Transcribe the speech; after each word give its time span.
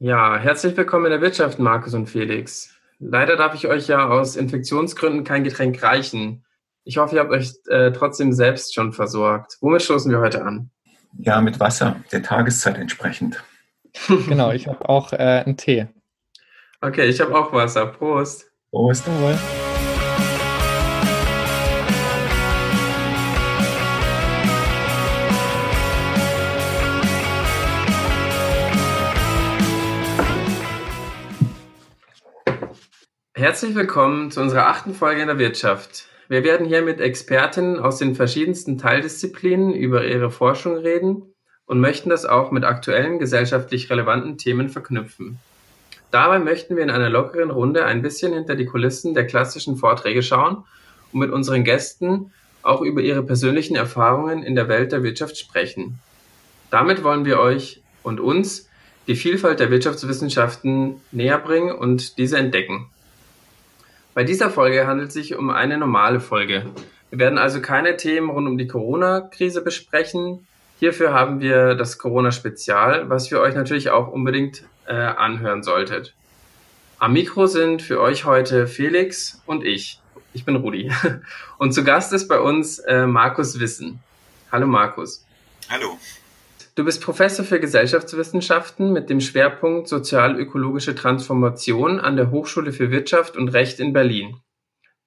Ja, 0.00 0.36
herzlich 0.36 0.76
willkommen 0.76 1.06
in 1.06 1.12
der 1.12 1.20
Wirtschaft, 1.20 1.58
Markus 1.60 1.94
und 1.94 2.08
Felix. 2.08 2.74
Leider 2.98 3.36
darf 3.36 3.54
ich 3.54 3.68
euch 3.68 3.86
ja 3.86 4.08
aus 4.08 4.34
Infektionsgründen 4.34 5.22
kein 5.22 5.44
Getränk 5.44 5.82
reichen. 5.82 6.44
Ich 6.82 6.98
hoffe, 6.98 7.14
ihr 7.14 7.20
habt 7.20 7.30
euch 7.30 7.52
äh, 7.68 7.92
trotzdem 7.92 8.32
selbst 8.32 8.74
schon 8.74 8.92
versorgt. 8.92 9.56
Womit 9.60 9.82
stoßen 9.82 10.10
wir 10.10 10.18
heute 10.18 10.44
an? 10.44 10.70
Ja, 11.18 11.40
mit 11.40 11.60
Wasser, 11.60 11.96
der 12.10 12.22
Tageszeit 12.22 12.76
entsprechend. 12.76 13.42
genau, 14.26 14.50
ich 14.50 14.66
habe 14.66 14.88
auch 14.88 15.12
äh, 15.12 15.42
einen 15.46 15.56
Tee. 15.56 15.86
Okay, 16.80 17.06
ich 17.06 17.20
habe 17.20 17.34
auch 17.34 17.52
Wasser. 17.52 17.86
Prost. 17.86 18.50
Prost. 18.70 19.06
Jawohl. 19.06 19.38
Herzlich 33.44 33.74
willkommen 33.74 34.30
zu 34.30 34.40
unserer 34.40 34.68
achten 34.68 34.94
Folge 34.94 35.20
in 35.20 35.26
der 35.26 35.38
Wirtschaft. 35.38 36.06
Wir 36.28 36.44
werden 36.44 36.66
hier 36.66 36.80
mit 36.80 36.98
Expertinnen 36.98 37.78
aus 37.78 37.98
den 37.98 38.14
verschiedensten 38.14 38.78
Teildisziplinen 38.78 39.74
über 39.74 40.06
ihre 40.06 40.30
Forschung 40.30 40.78
reden 40.78 41.34
und 41.66 41.78
möchten 41.78 42.08
das 42.08 42.24
auch 42.24 42.52
mit 42.52 42.64
aktuellen 42.64 43.18
gesellschaftlich 43.18 43.90
relevanten 43.90 44.38
Themen 44.38 44.70
verknüpfen. 44.70 45.40
Dabei 46.10 46.38
möchten 46.38 46.74
wir 46.74 46.84
in 46.84 46.88
einer 46.88 47.10
lockeren 47.10 47.50
Runde 47.50 47.84
ein 47.84 48.00
bisschen 48.00 48.32
hinter 48.32 48.56
die 48.56 48.64
Kulissen 48.64 49.12
der 49.12 49.26
klassischen 49.26 49.76
Vorträge 49.76 50.22
schauen 50.22 50.64
und 51.12 51.20
mit 51.20 51.30
unseren 51.30 51.64
Gästen 51.64 52.32
auch 52.62 52.80
über 52.80 53.02
ihre 53.02 53.22
persönlichen 53.22 53.76
Erfahrungen 53.76 54.42
in 54.42 54.54
der 54.54 54.68
Welt 54.68 54.90
der 54.90 55.02
Wirtschaft 55.02 55.36
sprechen. 55.36 55.98
Damit 56.70 57.04
wollen 57.04 57.26
wir 57.26 57.40
euch 57.40 57.82
und 58.02 58.20
uns 58.20 58.70
die 59.06 59.16
Vielfalt 59.16 59.60
der 59.60 59.70
Wirtschaftswissenschaften 59.70 61.02
näher 61.12 61.36
bringen 61.36 61.72
und 61.72 62.16
diese 62.16 62.38
entdecken. 62.38 62.88
Bei 64.14 64.22
dieser 64.22 64.48
Folge 64.48 64.86
handelt 64.86 65.08
es 65.08 65.14
sich 65.14 65.34
um 65.34 65.50
eine 65.50 65.76
normale 65.76 66.20
Folge. 66.20 66.70
Wir 67.10 67.18
werden 67.18 67.36
also 67.36 67.60
keine 67.60 67.96
Themen 67.96 68.30
rund 68.30 68.46
um 68.46 68.56
die 68.56 68.68
Corona-Krise 68.68 69.60
besprechen. 69.60 70.46
Hierfür 70.78 71.12
haben 71.12 71.40
wir 71.40 71.74
das 71.74 71.98
Corona-Spezial, 71.98 73.10
was 73.10 73.32
wir 73.32 73.40
euch 73.40 73.56
natürlich 73.56 73.90
auch 73.90 74.06
unbedingt 74.06 74.62
äh, 74.86 74.92
anhören 74.94 75.64
solltet. 75.64 76.14
Am 77.00 77.12
Mikro 77.12 77.46
sind 77.46 77.82
für 77.82 78.00
euch 78.00 78.24
heute 78.24 78.68
Felix 78.68 79.42
und 79.46 79.64
ich. 79.64 80.00
Ich 80.32 80.44
bin 80.44 80.56
Rudi. 80.56 80.90
Und 81.58 81.72
zu 81.72 81.84
Gast 81.84 82.12
ist 82.12 82.26
bei 82.26 82.40
uns 82.40 82.80
äh, 82.80 83.06
Markus 83.06 83.60
Wissen. 83.60 84.00
Hallo 84.50 84.66
Markus. 84.66 85.24
Hallo. 85.70 85.96
Du 86.76 86.84
bist 86.84 87.02
Professor 87.02 87.44
für 87.44 87.60
Gesellschaftswissenschaften 87.60 88.92
mit 88.92 89.08
dem 89.08 89.20
Schwerpunkt 89.20 89.86
Sozialökologische 89.86 90.96
Transformation 90.96 92.00
an 92.00 92.16
der 92.16 92.32
Hochschule 92.32 92.72
für 92.72 92.90
Wirtschaft 92.90 93.36
und 93.36 93.50
Recht 93.50 93.78
in 93.78 93.92
Berlin. 93.92 94.38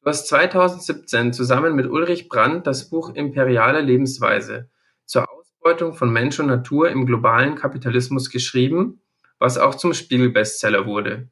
Du 0.01 0.09
hast 0.09 0.29
2017 0.29 1.33
zusammen 1.33 1.75
mit 1.75 1.85
Ulrich 1.87 2.29
Brandt 2.29 2.67
das 2.67 2.89
Buch 2.89 3.13
Imperiale 3.13 3.81
Lebensweise 3.81 4.69
zur 5.03 5.29
Ausbeutung 5.29 5.93
von 5.93 6.09
Mensch 6.09 6.39
und 6.39 6.47
Natur 6.47 6.89
im 6.89 7.05
globalen 7.05 7.55
Kapitalismus 7.55 8.29
geschrieben, 8.29 9.01
was 9.37 9.57
auch 9.57 9.75
zum 9.75 9.93
Spiegel-Bestseller 9.93 10.85
wurde. 10.85 11.27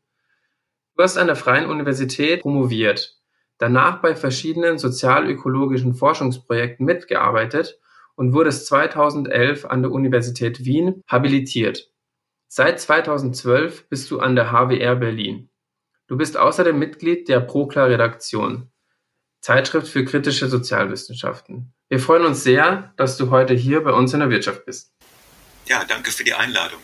Du 0.97 1.03
hast 1.03 1.17
an 1.17 1.27
der 1.27 1.37
Freien 1.37 1.69
Universität 1.69 2.41
promoviert, 2.41 3.21
danach 3.57 4.01
bei 4.01 4.17
verschiedenen 4.17 4.79
sozialökologischen 4.79 5.93
Forschungsprojekten 5.93 6.85
mitgearbeitet 6.85 7.79
und 8.15 8.33
wurdest 8.33 8.67
2011 8.67 9.65
an 9.65 9.81
der 9.81 9.91
Universität 9.91 10.65
Wien 10.65 11.01
habilitiert. 11.07 11.91
Seit 12.47 12.79
2012 12.79 13.89
bist 13.89 14.09
du 14.11 14.19
an 14.19 14.35
der 14.35 14.51
HWR 14.51 14.95
Berlin. 14.95 15.49
Du 16.07 16.17
bist 16.17 16.37
außerdem 16.37 16.77
Mitglied 16.77 17.27
der 17.27 17.39
Prokla-Redaktion, 17.39 18.71
Zeitschrift 19.41 19.87
für 19.87 20.05
kritische 20.05 20.47
Sozialwissenschaften. 20.47 21.73
Wir 21.89 21.99
freuen 21.99 22.25
uns 22.25 22.43
sehr, 22.43 22.93
dass 22.97 23.17
du 23.17 23.29
heute 23.29 23.53
hier 23.53 23.83
bei 23.83 23.91
uns 23.91 24.13
in 24.13 24.19
der 24.19 24.29
Wirtschaft 24.29 24.65
bist. 24.65 24.93
Ja, 25.67 25.83
danke 25.87 26.11
für 26.11 26.23
die 26.23 26.33
Einladung. 26.33 26.79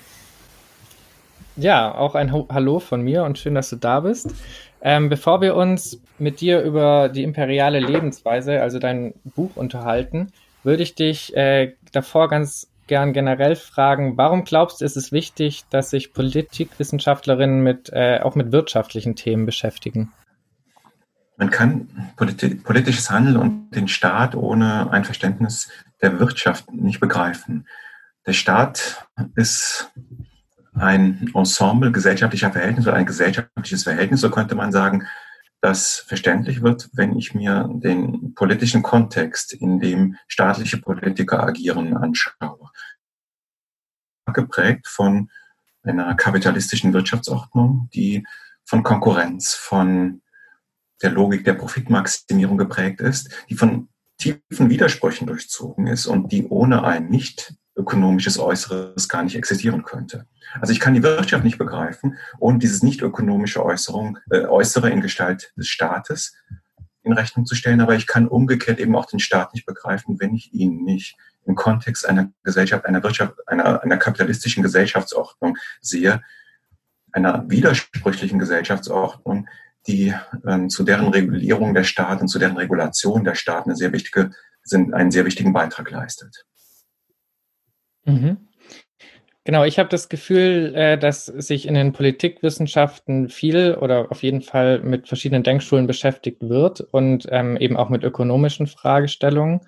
Ja, 1.55 1.94
auch 1.94 2.16
ein 2.16 2.31
Hallo 2.31 2.79
von 2.79 3.01
mir 3.01 3.23
und 3.23 3.38
schön, 3.38 3.55
dass 3.55 3.69
du 3.69 3.75
da 3.75 4.00
bist. 4.00 4.34
Ähm, 4.81 5.09
bevor 5.09 5.41
wir 5.41 5.55
uns 5.55 6.01
mit 6.17 6.41
dir 6.41 6.61
über 6.61 7.09
die 7.09 7.23
imperiale 7.23 7.79
Lebensweise, 7.79 8.61
also 8.61 8.79
dein 8.79 9.13
Buch, 9.23 9.55
unterhalten, 9.55 10.31
würde 10.63 10.83
ich 10.83 10.95
dich 10.95 11.35
äh, 11.35 11.75
davor 11.91 12.29
ganz 12.29 12.67
gern 12.88 13.13
generell 13.13 13.55
fragen, 13.55 14.17
warum 14.17 14.44
glaubst 14.44 14.81
du, 14.81 14.85
ist 14.85 14.97
es 14.97 15.11
wichtig, 15.11 15.63
dass 15.69 15.91
sich 15.91 16.13
Politikwissenschaftlerinnen 16.13 17.63
mit, 17.63 17.89
äh, 17.94 18.19
auch 18.22 18.35
mit 18.35 18.51
wirtschaftlichen 18.51 19.16
Themen 19.16 19.45
beschäftigen? 19.45 20.11
Man 21.38 21.49
kann 21.49 22.11
politi 22.17 22.55
politisches 22.55 23.09
Handeln 23.09 23.38
und 23.38 23.72
den 23.72 23.88
Staat 23.88 24.35
ohne 24.35 24.91
ein 24.91 25.05
Verständnis 25.05 25.69
der 26.01 26.19
Wirtschaft 26.19 26.72
nicht 26.72 26.99
begreifen. 26.99 27.66
Der 28.28 28.33
Staat 28.33 29.07
ist 29.35 29.89
ein 30.73 31.31
Ensemble 31.33 31.91
gesellschaftlicher 31.91 32.51
Verhältnisse 32.51 32.89
oder 32.89 32.97
ein 32.97 33.05
gesellschaftliches 33.05 33.83
Verhältnis, 33.83 34.22
so 34.22 34.29
könnte 34.29 34.55
man 34.55 34.72
sagen, 34.72 35.07
das 35.61 36.03
verständlich 36.07 36.63
wird, 36.63 36.89
wenn 36.94 37.16
ich 37.17 37.35
mir 37.35 37.69
den 37.72 38.33
politischen 38.33 38.81
Kontext, 38.81 39.53
in 39.53 39.79
dem 39.79 40.17
staatliche 40.27 40.77
Politiker 40.77 41.44
agieren, 41.44 41.95
anschaue. 41.95 42.69
Geprägt 44.33 44.88
von 44.88 45.29
einer 45.83 46.16
kapitalistischen 46.16 46.94
Wirtschaftsordnung, 46.94 47.89
die 47.94 48.25
von 48.66 48.83
Konkurrenz, 48.83 49.53
von 49.53 50.22
der 51.01 51.11
Logik 51.11 51.44
der 51.44 51.53
Profitmaximierung 51.53 52.57
geprägt 52.57 53.01
ist, 53.01 53.31
die 53.49 53.55
von 53.55 53.89
tiefen 54.17 54.69
Widersprüchen 54.69 55.28
durchzogen 55.28 55.88
ist 55.88 56.05
und 56.05 56.31
die 56.31 56.47
ohne 56.47 56.83
ein 56.83 57.09
nicht 57.09 57.55
ökonomisches 57.81 58.39
Äußeres 58.39 59.09
gar 59.09 59.23
nicht 59.23 59.35
existieren 59.35 59.83
könnte. 59.83 60.25
Also 60.59 60.71
ich 60.73 60.79
kann 60.79 60.93
die 60.93 61.03
Wirtschaft 61.03 61.43
nicht 61.43 61.57
begreifen 61.57 62.17
und 62.39 62.63
dieses 62.63 62.83
nicht 62.83 63.01
ökonomische 63.01 63.63
Äußerung, 63.63 64.17
äh, 64.29 64.45
Äußere 64.45 64.89
in 64.89 65.01
Gestalt 65.01 65.51
des 65.55 65.67
Staates 65.67 66.33
in 67.03 67.13
Rechnung 67.13 67.45
zu 67.45 67.55
stellen, 67.55 67.81
aber 67.81 67.95
ich 67.95 68.05
kann 68.05 68.27
umgekehrt 68.27 68.79
eben 68.79 68.95
auch 68.95 69.07
den 69.07 69.19
Staat 69.19 69.53
nicht 69.53 69.65
begreifen, 69.65 70.19
wenn 70.19 70.35
ich 70.35 70.53
ihn 70.53 70.83
nicht 70.83 71.17
im 71.45 71.55
Kontext 71.55 72.07
einer 72.07 72.31
Gesellschaft, 72.43 72.85
einer 72.85 73.01
Wirtschaft, 73.01 73.33
einer, 73.47 73.81
einer 73.81 73.97
kapitalistischen 73.97 74.61
Gesellschaftsordnung 74.61 75.57
sehe, 75.81 76.21
einer 77.11 77.49
widersprüchlichen 77.49 78.37
Gesellschaftsordnung, 78.37 79.47
die 79.87 80.13
äh, 80.45 80.67
zu 80.67 80.83
deren 80.83 81.07
Regulierung 81.07 81.73
der 81.73 81.83
Staat 81.83 82.21
und 82.21 82.27
zu 82.27 82.37
deren 82.37 82.57
Regulation 82.57 83.23
der 83.23 83.35
Staat 83.35 83.65
eine 83.65 83.75
sehr 83.75 83.91
wichtige, 83.91 84.31
sind, 84.63 84.93
einen 84.93 85.09
sehr 85.09 85.25
wichtigen 85.25 85.53
Beitrag 85.53 85.89
leistet. 85.89 86.45
Mhm. 88.06 88.38
Genau, 89.44 89.63
ich 89.63 89.79
habe 89.79 89.89
das 89.89 90.07
Gefühl, 90.07 90.73
äh, 90.75 90.97
dass 91.00 91.25
sich 91.25 91.67
in 91.67 91.73
den 91.73 91.94
Politikwissenschaften 91.94 93.28
viel 93.29 93.73
oder 93.73 94.12
auf 94.12 94.22
jeden 94.22 94.41
Fall 94.44 94.79
mit 94.81 95.07
verschiedenen 95.07 95.41
Denkschulen 95.41 95.88
beschäftigt 95.88 96.47
wird 96.47 96.81
und 96.81 97.28
ähm, 97.31 97.57
eben 97.57 97.75
auch 97.75 97.90
mit 97.90 98.03
ökonomischen 98.03 98.67
Fragestellungen. 98.67 99.61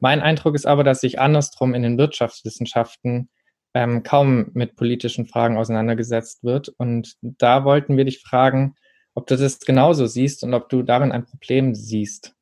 Mein 0.00 0.20
Eindruck 0.20 0.56
ist 0.56 0.66
aber, 0.66 0.82
dass 0.82 1.00
sich 1.00 1.20
andersrum 1.20 1.74
in 1.74 1.82
den 1.82 1.96
Wirtschaftswissenschaften 1.96 3.28
ähm, 3.74 4.02
kaum 4.02 4.50
mit 4.54 4.74
politischen 4.74 5.26
Fragen 5.26 5.58
auseinandergesetzt 5.58 6.42
wird. 6.42 6.68
Und 6.68 7.14
da 7.22 7.64
wollten 7.64 7.96
wir 7.96 8.04
dich 8.04 8.20
fragen, 8.20 8.74
ob 9.14 9.28
du 9.28 9.36
das 9.36 9.60
genauso 9.60 10.06
siehst 10.06 10.42
und 10.42 10.54
ob 10.54 10.68
du 10.70 10.82
darin 10.82 11.12
ein 11.12 11.24
Problem 11.24 11.74
siehst. 11.74 12.34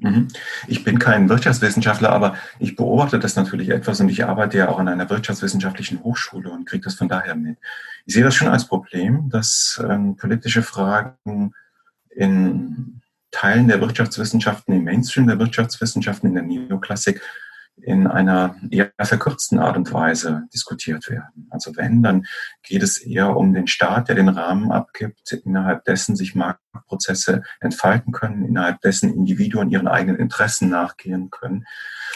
Mhm. 0.00 0.28
Ich 0.66 0.82
bin 0.82 0.98
kein 0.98 1.28
Wirtschaftswissenschaftler, 1.28 2.10
aber 2.10 2.36
ich 2.58 2.74
beobachte 2.76 3.18
das 3.18 3.36
natürlich 3.36 3.68
etwas 3.68 4.00
und 4.00 4.08
ich 4.08 4.24
arbeite 4.24 4.58
ja 4.58 4.68
auch 4.68 4.78
an 4.78 4.88
einer 4.88 5.08
wirtschaftswissenschaftlichen 5.08 6.02
Hochschule 6.02 6.50
und 6.50 6.66
kriege 6.66 6.84
das 6.84 6.94
von 6.94 7.08
daher 7.08 7.34
mit. 7.34 7.58
Ich 8.06 8.14
sehe 8.14 8.24
das 8.24 8.34
schon 8.34 8.48
als 8.48 8.66
Problem, 8.66 9.28
dass 9.30 9.82
ähm, 9.86 10.16
politische 10.16 10.62
Fragen 10.62 11.52
in 12.10 13.00
Teilen 13.30 13.68
der 13.68 13.80
Wirtschaftswissenschaften, 13.80 14.74
im 14.74 14.84
Mainstream 14.84 15.26
der 15.26 15.38
Wirtschaftswissenschaften, 15.38 16.28
in 16.28 16.34
der 16.34 16.42
Neoklassik 16.42 17.20
in 17.82 18.06
einer 18.06 18.56
eher 18.70 18.92
verkürzten 19.00 19.58
Art 19.58 19.76
und 19.76 19.92
Weise 19.92 20.44
diskutiert 20.52 21.08
werden. 21.08 21.48
Also 21.50 21.76
wenn, 21.76 22.02
dann 22.02 22.26
geht 22.62 22.82
es 22.82 22.98
eher 22.98 23.36
um 23.36 23.52
den 23.52 23.66
Staat, 23.66 24.08
der 24.08 24.14
den 24.14 24.28
Rahmen 24.28 24.72
abgibt, 24.72 25.32
innerhalb 25.44 25.84
dessen 25.84 26.16
sich 26.16 26.34
Marktprozesse 26.34 27.42
entfalten 27.60 28.12
können, 28.12 28.44
innerhalb 28.44 28.80
dessen 28.80 29.12
Individuen 29.12 29.70
ihren 29.70 29.88
eigenen 29.88 30.20
Interessen 30.20 30.68
nachgehen 30.68 31.30
können. 31.30 31.64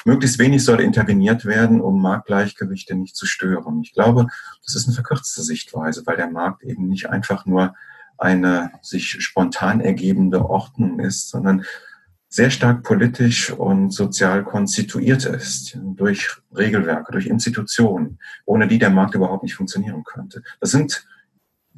Möglichst 0.05 0.39
wenig 0.39 0.65
soll 0.65 0.81
interveniert 0.81 1.45
werden, 1.45 1.81
um 1.81 2.01
Marktgleichgewichte 2.03 2.95
nicht 2.95 3.17
zu 3.17 3.27
stören. 3.27 3.81
Ich 3.83 3.93
glaube, 3.93 4.27
das 4.65 4.75
ist 4.75 4.87
eine 4.87 4.95
verkürzte 4.95 5.43
Sichtweise, 5.43 6.03
weil 6.07 6.17
der 6.17 6.31
Markt 6.31 6.63
eben 6.63 6.89
nicht 6.89 7.11
einfach 7.11 7.47
nur 7.47 7.75
eine 8.19 8.71
sich 8.83 9.23
spontan 9.23 9.81
ergebende 9.81 10.49
Ordnung 10.49 11.01
ist, 11.01 11.29
sondern 11.31 11.65
sehr 12.35 12.51
stark 12.51 12.83
politisch 12.83 13.53
und 13.53 13.93
sozial 13.93 14.43
konstituiert 14.43 15.25
ist, 15.25 15.79
durch 15.81 16.31
Regelwerke, 16.53 17.13
durch 17.13 17.29
Institutionen, 17.29 18.19
ohne 18.45 18.67
die 18.67 18.81
der 18.81 18.91
Markt 18.91 19.15
überhaupt 19.15 19.45
nicht 19.45 19.55
funktionieren 19.55 20.03
könnte. 20.03 20.43
Das 20.59 20.73
sind 20.73 21.07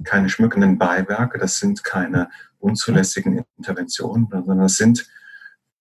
keine 0.02 0.30
schmückenden 0.30 0.78
Beiwerke, 0.78 1.38
das 1.38 1.58
sind 1.58 1.84
keine 1.84 2.30
unzulässigen 2.58 3.44
Interventionen, 3.58 4.28
sondern 4.30 4.62
es 4.62 4.78
sind 4.78 5.06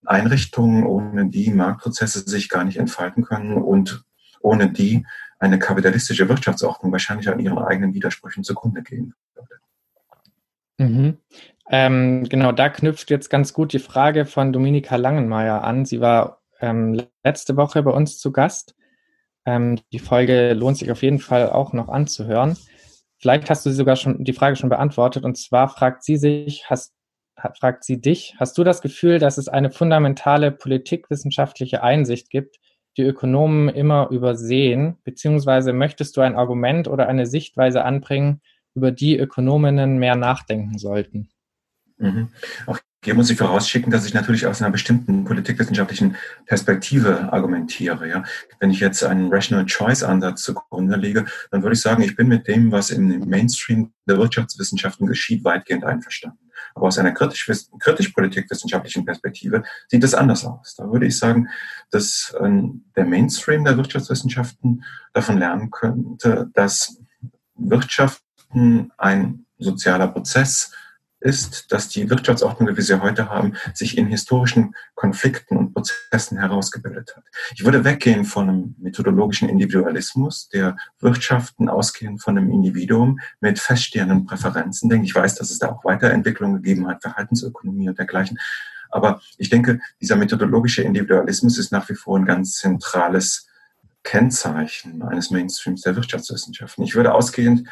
Einrichtungen, 0.04 0.84
ohne 0.84 1.30
die 1.30 1.50
Marktprozesse 1.50 2.28
sich 2.28 2.50
gar 2.50 2.64
nicht 2.64 2.76
entfalten 2.76 3.24
können 3.24 3.54
und 3.54 4.04
ohne 4.42 4.70
die 4.70 5.06
eine 5.38 5.58
kapitalistische 5.58 6.28
Wirtschaftsordnung 6.28 6.92
wahrscheinlich 6.92 7.30
an 7.30 7.40
ihren 7.40 7.58
eigenen 7.58 7.94
Widersprüchen 7.94 8.44
zugrunde 8.44 8.82
gehen 8.82 9.14
würde. 9.34 9.54
Mhm. 10.76 11.16
Ähm, 11.68 12.28
genau, 12.28 12.52
da 12.52 12.68
knüpft 12.68 13.10
jetzt 13.10 13.28
ganz 13.28 13.52
gut 13.52 13.72
die 13.72 13.80
Frage 13.80 14.24
von 14.24 14.52
Dominika 14.52 14.96
Langenmeier 14.96 15.64
an. 15.64 15.84
Sie 15.84 16.00
war 16.00 16.42
ähm, 16.60 17.02
letzte 17.24 17.56
Woche 17.56 17.82
bei 17.82 17.90
uns 17.90 18.18
zu 18.18 18.32
Gast. 18.32 18.76
Ähm, 19.44 19.80
die 19.92 19.98
Folge 19.98 20.54
lohnt 20.54 20.78
sich 20.78 20.90
auf 20.90 21.02
jeden 21.02 21.18
Fall 21.18 21.50
auch 21.50 21.72
noch 21.72 21.88
anzuhören. 21.88 22.56
Vielleicht 23.18 23.50
hast 23.50 23.66
du 23.66 23.70
sogar 23.70 23.96
schon 23.96 24.24
die 24.24 24.32
Frage 24.32 24.56
schon 24.56 24.68
beantwortet. 24.68 25.24
Und 25.24 25.36
zwar 25.36 25.68
fragt 25.68 26.04
sie 26.04 26.16
sich, 26.16 26.70
hast, 26.70 26.94
fragt 27.54 27.84
sie 27.84 28.00
dich, 28.00 28.36
hast 28.38 28.56
du 28.58 28.64
das 28.64 28.80
Gefühl, 28.80 29.18
dass 29.18 29.38
es 29.38 29.48
eine 29.48 29.70
fundamentale 29.70 30.52
politikwissenschaftliche 30.52 31.82
Einsicht 31.82 32.30
gibt, 32.30 32.58
die 32.96 33.02
Ökonomen 33.02 33.68
immer 33.68 34.08
übersehen? 34.10 34.98
Beziehungsweise 35.04 35.72
möchtest 35.72 36.16
du 36.16 36.20
ein 36.20 36.36
Argument 36.36 36.88
oder 36.88 37.08
eine 37.08 37.26
Sichtweise 37.26 37.84
anbringen, 37.84 38.40
über 38.74 38.92
die 38.92 39.18
Ökonominnen 39.18 39.98
mehr 39.98 40.16
nachdenken 40.16 40.78
sollten? 40.78 41.30
Mhm. 41.98 42.28
Auch 42.66 42.78
hier 43.06 43.14
muss 43.14 43.30
ich 43.30 43.38
vorausschicken, 43.38 43.92
dass 43.92 44.04
ich 44.04 44.14
natürlich 44.14 44.46
aus 44.48 44.60
einer 44.60 44.72
bestimmten 44.72 45.24
politikwissenschaftlichen 45.24 46.16
Perspektive 46.44 47.32
argumentiere. 47.32 48.08
Ja. 48.08 48.24
Wenn 48.58 48.70
ich 48.70 48.80
jetzt 48.80 49.04
einen 49.04 49.32
Rational 49.32 49.64
Choice 49.64 50.02
Ansatz 50.02 50.42
zugrunde 50.42 50.96
lege, 50.96 51.24
dann 51.52 51.62
würde 51.62 51.74
ich 51.74 51.80
sagen, 51.80 52.02
ich 52.02 52.16
bin 52.16 52.26
mit 52.26 52.48
dem, 52.48 52.72
was 52.72 52.90
im 52.90 53.20
Mainstream 53.28 53.92
der 54.08 54.18
Wirtschaftswissenschaften 54.18 55.06
geschieht, 55.06 55.44
weitgehend 55.44 55.84
einverstanden. 55.84 56.50
Aber 56.74 56.88
aus 56.88 56.98
einer 56.98 57.12
kritisch, 57.12 57.48
kritisch 57.78 58.12
Perspektive 58.12 59.62
sieht 59.86 60.02
es 60.02 60.14
anders 60.14 60.44
aus. 60.44 60.74
Da 60.76 60.90
würde 60.90 61.06
ich 61.06 61.16
sagen, 61.16 61.48
dass 61.90 62.34
äh, 62.40 62.62
der 62.96 63.04
Mainstream 63.04 63.64
der 63.64 63.76
Wirtschaftswissenschaften 63.76 64.82
davon 65.12 65.38
lernen 65.38 65.70
könnte, 65.70 66.50
dass 66.54 66.98
Wirtschaften 67.54 68.90
ein 68.98 69.46
sozialer 69.58 70.08
Prozess 70.08 70.64
ist, 70.64 70.85
dass 71.70 71.88
die 71.88 72.08
Wirtschaftsordnung, 72.08 72.68
wie 72.68 72.76
wir 72.76 72.84
sie 72.84 73.00
heute 73.00 73.28
haben, 73.28 73.54
sich 73.74 73.98
in 73.98 74.06
historischen 74.06 74.74
Konflikten 74.94 75.56
und 75.56 75.74
Prozessen 75.74 76.38
herausgebildet 76.38 77.14
hat. 77.16 77.24
Ich 77.54 77.64
würde 77.64 77.84
weggehen 77.84 78.24
von 78.24 78.48
einem 78.48 78.74
methodologischen 78.78 79.48
Individualismus, 79.48 80.48
der 80.48 80.76
Wirtschaften 81.00 81.68
ausgehend 81.68 82.22
von 82.22 82.38
einem 82.38 82.50
Individuum 82.50 83.18
mit 83.40 83.58
feststehenden 83.58 84.26
Präferenzen 84.26 84.88
denke. 84.88 85.06
Ich 85.06 85.14
weiß, 85.14 85.34
dass 85.34 85.50
es 85.50 85.58
da 85.58 85.70
auch 85.70 85.84
Weiterentwicklungen 85.84 86.62
gegeben 86.62 86.88
hat, 86.88 87.02
Verhaltensökonomie 87.02 87.88
und 87.88 87.98
dergleichen. 87.98 88.38
Aber 88.90 89.20
ich 89.36 89.50
denke, 89.50 89.80
dieser 90.00 90.16
methodologische 90.16 90.82
Individualismus 90.82 91.58
ist 91.58 91.72
nach 91.72 91.88
wie 91.88 91.94
vor 91.94 92.18
ein 92.18 92.24
ganz 92.24 92.56
zentrales 92.56 93.48
Kennzeichen 94.04 95.02
eines 95.02 95.30
Mainstreams 95.30 95.82
der 95.82 95.96
Wirtschaftswissenschaften. 95.96 96.84
Ich 96.84 96.94
würde 96.94 97.12
ausgehend 97.12 97.68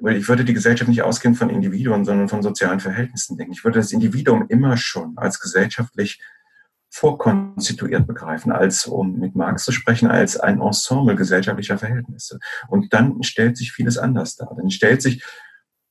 weil 0.00 0.16
ich 0.16 0.28
würde 0.28 0.44
die 0.44 0.54
Gesellschaft 0.54 0.88
nicht 0.88 1.02
ausgehen 1.02 1.34
von 1.34 1.50
Individuen, 1.50 2.04
sondern 2.04 2.28
von 2.28 2.42
sozialen 2.42 2.80
Verhältnissen 2.80 3.36
denken. 3.36 3.52
Ich 3.52 3.64
würde 3.64 3.78
das 3.78 3.92
Individuum 3.92 4.46
immer 4.48 4.76
schon 4.76 5.16
als 5.16 5.40
gesellschaftlich 5.40 6.20
vorkonstituiert 6.90 8.06
begreifen, 8.06 8.52
als, 8.52 8.86
um 8.86 9.18
mit 9.18 9.34
Marx 9.34 9.64
zu 9.64 9.72
sprechen, 9.72 10.08
als 10.08 10.38
ein 10.38 10.60
Ensemble 10.60 11.16
gesellschaftlicher 11.16 11.76
Verhältnisse. 11.76 12.38
Und 12.68 12.92
dann 12.92 13.22
stellt 13.24 13.56
sich 13.56 13.72
vieles 13.72 13.98
anders 13.98 14.36
dar. 14.36 14.54
Dann 14.56 14.70
stellt 14.70 15.02
sich 15.02 15.24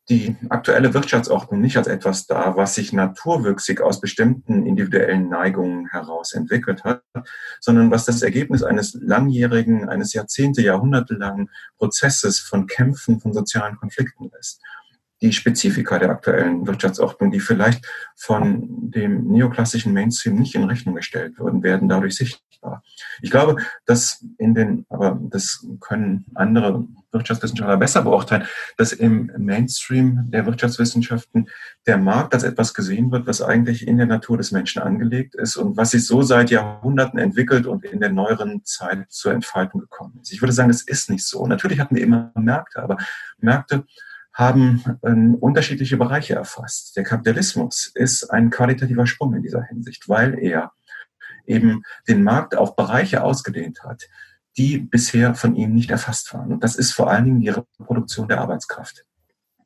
die 0.10 0.36
aktuelle 0.50 0.94
Wirtschaftsordnung 0.94 1.62
nicht 1.62 1.78
als 1.78 1.88
etwas 1.88 2.28
dar, 2.28 2.58
was 2.58 2.76
sich 2.76 2.92
naturwüchsig 2.92 3.82
aus 3.82 4.02
bestimmten 4.02 4.66
individuellen 4.66 5.30
Neigungen 5.30 5.88
heraus 5.90 6.34
entwickelt 6.34 6.84
hat, 6.84 7.04
sondern 7.62 7.90
was 7.90 8.06
das 8.06 8.22
Ergebnis 8.22 8.64
eines 8.64 8.98
langjährigen, 9.00 9.88
eines 9.88 10.14
Jahrzehnte, 10.14 10.62
Jahrhundertelangen 10.62 11.50
Prozesses 11.78 12.40
von 12.40 12.68
Kämpfen, 12.68 13.22
von 13.22 13.34
sozialen 13.34 13.78
Konflikten 13.78 14.30
ist 14.40 14.62
die 15.24 15.32
Spezifika 15.32 15.98
der 16.00 16.10
aktuellen 16.10 16.68
Wirtschaftsordnung, 16.68 17.32
die 17.32 17.40
vielleicht 17.40 17.88
von 18.16 18.92
dem 18.92 19.26
neoklassischen 19.30 19.94
Mainstream 19.94 20.36
nicht 20.36 20.54
in 20.54 20.66
Rechnung 20.66 20.96
gestellt 20.96 21.40
würden, 21.40 21.64
werden 21.64 21.88
dadurch 21.88 22.16
sichtbar. 22.16 22.84
Ich 23.22 23.32
glaube, 23.32 23.56
dass 23.86 24.24
in 24.38 24.54
den, 24.54 24.86
aber 24.90 25.18
das 25.22 25.66
können 25.80 26.26
andere 26.36 26.86
Wirtschaftswissenschaftler 27.14 27.78
besser 27.78 28.02
beurteilen, 28.02 28.46
dass 28.76 28.92
im 28.92 29.32
Mainstream 29.38 30.30
der 30.30 30.46
Wirtschaftswissenschaften 30.46 31.48
der 31.88 31.98
Markt 31.98 32.34
als 32.34 32.44
etwas 32.44 32.74
gesehen 32.74 33.10
wird, 33.12 33.26
was 33.26 33.42
eigentlich 33.42 33.88
in 33.88 33.98
der 33.98 34.08
Natur 34.08 34.38
des 34.38 34.52
Menschen 34.52 34.82
angelegt 34.82 35.36
ist 35.36 35.56
und 35.56 35.78
was 35.78 35.92
sich 35.92 36.06
so 36.06 36.22
seit 36.22 36.52
Jahrhunderten 36.52 37.18
entwickelt 37.18 37.66
und 37.66 37.86
in 37.86 38.02
der 38.02 38.12
neueren 38.12 38.66
Zeit 38.66 39.06
zur 39.10 39.32
Entfaltung 39.32 39.80
gekommen 39.80 40.20
ist. 40.22 40.34
Ich 40.34 40.42
würde 40.42 40.54
sagen, 40.54 40.70
das 40.70 40.82
ist 40.82 41.10
nicht 41.10 41.26
so. 41.26 41.48
Natürlich 41.48 41.80
hatten 41.80 41.96
wir 41.96 42.04
immer 42.04 42.32
Märkte, 42.36 42.84
aber 42.84 42.98
Märkte 43.38 43.86
haben 44.34 44.84
ähm, 45.04 45.36
unterschiedliche 45.36 45.98
Bereiche 45.98 46.36
erfasst. 46.36 46.96
Der 46.96 47.04
Kapitalismus 47.04 47.92
ist 47.94 48.30
ein 48.32 48.50
qualitativer 48.50 49.06
Sprung 49.06 49.36
in 49.36 49.44
dieser 49.44 49.64
Hinsicht, 49.64 50.10
weil 50.10 50.40
er 50.40 50.72
eben 51.46 51.84
den 52.08 52.24
Markt 52.24 52.56
auf 52.56 52.76
Bereiche 52.76 53.24
ausgedehnt 53.24 53.84
hat, 53.84 54.04
die 54.58 54.80
bisher 54.80 55.36
von 55.36 55.56
ihm 55.56 55.74
nicht 55.74 55.92
erfasst 55.92 56.34
waren. 56.34 56.52
Und 56.52 56.64
das 56.64 56.76
ist 56.76 56.94
vor 56.94 57.10
allen 57.10 57.26
Dingen 57.26 57.42
die 57.42 57.50
Reproduktion 57.50 58.28
der 58.28 58.42
Arbeitskraft. 58.42 59.06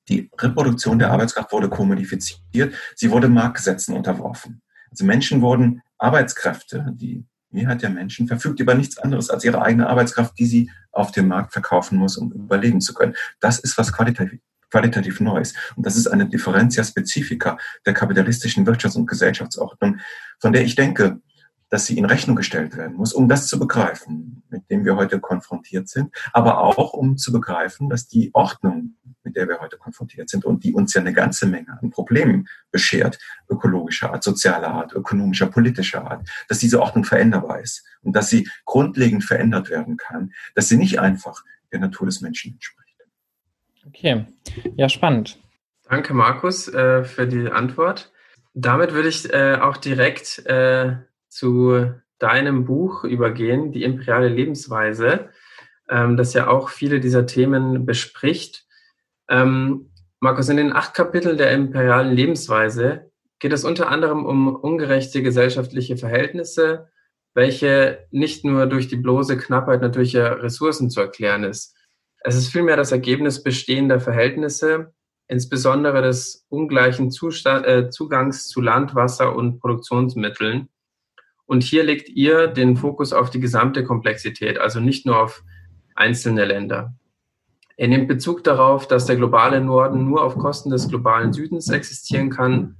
Die 0.10 0.30
Reproduktion 0.38 1.00
der 1.00 1.12
Arbeitskraft 1.12 1.52
wurde 1.52 1.70
kommodifiziert, 1.70 2.74
sie 2.96 3.12
wurde 3.12 3.28
Marktgesetzen 3.28 3.96
unterworfen. 3.96 4.62
Also 4.90 5.06
Menschen 5.06 5.42
wurden 5.42 5.82
Arbeitskräfte, 5.98 6.94
die 6.94 7.26
Mehrheit 7.50 7.82
der 7.82 7.90
Menschen 7.90 8.28
verfügt 8.28 8.60
über 8.60 8.76
nichts 8.76 8.98
anderes 8.98 9.30
als 9.30 9.44
ihre 9.44 9.62
eigene 9.62 9.88
Arbeitskraft, 9.88 10.38
die 10.40 10.46
sie 10.46 10.72
auf 10.92 11.12
dem 11.12 11.28
Markt 11.28 11.54
verkaufen 11.54 11.98
muss, 11.98 12.18
um 12.18 12.32
überleben 12.32 12.82
zu 12.82 12.94
können. 12.94 13.16
Das 13.40 13.60
ist 13.60 13.78
was 13.78 13.92
qualitativ, 13.92 14.40
qualitativ 14.70 15.20
Neues. 15.20 15.54
Und 15.76 15.86
das 15.86 15.96
ist 15.96 16.08
eine 16.08 16.28
Differentia 16.28 16.84
Specifica 16.84 17.58
der 17.86 17.94
kapitalistischen 17.94 18.66
Wirtschafts- 18.66 18.98
und 18.98 19.08
Gesellschaftsordnung, 19.08 20.00
von 20.40 20.54
der 20.54 20.64
ich 20.64 20.76
denke, 20.76 21.22
dass 21.70 21.86
sie 21.86 21.98
in 21.98 22.06
Rechnung 22.06 22.36
gestellt 22.36 22.78
werden 22.78 22.96
muss, 22.96 23.14
um 23.14 23.28
das 23.28 23.48
zu 23.48 23.60
begreifen, 23.60 24.44
mit 24.50 24.70
dem 24.70 24.86
wir 24.86 24.96
heute 24.96 25.20
konfrontiert 25.20 25.90
sind, 25.90 26.16
aber 26.32 26.60
auch 26.60 26.94
um 26.94 27.18
zu 27.18 27.32
begreifen, 27.32 27.90
dass 27.90 28.08
die 28.08 28.30
Ordnung, 28.34 28.96
mit 29.24 29.36
der 29.36 29.50
wir 29.50 29.60
heute 29.60 29.78
konfrontiert 29.78 30.30
sind 30.30 30.46
und 30.46 30.64
die 30.64 30.74
uns 30.74 30.94
ja 30.94 31.02
eine 31.02 31.12
ganze 31.12 31.46
Menge 31.46 31.78
an 31.82 31.90
Problemen 31.90 32.48
beschert, 32.72 33.20
ökologischer 33.50 34.14
Art, 34.14 34.24
sozialer 34.24 34.70
Art, 34.70 34.94
ökonomischer, 34.94 35.48
politischer 35.48 36.10
Art, 36.10 36.30
dass 36.48 36.60
diese 36.60 36.82
Ordnung 36.82 37.04
veränderbar 37.04 37.60
ist 37.60 37.84
und 38.02 38.16
dass 38.16 38.30
sie 38.30 38.50
grundlegend 38.66 39.26
verändert 39.26 39.70
werden 39.70 39.98
kann, 39.98 40.32
dass 40.56 40.70
sie 40.70 40.78
nicht 40.78 41.00
einfach 41.00 41.44
der 41.74 41.82
Natur 41.82 42.08
des 42.08 42.22
Menschen 42.22 42.54
entspricht. 42.54 42.87
Okay, 43.88 44.26
ja, 44.76 44.90
spannend. 44.90 45.40
Danke, 45.90 46.14
Markus, 46.14 46.68
äh, 46.68 47.04
für 47.04 47.28
die 47.28 47.50
Antwort. 47.50 48.12
Damit 48.54 48.94
würde 48.94 49.10
ich 49.10 49.32
äh, 49.32 49.58
auch 49.62 49.78
direkt 49.78 50.46
äh, 50.46 50.96
zu 51.30 51.92
deinem 52.20 52.66
Buch 52.66 53.04
übergehen, 53.04 53.72
Die 53.72 53.84
imperiale 53.84 54.28
Lebensweise, 54.28 55.30
ähm, 55.90 56.18
das 56.18 56.34
ja 56.34 56.48
auch 56.48 56.70
viele 56.70 57.00
dieser 57.00 57.26
Themen 57.26 57.86
bespricht. 57.86 58.66
Ähm, 59.30 59.92
Markus, 60.20 60.50
in 60.50 60.58
den 60.58 60.74
acht 60.74 60.94
Kapiteln 60.94 61.38
der 61.38 61.52
imperialen 61.52 62.14
Lebensweise 62.14 63.12
geht 63.40 63.54
es 63.54 63.64
unter 63.64 63.90
anderem 63.90 64.26
um 64.26 64.56
ungerechte 64.56 65.22
gesellschaftliche 65.22 65.96
Verhältnisse, 65.96 66.90
welche 67.36 68.08
nicht 68.10 68.44
nur 68.44 68.66
durch 68.66 68.88
die 68.88 68.96
bloße 68.96 69.38
Knappheit 69.38 69.82
natürlicher 69.82 70.42
Ressourcen 70.42 70.90
zu 70.90 71.02
erklären 71.02 71.44
ist, 71.44 71.77
es 72.22 72.36
ist 72.36 72.50
vielmehr 72.50 72.78
das 72.78 72.92
Ergebnis 72.92 73.44
bestehender 73.44 74.00
Verhältnisse, 74.00 74.94
insbesondere 75.28 76.02
des 76.02 76.46
ungleichen 76.50 77.12
Zustand, 77.12 77.66
äh, 77.66 77.90
Zugangs 77.90 78.48
zu 78.48 78.62
Land, 78.62 78.96
Wasser 78.96 79.36
und 79.36 79.60
Produktionsmitteln. 79.60 80.70
Und 81.46 81.64
hier 81.64 81.84
legt 81.84 82.10
ihr 82.10 82.48
den 82.48 82.76
Fokus 82.76 83.14
auf 83.14 83.30
die 83.30 83.40
gesamte 83.40 83.84
Komplexität, 83.84 84.58
also 84.58 84.80
nicht 84.80 85.06
nur 85.06 85.22
auf 85.22 85.44
einzelne 85.96 86.46
Länder. 86.46 86.94
Er 87.78 87.88
nimmt 87.88 88.08
Bezug 88.08 88.44
darauf, 88.44 88.88
dass 88.88 89.06
der 89.06 89.16
globale 89.16 89.62
Norden 89.62 90.06
nur 90.06 90.24
auf 90.24 90.38
Kosten 90.38 90.72
des 90.72 90.90
globalen 90.90 91.32
Südens 91.32 91.70
existieren 91.70 92.30
kann, 92.30 92.78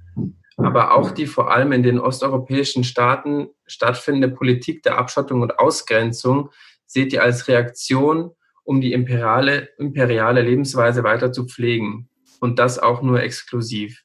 aber 0.56 0.94
auch 0.94 1.12
die 1.12 1.26
vor 1.26 1.52
allem 1.52 1.72
in 1.72 1.84
den 1.84 2.00
osteuropäischen 2.00 2.82
Staaten 2.82 3.48
stattfindende 3.66 4.28
Politik 4.28 4.82
der 4.82 4.98
Abschottung 4.98 5.40
und 5.40 5.58
Ausgrenzung 5.58 6.50
seht 6.84 7.12
ihr 7.12 7.22
als 7.22 7.46
Reaktion 7.46 8.32
um 8.68 8.82
die 8.82 8.92
imperiale, 8.92 9.70
imperiale 9.78 10.42
Lebensweise 10.42 11.02
weiter 11.02 11.32
zu 11.32 11.46
pflegen 11.46 12.10
und 12.38 12.58
das 12.58 12.78
auch 12.78 13.00
nur 13.00 13.22
exklusiv. 13.22 14.04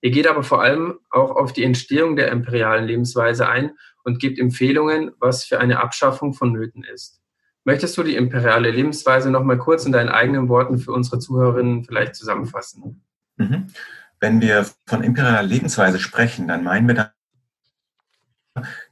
Ihr 0.00 0.10
geht 0.10 0.26
aber 0.26 0.42
vor 0.42 0.62
allem 0.62 1.00
auch 1.10 1.36
auf 1.36 1.52
die 1.52 1.64
Entstehung 1.64 2.16
der 2.16 2.32
imperialen 2.32 2.86
Lebensweise 2.86 3.46
ein 3.46 3.72
und 4.02 4.20
gibt 4.20 4.38
Empfehlungen, 4.38 5.10
was 5.20 5.44
für 5.44 5.60
eine 5.60 5.80
Abschaffung 5.80 6.32
vonnöten 6.32 6.82
ist. 6.82 7.20
Möchtest 7.64 7.98
du 7.98 8.02
die 8.02 8.16
imperiale 8.16 8.70
Lebensweise 8.70 9.30
noch 9.30 9.44
mal 9.44 9.58
kurz 9.58 9.84
in 9.84 9.92
deinen 9.92 10.08
eigenen 10.08 10.48
Worten 10.48 10.78
für 10.78 10.92
unsere 10.92 11.18
Zuhörerinnen 11.18 11.84
vielleicht 11.84 12.14
zusammenfassen? 12.14 13.04
Mhm. 13.36 13.66
Wenn 14.18 14.40
wir 14.40 14.66
von 14.86 15.04
imperialer 15.04 15.42
Lebensweise 15.42 15.98
sprechen, 15.98 16.48
dann 16.48 16.64
meinen 16.64 16.88
wir 16.88 16.94
da, 16.94 17.12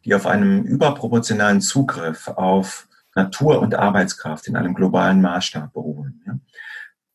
die 0.04 0.14
auf 0.14 0.26
einem 0.26 0.64
überproportionalen 0.64 1.62
Zugriff 1.62 2.28
auf 2.28 2.88
Natur 3.14 3.60
und 3.60 3.74
Arbeitskraft 3.74 4.48
in 4.48 4.56
einem 4.56 4.74
globalen 4.74 5.20
Maßstab 5.20 5.72
beruhen. 5.72 6.46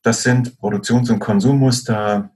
Das 0.03 0.23
sind 0.23 0.57
Produktions- 0.59 1.09
und 1.09 1.19
Konsummuster 1.19 2.31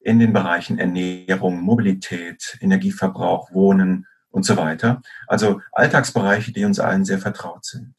in 0.00 0.18
den 0.18 0.32
Bereichen 0.32 0.78
Ernährung, 0.78 1.60
Mobilität, 1.60 2.58
Energieverbrauch, 2.60 3.52
Wohnen 3.52 4.06
und 4.30 4.44
so 4.44 4.56
weiter. 4.56 5.02
Also 5.26 5.60
Alltagsbereiche, 5.72 6.52
die 6.52 6.64
uns 6.64 6.78
allen 6.78 7.04
sehr 7.04 7.18
vertraut 7.18 7.64
sind. 7.64 7.94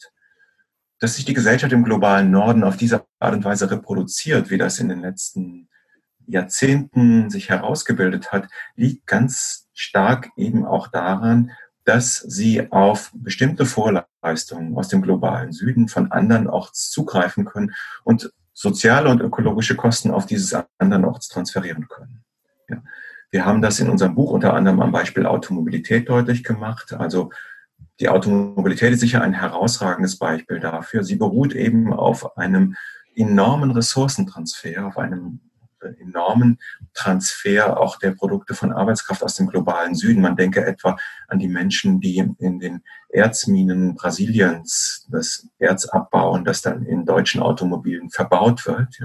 Dass 0.99 1.15
sich 1.15 1.25
die 1.25 1.33
Gesellschaft 1.33 1.73
im 1.73 1.83
globalen 1.83 2.31
Norden 2.31 2.63
auf 2.63 2.77
diese 2.77 3.05
Art 3.19 3.33
und 3.33 3.43
Weise 3.43 3.69
reproduziert, 3.69 4.49
wie 4.49 4.57
das 4.57 4.79
in 4.79 4.89
den 4.89 5.01
letzten 5.01 5.69
Jahrzehnten 6.25 7.29
sich 7.29 7.49
herausgebildet 7.49 8.31
hat, 8.31 8.47
liegt 8.75 9.07
ganz 9.07 9.67
stark 9.73 10.29
eben 10.37 10.65
auch 10.65 10.87
daran, 10.87 11.51
dass 11.87 12.17
sie 12.17 12.69
auf 12.69 13.11
bestimmte 13.13 13.65
Vorleistungen 13.65 14.75
aus 14.75 14.89
dem 14.89 15.01
globalen 15.01 15.53
Süden 15.53 15.87
von 15.87 16.11
anderen 16.11 16.47
Orts 16.47 16.91
zugreifen 16.91 17.45
können 17.45 17.73
und 18.03 18.33
soziale 18.53 19.09
und 19.09 19.21
ökologische 19.21 19.77
Kosten 19.77 20.11
auf 20.11 20.25
dieses 20.25 20.53
anderen 20.79 21.05
Orts 21.05 21.29
transferieren 21.29 21.87
können. 21.87 22.25
Ja. 22.67 22.83
Wir 23.31 23.45
haben 23.45 23.61
das 23.61 23.79
in 23.79 23.89
unserem 23.89 24.15
Buch 24.15 24.31
unter 24.31 24.53
anderem 24.53 24.81
am 24.81 24.91
Beispiel 24.91 25.25
Automobilität 25.25 26.09
deutlich 26.09 26.43
gemacht. 26.43 26.91
Also 26.91 27.29
die 28.01 28.09
Automobilität 28.09 28.91
ist 28.91 28.99
sicher 28.99 29.21
ein 29.21 29.33
herausragendes 29.33 30.17
Beispiel 30.17 30.59
dafür. 30.59 31.05
Sie 31.05 31.15
beruht 31.15 31.53
eben 31.53 31.93
auf 31.93 32.35
einem 32.37 32.75
enormen 33.15 33.71
Ressourcentransfer, 33.71 34.87
auf 34.87 34.97
einem 34.97 35.39
enormen 35.99 36.59
Transfer 36.93 37.79
auch 37.79 37.97
der 37.99 38.11
Produkte 38.11 38.53
von 38.53 38.73
Arbeitskraft 38.73 39.23
aus 39.23 39.35
dem 39.35 39.47
globalen 39.47 39.95
Süden. 39.95 40.21
Man 40.21 40.35
denke 40.35 40.65
etwa 40.65 40.97
an 41.27 41.39
die 41.39 41.47
Menschen, 41.47 41.99
die 41.99 42.17
in 42.39 42.59
den 42.59 42.83
Erzminen 43.09 43.95
Brasiliens 43.95 45.07
das 45.09 45.47
Erz 45.59 45.85
abbauen, 45.85 46.43
das 46.43 46.61
dann 46.61 46.85
in 46.85 47.05
deutschen 47.05 47.41
Automobilen 47.41 48.09
verbaut 48.09 48.65
wird. 48.65 48.99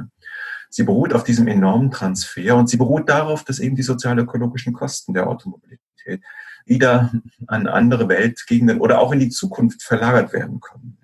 Sie 0.68 0.84
beruht 0.84 1.12
auf 1.12 1.24
diesem 1.24 1.48
enormen 1.48 1.90
Transfer 1.90 2.56
und 2.56 2.68
sie 2.68 2.78
beruht 2.78 3.08
darauf, 3.08 3.44
dass 3.44 3.58
eben 3.58 3.76
die 3.76 3.82
sozial-ökologischen 3.82 4.72
Kosten 4.72 5.12
der 5.12 5.28
Automobilität 5.28 6.22
wieder 6.64 7.12
an 7.46 7.66
andere 7.66 8.08
Weltgegenden 8.08 8.80
oder 8.80 9.00
auch 9.00 9.12
in 9.12 9.20
die 9.20 9.30
Zukunft 9.30 9.82
verlagert 9.82 10.32
werden 10.32 10.60
können. 10.60 10.98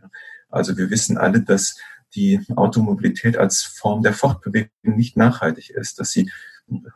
Also 0.50 0.76
wir 0.76 0.90
wissen 0.90 1.18
alle, 1.18 1.42
dass 1.42 1.76
die 2.14 2.40
Automobilität 2.56 3.36
als 3.36 3.62
Form 3.62 4.02
der 4.02 4.12
Fortbewegung 4.12 4.70
nicht 4.82 5.16
nachhaltig 5.16 5.70
ist, 5.70 6.00
dass 6.00 6.10
sie 6.10 6.30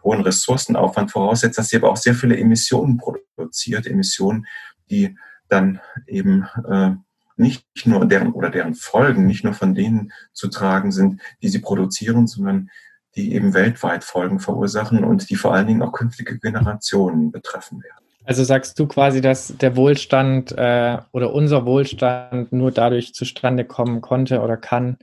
hohen 0.02 0.20
Ressourcenaufwand 0.20 1.10
voraussetzt, 1.10 1.58
dass 1.58 1.68
sie 1.68 1.76
aber 1.76 1.90
auch 1.90 1.96
sehr 1.96 2.14
viele 2.14 2.36
Emissionen 2.36 2.98
produziert, 2.98 3.86
Emissionen, 3.86 4.46
die 4.90 5.16
dann 5.48 5.80
eben 6.06 6.46
äh, 6.68 6.92
nicht 7.36 7.66
nur 7.84 8.06
deren 8.06 8.32
oder 8.32 8.50
deren 8.50 8.74
Folgen 8.74 9.26
nicht 9.26 9.44
nur 9.44 9.54
von 9.54 9.74
denen 9.74 10.12
zu 10.32 10.48
tragen 10.48 10.92
sind, 10.92 11.20
die 11.42 11.48
sie 11.48 11.60
produzieren, 11.60 12.26
sondern 12.26 12.70
die 13.14 13.34
eben 13.34 13.54
weltweit 13.54 14.04
Folgen 14.04 14.40
verursachen 14.40 15.04
und 15.04 15.28
die 15.28 15.36
vor 15.36 15.54
allen 15.54 15.66
Dingen 15.66 15.82
auch 15.82 15.92
künftige 15.92 16.38
Generationen 16.38 17.30
betreffen 17.30 17.82
werden. 17.82 18.01
Also 18.24 18.44
sagst 18.44 18.78
du 18.78 18.86
quasi, 18.86 19.20
dass 19.20 19.56
der 19.56 19.76
Wohlstand 19.76 20.52
äh, 20.52 20.98
oder 21.12 21.32
unser 21.32 21.66
Wohlstand 21.66 22.52
nur 22.52 22.70
dadurch 22.70 23.14
zustande 23.14 23.64
kommen 23.64 24.00
konnte 24.00 24.40
oder 24.40 24.56
kann, 24.56 24.98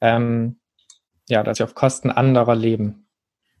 ähm, 0.00 0.58
ja, 1.28 1.42
dass 1.42 1.58
wir 1.58 1.64
auf 1.64 1.74
Kosten 1.74 2.10
anderer 2.10 2.56
leben. 2.56 3.06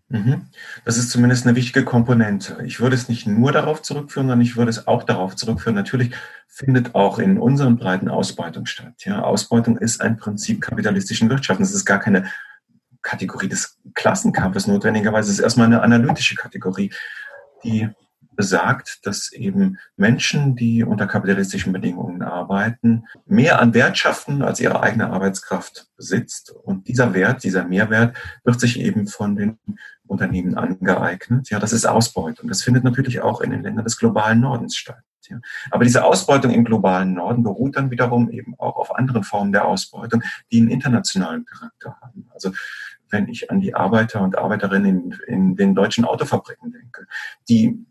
Mhm. 0.08 0.46
Das 0.84 0.98
ist 0.98 1.10
zumindest 1.10 1.46
eine 1.46 1.56
wichtige 1.56 1.84
Komponente. 1.84 2.58
Ich 2.64 2.78
würde 2.80 2.94
es 2.94 3.08
nicht 3.08 3.26
nur 3.26 3.50
darauf 3.50 3.82
zurückführen, 3.82 4.28
sondern 4.28 4.40
ich 4.40 4.56
würde 4.56 4.70
es 4.70 4.86
auch 4.86 5.02
darauf 5.02 5.34
zurückführen. 5.34 5.74
Natürlich 5.74 6.14
findet 6.46 6.94
auch 6.94 7.18
in 7.18 7.38
unseren 7.38 7.76
Breiten 7.76 8.08
Ausbeutung 8.08 8.66
statt. 8.66 8.94
Ja, 9.04 9.22
Ausbeutung 9.22 9.78
ist 9.78 10.00
ein 10.00 10.16
Prinzip 10.16 10.60
kapitalistischen 10.60 11.28
Wirtschaftens. 11.28 11.70
Es 11.70 11.76
ist 11.76 11.84
gar 11.86 11.98
keine 11.98 12.30
Kategorie 13.02 13.48
des 13.48 13.78
Klassenkampfes 13.94 14.68
notwendigerweise. 14.68 15.30
Es 15.30 15.38
ist 15.38 15.44
erstmal 15.44 15.66
eine 15.66 15.82
analytische 15.82 16.36
Kategorie, 16.36 16.92
die 17.64 17.88
besagt, 18.36 19.06
dass 19.06 19.32
eben 19.32 19.78
Menschen, 19.96 20.54
die 20.54 20.84
unter 20.84 21.06
kapitalistischen 21.06 21.72
Bedingungen 21.72 22.22
arbeiten, 22.22 23.04
mehr 23.24 23.60
an 23.60 23.74
Wert 23.74 23.98
schaffen, 23.98 24.42
als 24.42 24.60
ihre 24.60 24.82
eigene 24.82 25.10
Arbeitskraft 25.10 25.88
besitzt. 25.96 26.52
Und 26.52 26.88
dieser 26.88 27.14
Wert, 27.14 27.42
dieser 27.42 27.64
Mehrwert 27.64 28.16
wird 28.44 28.60
sich 28.60 28.78
eben 28.78 29.06
von 29.06 29.36
den 29.36 29.58
Unternehmen 30.06 30.56
angeeignet. 30.56 31.50
Ja, 31.50 31.58
das 31.58 31.72
ist 31.72 31.86
Ausbeutung. 31.86 32.48
Das 32.48 32.62
findet 32.62 32.84
natürlich 32.84 33.20
auch 33.20 33.40
in 33.40 33.50
den 33.50 33.62
Ländern 33.62 33.84
des 33.84 33.98
globalen 33.98 34.40
Nordens 34.40 34.76
statt. 34.76 35.02
Ja. 35.28 35.40
Aber 35.70 35.84
diese 35.84 36.04
Ausbeutung 36.04 36.52
im 36.52 36.64
globalen 36.64 37.14
Norden 37.14 37.42
beruht 37.42 37.76
dann 37.76 37.90
wiederum 37.90 38.30
eben 38.30 38.54
auch 38.58 38.76
auf 38.76 38.94
anderen 38.94 39.24
Formen 39.24 39.52
der 39.52 39.64
Ausbeutung, 39.64 40.22
die 40.52 40.60
einen 40.60 40.70
internationalen 40.70 41.44
Charakter 41.44 41.96
haben. 42.00 42.28
Also 42.32 42.52
wenn 43.10 43.28
ich 43.28 43.50
an 43.50 43.60
die 43.60 43.74
Arbeiter 43.74 44.20
und 44.20 44.38
Arbeiterinnen 44.38 45.12
in, 45.26 45.34
in 45.34 45.56
den 45.56 45.74
deutschen 45.74 46.04
Autofabriken 46.04 46.72
denke, 46.72 47.06
die 47.48 47.84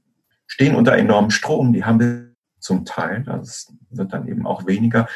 stehen 0.48 0.76
unter 0.76 0.94
enormem 0.94 1.32
Strom. 1.32 1.74
Die 1.74 1.86
haben 1.86 2.36
zum 2.60 2.86
Teil, 2.86 3.24
das 3.24 3.72
wird 3.90 4.14
dann 4.14 4.28
eben 4.28 4.48
auch 4.48 4.66
weniger, 4.66 5.08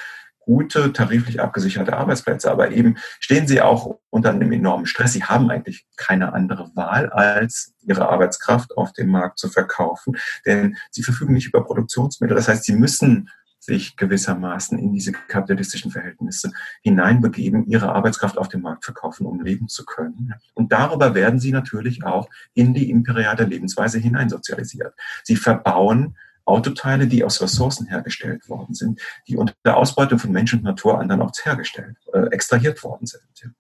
gute, 0.50 0.91
tariflich 0.93 1.39
abgesicherte 1.39 1.95
Arbeitsplätze. 1.95 2.50
Aber 2.50 2.71
eben 2.71 2.98
stehen 3.19 3.48
sie 3.48 3.62
auch 3.62 4.00
unter 4.09 4.31
einem 4.31 4.51
enormen 4.51 4.88
Stress. 4.88 5.13
Sie 5.13 5.24
haben 5.24 5.51
eigentlich 5.51 5.86
keine 5.95 6.33
andere 6.33 6.71
Wahl, 6.75 7.09
als 7.09 7.74
ihre 7.81 8.09
Arbeitskraft 8.09 8.75
auf 8.75 8.91
dem 8.93 9.09
Markt 9.09 9.38
zu 9.38 9.48
verkaufen. 9.50 10.17
Denn 10.48 10.75
sie 10.89 11.03
verfügen 11.03 11.33
nicht 11.33 11.48
über 11.48 11.63
Produktionsmittel. 11.63 12.36
Das 12.36 12.48
heißt, 12.48 12.63
sie 12.63 12.75
müssen 12.75 13.29
sich 13.70 13.96
gewissermaßen 13.96 14.80
in 14.80 14.92
diese 14.92 15.12
kapitalistischen 15.12 15.92
Verhältnisse 15.92 16.52
hineinbegeben, 16.82 17.68
ihre 17.68 17.94
Arbeitskraft 17.94 18.38
auf 18.38 18.50
dem 18.50 18.62
Markt 18.62 18.84
verkaufen, 18.84 19.28
um 19.28 19.42
leben 19.42 19.68
zu 19.68 19.86
können. 19.86 20.34
Und 20.56 20.72
darüber 20.72 21.14
werden 21.14 21.40
sie 21.40 21.52
natürlich 21.52 22.04
auch 22.04 22.28
in 22.56 22.74
die 22.74 22.90
imperiale 22.90 23.46
Lebensweise 23.46 24.00
hineinsozialisiert. 24.00 24.96
Sie 25.24 25.36
verbauen 25.36 26.18
Autoteile, 26.46 27.06
die 27.06 27.24
aus 27.24 27.42
Ressourcen 27.44 27.86
hergestellt 27.86 28.50
worden 28.50 28.74
sind, 28.74 29.00
die 29.28 29.38
unter 29.38 29.78
Ausbeutung 29.78 30.18
von 30.18 30.32
Mensch 30.32 30.52
und 30.54 30.64
Natur 30.64 31.00
andernorts 31.00 31.46
hergestellt, 31.46 31.96
äh, 32.12 32.26
extrahiert 32.32 32.84
worden 32.84 33.06
sind. 33.06 33.54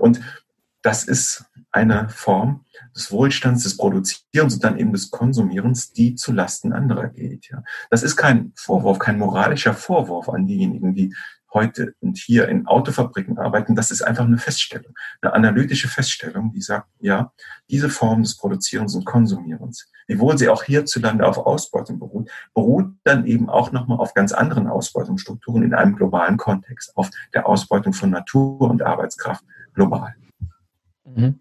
Und 0.00 0.20
das 0.84 1.04
ist 1.04 1.46
eine 1.72 2.08
Form 2.10 2.64
des 2.94 3.10
Wohlstands, 3.10 3.64
des 3.64 3.76
Produzierens 3.76 4.54
und 4.54 4.64
dann 4.64 4.78
eben 4.78 4.92
des 4.92 5.10
Konsumierens, 5.10 5.92
die 5.92 6.14
zu 6.14 6.30
Lasten 6.30 6.72
anderer 6.72 7.08
geht. 7.08 7.48
Ja. 7.50 7.64
Das 7.90 8.02
ist 8.02 8.16
kein 8.16 8.52
Vorwurf, 8.54 8.98
kein 8.98 9.18
moralischer 9.18 9.72
Vorwurf 9.74 10.28
an 10.28 10.46
diejenigen, 10.46 10.94
die 10.94 11.14
heute 11.54 11.94
und 12.00 12.18
hier 12.18 12.48
in 12.48 12.66
Autofabriken 12.66 13.38
arbeiten. 13.38 13.74
Das 13.74 13.90
ist 13.90 14.02
einfach 14.02 14.24
eine 14.24 14.36
Feststellung, 14.36 14.92
eine 15.22 15.32
analytische 15.32 15.88
Feststellung, 15.88 16.52
die 16.52 16.60
sagt, 16.60 16.88
ja, 16.98 17.32
diese 17.70 17.88
Form 17.88 18.22
des 18.22 18.36
Produzierens 18.36 18.94
und 18.94 19.06
Konsumierens, 19.06 19.88
wiewohl 20.06 20.36
sie 20.36 20.50
auch 20.50 20.64
hierzulande 20.64 21.26
auf 21.26 21.38
Ausbeutung 21.38 21.98
beruht, 21.98 22.30
beruht 22.52 22.92
dann 23.04 23.24
eben 23.24 23.48
auch 23.48 23.72
nochmal 23.72 23.98
auf 23.98 24.12
ganz 24.12 24.32
anderen 24.32 24.66
Ausbeutungsstrukturen 24.66 25.62
in 25.62 25.72
einem 25.72 25.96
globalen 25.96 26.36
Kontext, 26.36 26.94
auf 26.96 27.08
der 27.32 27.48
Ausbeutung 27.48 27.94
von 27.94 28.10
Natur 28.10 28.60
und 28.60 28.82
Arbeitskraft 28.82 29.44
global. 29.72 30.14
Mhm. 31.04 31.40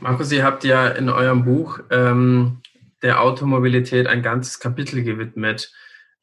Markus, 0.00 0.30
ihr 0.32 0.44
habt 0.44 0.64
ja 0.64 0.88
in 0.88 1.08
eurem 1.08 1.44
Buch 1.44 1.80
ähm, 1.90 2.62
der 3.02 3.20
Automobilität 3.20 4.06
ein 4.06 4.22
ganzes 4.22 4.60
Kapitel 4.60 5.02
gewidmet. 5.02 5.72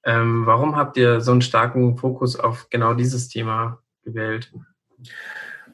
Ähm, 0.04 0.46
warum 0.46 0.76
habt 0.76 0.98
ihr 0.98 1.22
so 1.22 1.32
einen 1.32 1.42
starken 1.42 1.98
Fokus 1.98 2.36
auf 2.36 2.70
genau 2.70 2.94
dieses 2.94 3.28
Thema 3.28 3.80
gewählt? 4.04 4.52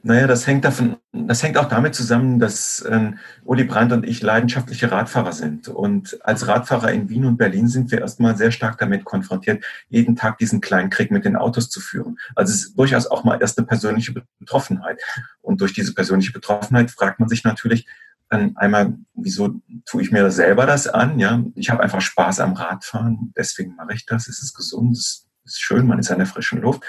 Naja, 0.04 0.26
das 0.26 0.48
hängt 0.48 0.64
davon, 0.64 0.96
das 1.12 1.44
hängt 1.44 1.56
auch 1.56 1.68
damit 1.68 1.94
zusammen, 1.94 2.40
dass 2.40 2.80
äh, 2.80 3.12
Uli 3.44 3.62
Brandt 3.62 3.92
und 3.92 4.04
ich 4.04 4.20
leidenschaftliche 4.20 4.90
Radfahrer 4.90 5.32
sind. 5.32 5.68
Und 5.68 6.18
als 6.24 6.48
Radfahrer 6.48 6.90
in 6.90 7.08
Wien 7.08 7.24
und 7.24 7.36
Berlin 7.36 7.68
sind 7.68 7.92
wir 7.92 8.00
erstmal 8.00 8.36
sehr 8.36 8.50
stark 8.50 8.78
damit 8.78 9.04
konfrontiert, 9.04 9.64
jeden 9.88 10.16
Tag 10.16 10.38
diesen 10.38 10.60
kleinen 10.60 10.90
Krieg 10.90 11.12
mit 11.12 11.24
den 11.24 11.36
Autos 11.36 11.70
zu 11.70 11.78
führen. 11.78 12.18
Also 12.34 12.52
es 12.52 12.64
ist 12.64 12.78
durchaus 12.78 13.06
auch 13.06 13.22
mal 13.22 13.40
erst 13.40 13.58
eine 13.58 13.66
persönliche 13.68 14.12
Betroffenheit. 14.40 15.00
Und 15.40 15.60
durch 15.60 15.72
diese 15.72 15.94
persönliche 15.94 16.32
Betroffenheit 16.32 16.90
fragt 16.90 17.20
man 17.20 17.28
sich 17.28 17.44
natürlich 17.44 17.86
dann 18.28 18.56
einmal, 18.56 18.94
wieso 19.14 19.60
tue 19.84 20.02
ich 20.02 20.10
mir 20.10 20.28
selber 20.32 20.66
das 20.66 20.88
an? 20.88 21.20
Ja, 21.20 21.44
ich 21.54 21.70
habe 21.70 21.80
einfach 21.80 22.00
Spaß 22.00 22.40
am 22.40 22.54
Radfahren, 22.54 23.32
deswegen 23.36 23.76
mache 23.76 23.94
ich 23.94 24.04
das. 24.06 24.26
Es 24.26 24.42
ist 24.42 24.54
gesund, 24.54 24.96
es 24.96 25.28
ist 25.44 25.60
schön, 25.60 25.86
man 25.86 25.98
ist 25.98 26.10
an 26.10 26.18
der 26.18 26.26
frischen 26.26 26.60
Luft. 26.60 26.82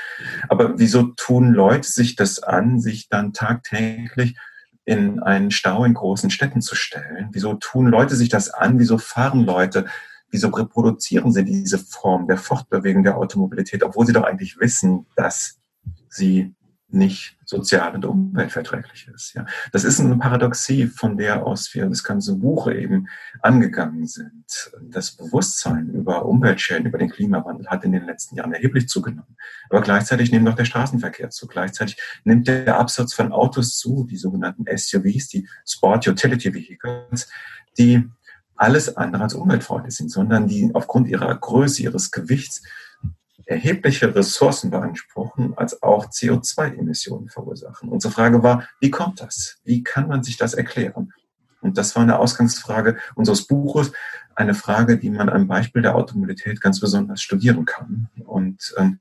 Aber 0.49 0.77
wieso 0.79 1.03
tun 1.03 1.53
Leute 1.53 1.87
sich 1.87 2.15
das 2.15 2.41
an, 2.41 2.79
sich 2.79 3.09
dann 3.09 3.33
tagtäglich 3.33 4.37
in 4.85 5.21
einen 5.21 5.51
Stau 5.51 5.85
in 5.85 5.93
großen 5.93 6.29
Städten 6.29 6.61
zu 6.61 6.75
stellen? 6.75 7.29
Wieso 7.31 7.55
tun 7.55 7.87
Leute 7.87 8.15
sich 8.15 8.29
das 8.29 8.49
an? 8.49 8.79
Wieso 8.79 8.97
fahren 8.97 9.45
Leute? 9.45 9.85
Wieso 10.29 10.49
reproduzieren 10.49 11.31
sie 11.31 11.45
diese 11.45 11.77
Form 11.77 12.27
der 12.27 12.37
Fortbewegung 12.37 13.03
der 13.03 13.17
Automobilität, 13.17 13.83
obwohl 13.83 14.05
sie 14.05 14.13
doch 14.13 14.23
eigentlich 14.23 14.59
wissen, 14.59 15.05
dass 15.15 15.59
sie 16.09 16.53
nicht 16.93 17.37
sozial 17.45 17.95
und 17.95 18.05
umweltverträglich 18.05 19.07
ist. 19.13 19.33
Ja. 19.33 19.45
Das 19.71 19.83
ist 19.83 19.99
eine 19.99 20.17
Paradoxie, 20.17 20.87
von 20.87 21.17
der 21.17 21.45
aus 21.45 21.73
wir 21.73 21.87
das 21.87 22.03
ganze 22.03 22.35
Buch 22.35 22.69
eben 22.69 23.07
angegangen 23.41 24.05
sind. 24.05 24.71
Das 24.81 25.11
Bewusstsein 25.11 25.89
über 25.89 26.25
Umweltschäden, 26.25 26.85
über 26.85 26.97
den 26.97 27.09
Klimawandel 27.09 27.67
hat 27.67 27.83
in 27.83 27.91
den 27.91 28.05
letzten 28.05 28.35
Jahren 28.35 28.53
erheblich 28.53 28.87
zugenommen. 28.87 29.35
Aber 29.69 29.81
gleichzeitig 29.81 30.31
nimmt 30.31 30.47
auch 30.47 30.55
der 30.55 30.65
Straßenverkehr 30.65 31.29
zu. 31.29 31.47
Gleichzeitig 31.47 31.97
nimmt 32.23 32.47
der 32.47 32.77
Absatz 32.79 33.13
von 33.13 33.31
Autos 33.31 33.77
zu, 33.77 34.05
die 34.09 34.17
sogenannten 34.17 34.65
SUVs, 34.65 35.27
die 35.29 35.47
Sport 35.67 36.07
Utility 36.07 36.53
Vehicles, 36.53 37.27
die 37.77 38.09
alles 38.55 38.95
andere 38.95 39.23
als 39.23 39.33
umweltfreundlich 39.33 39.95
sind, 39.95 40.09
sondern 40.09 40.47
die 40.47 40.71
aufgrund 40.73 41.07
ihrer 41.07 41.35
Größe, 41.35 41.81
ihres 41.81 42.11
Gewichts 42.11 42.61
erhebliche 43.45 44.13
Ressourcen 44.15 44.71
beanspruchen, 44.71 45.57
als 45.57 45.81
auch 45.83 46.07
CO2-Emissionen 46.07 47.29
verursachen. 47.29 47.89
Unsere 47.89 48.13
Frage 48.13 48.43
war, 48.43 48.67
wie 48.79 48.91
kommt 48.91 49.21
das? 49.21 49.59
Wie 49.63 49.83
kann 49.83 50.07
man 50.07 50.23
sich 50.23 50.37
das 50.37 50.53
erklären? 50.53 51.13
Und 51.61 51.77
das 51.77 51.95
war 51.95 52.03
eine 52.03 52.19
Ausgangsfrage 52.19 52.97
unseres 53.15 53.47
Buches, 53.47 53.91
eine 54.35 54.53
Frage, 54.53 54.97
die 54.97 55.09
man 55.09 55.29
am 55.29 55.47
Beispiel 55.47 55.81
der 55.81 55.95
Automobilität 55.95 56.59
ganz 56.59 56.79
besonders 56.79 57.21
studieren 57.21 57.65
kann. 57.65 58.09
Und 58.25 58.73
ähm, 58.77 58.99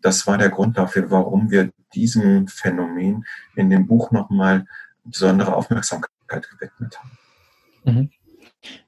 das 0.00 0.26
war 0.26 0.38
der 0.38 0.50
Grund 0.50 0.76
dafür, 0.76 1.10
warum 1.10 1.50
wir 1.50 1.70
diesem 1.94 2.48
Phänomen 2.48 3.24
in 3.54 3.70
dem 3.70 3.86
Buch 3.86 4.10
nochmal 4.10 4.66
besondere 5.04 5.54
Aufmerksamkeit 5.54 6.48
gewidmet 6.50 6.98
haben. 6.98 7.18
Mhm. 7.84 8.10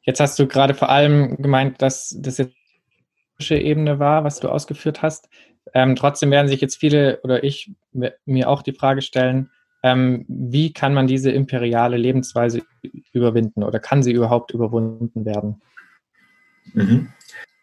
Jetzt 0.02 0.20
hast 0.20 0.38
du 0.38 0.46
gerade 0.46 0.75
vor 0.75 0.88
allem 0.88 1.37
gemeint, 1.37 1.82
dass 1.82 2.14
das 2.18 2.38
jetzt 2.38 2.54
Ebene 3.40 3.98
war, 3.98 4.24
was 4.24 4.40
du 4.40 4.48
ausgeführt 4.48 5.02
hast. 5.02 5.28
Ähm, 5.72 5.96
trotzdem 5.96 6.30
werden 6.30 6.48
sich 6.48 6.60
jetzt 6.60 6.76
viele 6.76 7.20
oder 7.22 7.42
ich 7.42 7.72
mir 8.24 8.48
auch 8.48 8.62
die 8.62 8.74
Frage 8.74 9.02
stellen, 9.02 9.50
ähm, 9.82 10.24
wie 10.28 10.72
kann 10.72 10.94
man 10.94 11.06
diese 11.06 11.30
imperiale 11.30 11.96
Lebensweise 11.96 12.62
überwinden 13.12 13.62
oder 13.62 13.78
kann 13.78 14.02
sie 14.02 14.12
überhaupt 14.12 14.52
überwunden 14.52 15.24
werden? 15.24 15.60
Mhm. 16.72 17.08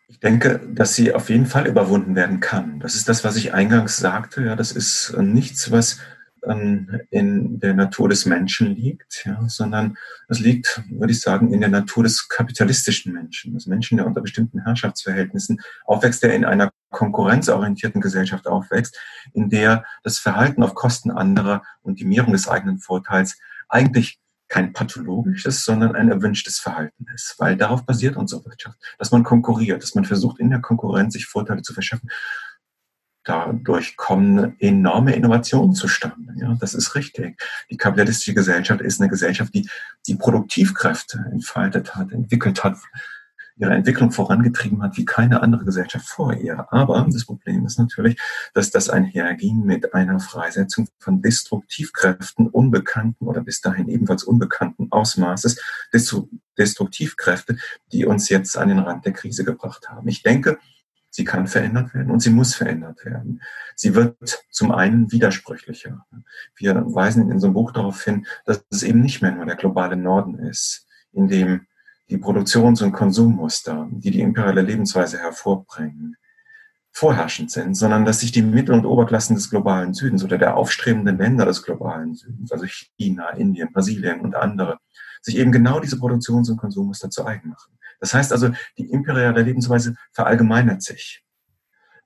Ich 0.07 0.19
denke, 0.19 0.59
dass 0.73 0.93
sie 0.93 1.13
auf 1.13 1.29
jeden 1.29 1.45
Fall 1.45 1.67
überwunden 1.67 2.15
werden 2.15 2.39
kann. 2.39 2.79
Das 2.79 2.95
ist 2.95 3.07
das, 3.07 3.23
was 3.23 3.37
ich 3.37 3.53
eingangs 3.53 3.97
sagte. 3.97 4.43
Ja, 4.43 4.55
das 4.55 4.71
ist 4.71 5.15
nichts, 5.17 5.71
was 5.71 5.99
ähm, 6.43 7.01
in 7.09 7.59
der 7.59 7.73
Natur 7.73 8.09
des 8.09 8.25
Menschen 8.25 8.75
liegt, 8.75 9.23
ja, 9.25 9.43
sondern 9.47 9.97
es 10.27 10.39
liegt, 10.39 10.81
würde 10.89 11.13
ich 11.13 11.21
sagen, 11.21 11.53
in 11.53 11.61
der 11.61 11.69
Natur 11.69 12.03
des 12.03 12.27
kapitalistischen 12.27 13.13
Menschen, 13.13 13.53
des 13.53 13.67
Menschen, 13.67 13.97
der 13.97 14.07
unter 14.07 14.21
bestimmten 14.21 14.63
Herrschaftsverhältnissen 14.63 15.61
aufwächst, 15.85 16.23
der 16.23 16.33
in 16.33 16.45
einer 16.45 16.71
konkurrenzorientierten 16.89 18.01
Gesellschaft 18.01 18.47
aufwächst, 18.47 18.97
in 19.33 19.49
der 19.49 19.85
das 20.03 20.17
Verhalten 20.17 20.63
auf 20.63 20.75
Kosten 20.75 21.11
anderer 21.11 21.63
und 21.81 21.99
die 21.99 22.05
Mehrung 22.05 22.33
des 22.33 22.47
eigenen 22.47 22.79
Vorteils 22.79 23.37
eigentlich 23.69 24.19
kein 24.47 24.73
pathologisches, 24.73 25.63
sondern 25.63 25.95
ein 25.95 26.09
erwünschtes 26.09 26.59
Verhalten 26.59 27.05
ist, 27.15 27.35
weil 27.37 27.55
darauf 27.55 27.85
basiert 27.85 28.17
unsere 28.17 28.43
Wirtschaft, 28.45 28.77
dass 28.97 29.11
man 29.11 29.23
konkurriert, 29.23 29.81
dass 29.81 29.95
man 29.95 30.03
versucht, 30.03 30.39
in 30.39 30.49
der 30.49 30.59
Konkurrenz 30.59 31.13
sich 31.13 31.25
Vorteile 31.25 31.61
zu 31.61 31.73
verschaffen 31.73 32.09
dadurch 33.23 33.97
kommen 33.97 34.55
enorme 34.59 35.15
Innovationen 35.15 35.73
zustande. 35.73 36.33
Ja, 36.37 36.55
das 36.59 36.73
ist 36.73 36.95
richtig. 36.95 37.41
Die 37.69 37.77
kapitalistische 37.77 38.33
Gesellschaft 38.33 38.81
ist 38.81 38.99
eine 38.99 39.09
Gesellschaft, 39.09 39.53
die 39.53 39.69
die 40.07 40.15
Produktivkräfte 40.15 41.25
entfaltet 41.31 41.95
hat, 41.95 42.11
entwickelt 42.11 42.63
hat, 42.63 42.77
ihre 43.57 43.75
Entwicklung 43.75 44.11
vorangetrieben 44.11 44.81
hat 44.81 44.97
wie 44.97 45.05
keine 45.05 45.43
andere 45.43 45.65
Gesellschaft 45.65 46.07
vor 46.07 46.33
ihr. 46.33 46.65
Aber 46.73 47.05
das 47.11 47.25
Problem 47.25 47.63
ist 47.65 47.77
natürlich, 47.77 48.19
dass 48.55 48.71
das 48.71 48.89
einherging 48.89 49.65
mit 49.65 49.93
einer 49.93 50.19
Freisetzung 50.19 50.87
von 50.97 51.21
Destruktivkräften 51.21 52.47
unbekannten 52.47 53.27
oder 53.27 53.41
bis 53.41 53.61
dahin 53.61 53.87
ebenfalls 53.87 54.23
unbekannten 54.23 54.87
Ausmaßes, 54.91 55.61
Destruktivkräfte, 56.57 57.57
die 57.91 58.05
uns 58.05 58.29
jetzt 58.29 58.57
an 58.57 58.69
den 58.69 58.79
Rand 58.79 59.05
der 59.05 59.13
Krise 59.13 59.43
gebracht 59.43 59.89
haben. 59.89 60.07
Ich 60.07 60.23
denke, 60.23 60.57
Sie 61.13 61.25
kann 61.25 61.45
verändert 61.45 61.93
werden 61.93 62.09
und 62.09 62.21
sie 62.21 62.29
muss 62.29 62.55
verändert 62.55 63.05
werden. 63.05 63.41
Sie 63.75 63.95
wird 63.95 64.43
zum 64.49 64.71
einen 64.71 65.11
widersprüchlicher. 65.11 66.05
Wir 66.55 66.75
weisen 66.75 67.23
in 67.23 67.33
unserem 67.33 67.53
Buch 67.53 67.71
darauf 67.73 68.01
hin, 68.01 68.25
dass 68.45 68.63
es 68.69 68.81
eben 68.81 69.01
nicht 69.01 69.21
mehr 69.21 69.31
nur 69.31 69.45
der 69.45 69.57
globale 69.57 69.97
Norden 69.97 70.39
ist, 70.39 70.87
in 71.11 71.27
dem 71.27 71.67
die 72.09 72.17
Produktions- 72.17 72.81
und 72.81 72.93
Konsummuster, 72.93 73.89
die 73.91 74.11
die 74.11 74.21
imperiale 74.21 74.61
Lebensweise 74.61 75.17
hervorbringen, 75.19 76.15
vorherrschend 76.93 77.51
sind, 77.51 77.75
sondern 77.75 78.05
dass 78.05 78.21
sich 78.21 78.31
die 78.31 78.41
Mittel- 78.41 78.75
und 78.75 78.85
Oberklassen 78.85 79.35
des 79.35 79.49
globalen 79.49 79.93
Südens 79.93 80.23
oder 80.23 80.37
der 80.37 80.55
aufstrebenden 80.55 81.17
Länder 81.17 81.45
des 81.45 81.63
globalen 81.63 82.15
Südens, 82.15 82.51
also 82.51 82.65
China, 82.65 83.29
Indien, 83.31 83.71
Brasilien 83.71 84.21
und 84.21 84.35
andere, 84.35 84.77
sich 85.21 85.37
eben 85.37 85.51
genau 85.51 85.79
diese 85.79 85.97
Produktions- 85.97 86.49
und 86.49 86.57
Konsummuster 86.57 87.09
zu 87.09 87.25
eigen 87.25 87.49
machen. 87.49 87.77
Das 88.01 88.13
heißt 88.13 88.33
also, 88.33 88.51
die 88.77 88.89
imperiale 88.89 89.41
Lebensweise 89.41 89.95
verallgemeinert 90.11 90.81
sich. 90.81 91.23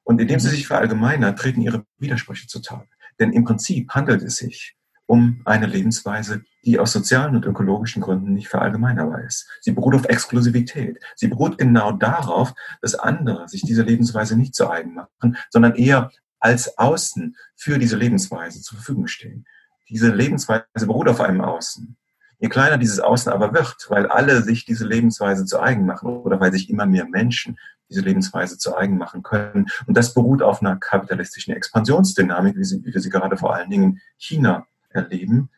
Und 0.03 0.21
indem 0.21 0.39
sie 0.39 0.49
mhm. 0.49 0.51
sich 0.51 0.67
verallgemeinert, 0.67 1.39
treten 1.39 1.61
ihre 1.61 1.85
Widersprüche 1.97 2.47
zutage. 2.47 2.87
Denn 3.19 3.31
im 3.33 3.43
Prinzip 3.43 3.89
handelt 3.95 4.21
es 4.21 4.35
sich 4.35 4.75
um 5.07 5.41
eine 5.45 5.67
Lebensweise, 5.67 6.43
die 6.63 6.79
aus 6.79 6.91
sozialen 6.91 7.35
und 7.35 7.45
ökologischen 7.45 8.01
Gründen 8.01 8.33
nicht 8.33 8.47
verallgemeinerbar 8.47 9.23
ist. 9.23 9.47
Sie 9.61 9.71
beruht 9.71 9.95
auf 9.95 10.05
Exklusivität. 10.05 10.99
Sie 11.15 11.27
beruht 11.27 11.57
genau 11.57 11.91
darauf, 11.91 12.53
dass 12.81 12.95
andere 12.95 13.47
sich 13.47 13.61
diese 13.61 13.83
Lebensweise 13.83 14.35
nicht 14.35 14.55
zu 14.55 14.69
eigen 14.69 14.95
machen, 14.95 15.37
sondern 15.49 15.75
eher 15.75 16.11
als 16.39 16.77
Außen 16.77 17.35
für 17.55 17.79
diese 17.79 17.97
Lebensweise 17.97 18.61
zur 18.61 18.77
Verfügung 18.77 19.07
stehen. 19.07 19.45
Diese 19.89 20.11
Lebensweise 20.11 20.63
beruht 20.73 21.07
auf 21.07 21.21
einem 21.21 21.41
Außen. 21.41 21.97
Je 22.39 22.49
kleiner 22.49 22.77
dieses 22.77 22.99
Außen 22.99 23.31
aber 23.31 23.53
wird, 23.53 23.85
weil 23.89 24.07
alle 24.07 24.41
sich 24.41 24.65
diese 24.65 24.85
Lebensweise 24.85 25.45
zu 25.45 25.59
eigen 25.59 25.85
machen 25.85 26.09
oder 26.09 26.39
weil 26.39 26.51
sich 26.51 26.69
immer 26.69 26.85
mehr 26.85 27.05
Menschen 27.05 27.57
diese 27.89 28.01
Lebensweise 28.01 28.57
zu 28.57 28.75
eigen 28.75 28.97
machen 28.97 29.23
können. 29.23 29.67
Und 29.85 29.95
das 29.95 30.13
beruht 30.13 30.41
auf 30.41 30.61
einer 30.61 30.75
kapitalistischen 30.75 31.53
Expansionsdynamik, 31.53 32.57
wie, 32.57 32.63
sie, 32.63 32.83
wie 32.83 32.93
wir 32.93 33.01
sie 33.01 33.09
gerade 33.09 33.37
vor 33.37 33.55
allen 33.55 33.69
Dingen 33.69 33.83
in 33.83 33.99
China 34.17 34.67
erleben. 34.89 35.49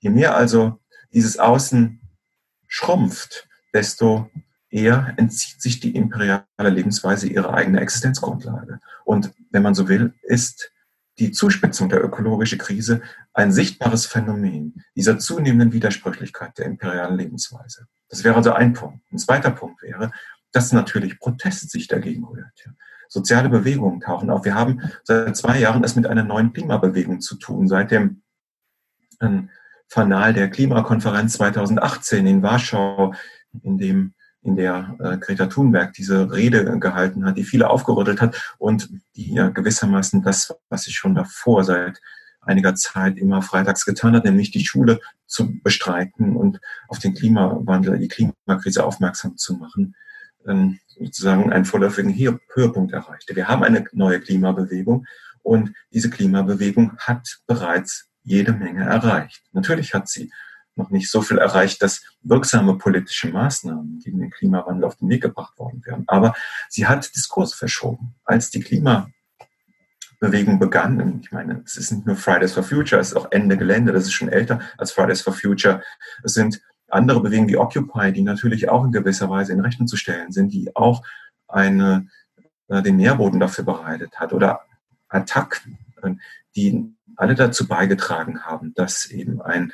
Je 0.00 0.10
mehr 0.10 0.36
also 0.36 0.80
dieses 1.12 1.38
Außen 1.38 2.00
schrumpft, 2.66 3.48
desto 3.74 4.30
eher 4.70 5.14
entzieht 5.16 5.60
sich 5.60 5.80
die 5.80 5.94
imperiale 5.94 6.44
Lebensweise 6.58 7.28
ihre 7.28 7.52
eigene 7.52 7.80
Existenzgrundlage. 7.80 8.80
Und 9.04 9.32
wenn 9.50 9.62
man 9.62 9.74
so 9.74 9.88
will, 9.88 10.14
ist 10.22 10.70
die 11.20 11.30
Zuspitzung 11.32 11.88
der 11.88 12.02
ökologischen 12.02 12.58
Krise 12.58 13.02
ein 13.32 13.52
sichtbares 13.52 14.06
Phänomen 14.06 14.82
dieser 14.96 15.18
zunehmenden 15.18 15.72
Widersprüchlichkeit 15.72 16.58
der 16.58 16.66
imperialen 16.66 17.16
Lebensweise. 17.16 17.86
Das 18.08 18.24
wäre 18.24 18.34
also 18.34 18.52
ein 18.52 18.72
Punkt. 18.72 19.00
Ein 19.12 19.18
zweiter 19.18 19.50
Punkt 19.50 19.82
wäre, 19.82 20.10
dass 20.50 20.72
natürlich 20.72 21.20
Protest 21.20 21.70
sich 21.70 21.86
dagegen 21.86 22.24
rührt. 22.24 22.68
Soziale 23.08 23.48
Bewegungen 23.48 24.00
tauchen 24.00 24.30
auf. 24.30 24.44
Wir 24.44 24.54
haben 24.54 24.90
seit 25.04 25.36
zwei 25.36 25.58
Jahren 25.58 25.84
es 25.84 25.94
mit 25.94 26.06
einer 26.06 26.24
neuen 26.24 26.52
Klimabewegung 26.52 27.20
zu 27.20 27.36
tun. 27.36 27.68
Seit 27.68 27.90
dem 27.90 28.22
ähm, 29.20 29.50
Fanal 29.88 30.32
der 30.32 30.48
Klimakonferenz 30.48 31.34
2018 31.34 32.26
in 32.26 32.42
Warschau, 32.42 33.12
in 33.62 33.78
dem 33.78 34.14
in 34.42 34.56
der 34.56 34.96
äh, 35.00 35.18
Greta 35.18 35.46
Thunberg 35.46 35.92
diese 35.92 36.32
Rede 36.32 36.78
gehalten 36.78 37.26
hat, 37.26 37.36
die 37.36 37.44
viele 37.44 37.68
aufgerüttelt 37.68 38.20
hat 38.20 38.54
und 38.58 38.88
die 39.16 39.34
ja 39.34 39.48
gewissermaßen 39.48 40.22
das, 40.22 40.54
was 40.68 40.82
sie 40.82 40.92
schon 40.92 41.14
davor 41.14 41.64
seit 41.64 42.00
einiger 42.40 42.74
Zeit 42.74 43.18
immer 43.18 43.42
freitags 43.42 43.84
getan 43.84 44.16
hat, 44.16 44.24
nämlich 44.24 44.50
die 44.50 44.64
Schule 44.64 45.00
zu 45.26 45.60
bestreiten 45.62 46.36
und 46.36 46.60
auf 46.88 46.98
den 46.98 47.14
Klimawandel, 47.14 47.98
die 47.98 48.08
Klimakrise 48.08 48.84
aufmerksam 48.84 49.36
zu 49.36 49.54
machen, 49.54 49.94
ähm, 50.46 50.78
sozusagen 50.86 51.52
einen 51.52 51.66
vorläufigen 51.66 52.14
Höhepunkt 52.54 52.92
erreichte. 52.92 53.36
Wir 53.36 53.48
haben 53.48 53.62
eine 53.62 53.84
neue 53.92 54.20
Klimabewegung 54.20 55.06
und 55.42 55.72
diese 55.92 56.10
Klimabewegung 56.10 56.96
hat 56.98 57.40
bereits 57.46 58.08
jede 58.22 58.52
Menge 58.52 58.84
erreicht. 58.84 59.42
Natürlich 59.52 59.94
hat 59.94 60.08
sie 60.08 60.30
noch 60.80 60.90
nicht 60.90 61.10
so 61.10 61.22
viel 61.22 61.38
erreicht, 61.38 61.82
dass 61.82 62.02
wirksame 62.22 62.76
politische 62.76 63.28
Maßnahmen 63.28 64.00
gegen 64.00 64.20
den 64.20 64.30
Klimawandel 64.30 64.84
auf 64.84 64.96
den 64.96 65.08
Weg 65.08 65.22
gebracht 65.22 65.58
worden 65.58 65.82
wären. 65.84 66.04
Aber 66.06 66.34
sie 66.68 66.86
hat 66.86 67.14
Diskurs 67.14 67.54
verschoben. 67.54 68.14
Als 68.24 68.50
die 68.50 68.60
Klimabewegung 68.60 70.58
begann, 70.58 71.20
ich 71.22 71.30
meine, 71.32 71.62
es 71.64 71.76
ist 71.76 71.92
nicht 71.92 72.06
nur 72.06 72.16
Fridays 72.16 72.52
for 72.52 72.62
Future, 72.62 73.00
es 73.00 73.08
ist 73.08 73.16
auch 73.16 73.30
Ende 73.30 73.56
Gelände, 73.56 73.92
das 73.92 74.04
ist 74.04 74.12
schon 74.12 74.28
älter 74.28 74.60
als 74.78 74.92
Fridays 74.92 75.22
for 75.22 75.32
Future. 75.32 75.82
Es 76.24 76.34
sind 76.34 76.60
andere 76.88 77.20
Bewegungen 77.22 77.48
wie 77.48 77.56
Occupy, 77.56 78.12
die 78.12 78.22
natürlich 78.22 78.68
auch 78.68 78.84
in 78.84 78.92
gewisser 78.92 79.30
Weise 79.30 79.52
in 79.52 79.60
Rechnung 79.60 79.86
zu 79.86 79.96
stellen 79.96 80.32
sind, 80.32 80.52
die 80.52 80.74
auch 80.74 81.04
eine, 81.48 82.08
äh, 82.68 82.82
den 82.82 82.96
Nährboden 82.96 83.40
dafür 83.40 83.64
bereitet 83.64 84.18
hat. 84.18 84.32
Oder 84.32 84.60
Attack, 85.08 85.62
äh, 86.02 86.14
die 86.56 86.92
alle 87.16 87.34
dazu 87.34 87.68
beigetragen 87.68 88.44
haben, 88.44 88.72
dass 88.74 89.06
eben 89.06 89.42
ein 89.42 89.72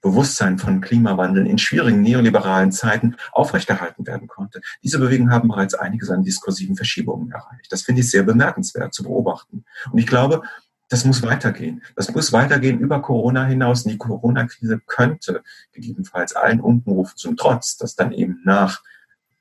Bewusstsein 0.00 0.58
von 0.58 0.80
Klimawandel 0.80 1.46
in 1.46 1.58
schwierigen 1.58 2.02
neoliberalen 2.02 2.72
Zeiten 2.72 3.16
aufrechterhalten 3.32 4.06
werden 4.06 4.28
konnte. 4.28 4.60
Diese 4.82 4.98
Bewegungen 4.98 5.32
haben 5.32 5.48
bereits 5.48 5.74
einiges 5.74 6.10
an 6.10 6.22
diskursiven 6.22 6.76
Verschiebungen 6.76 7.30
erreicht. 7.30 7.70
Das 7.70 7.82
finde 7.82 8.02
ich 8.02 8.10
sehr 8.10 8.22
bemerkenswert 8.22 8.94
zu 8.94 9.02
beobachten. 9.02 9.64
Und 9.90 9.98
ich 9.98 10.06
glaube, 10.06 10.42
das 10.88 11.04
muss 11.04 11.22
weitergehen. 11.22 11.82
Das 11.96 12.12
muss 12.14 12.32
weitergehen 12.32 12.80
über 12.80 13.02
Corona 13.02 13.44
hinaus. 13.44 13.84
Die 13.84 13.98
Corona-Krise 13.98 14.80
könnte 14.86 15.42
gegebenenfalls 15.72 16.34
allen 16.34 16.60
Unkenrufen 16.60 17.16
zum 17.16 17.36
Trotz, 17.36 17.76
dass 17.76 17.94
dann 17.94 18.12
eben 18.12 18.40
nach 18.44 18.82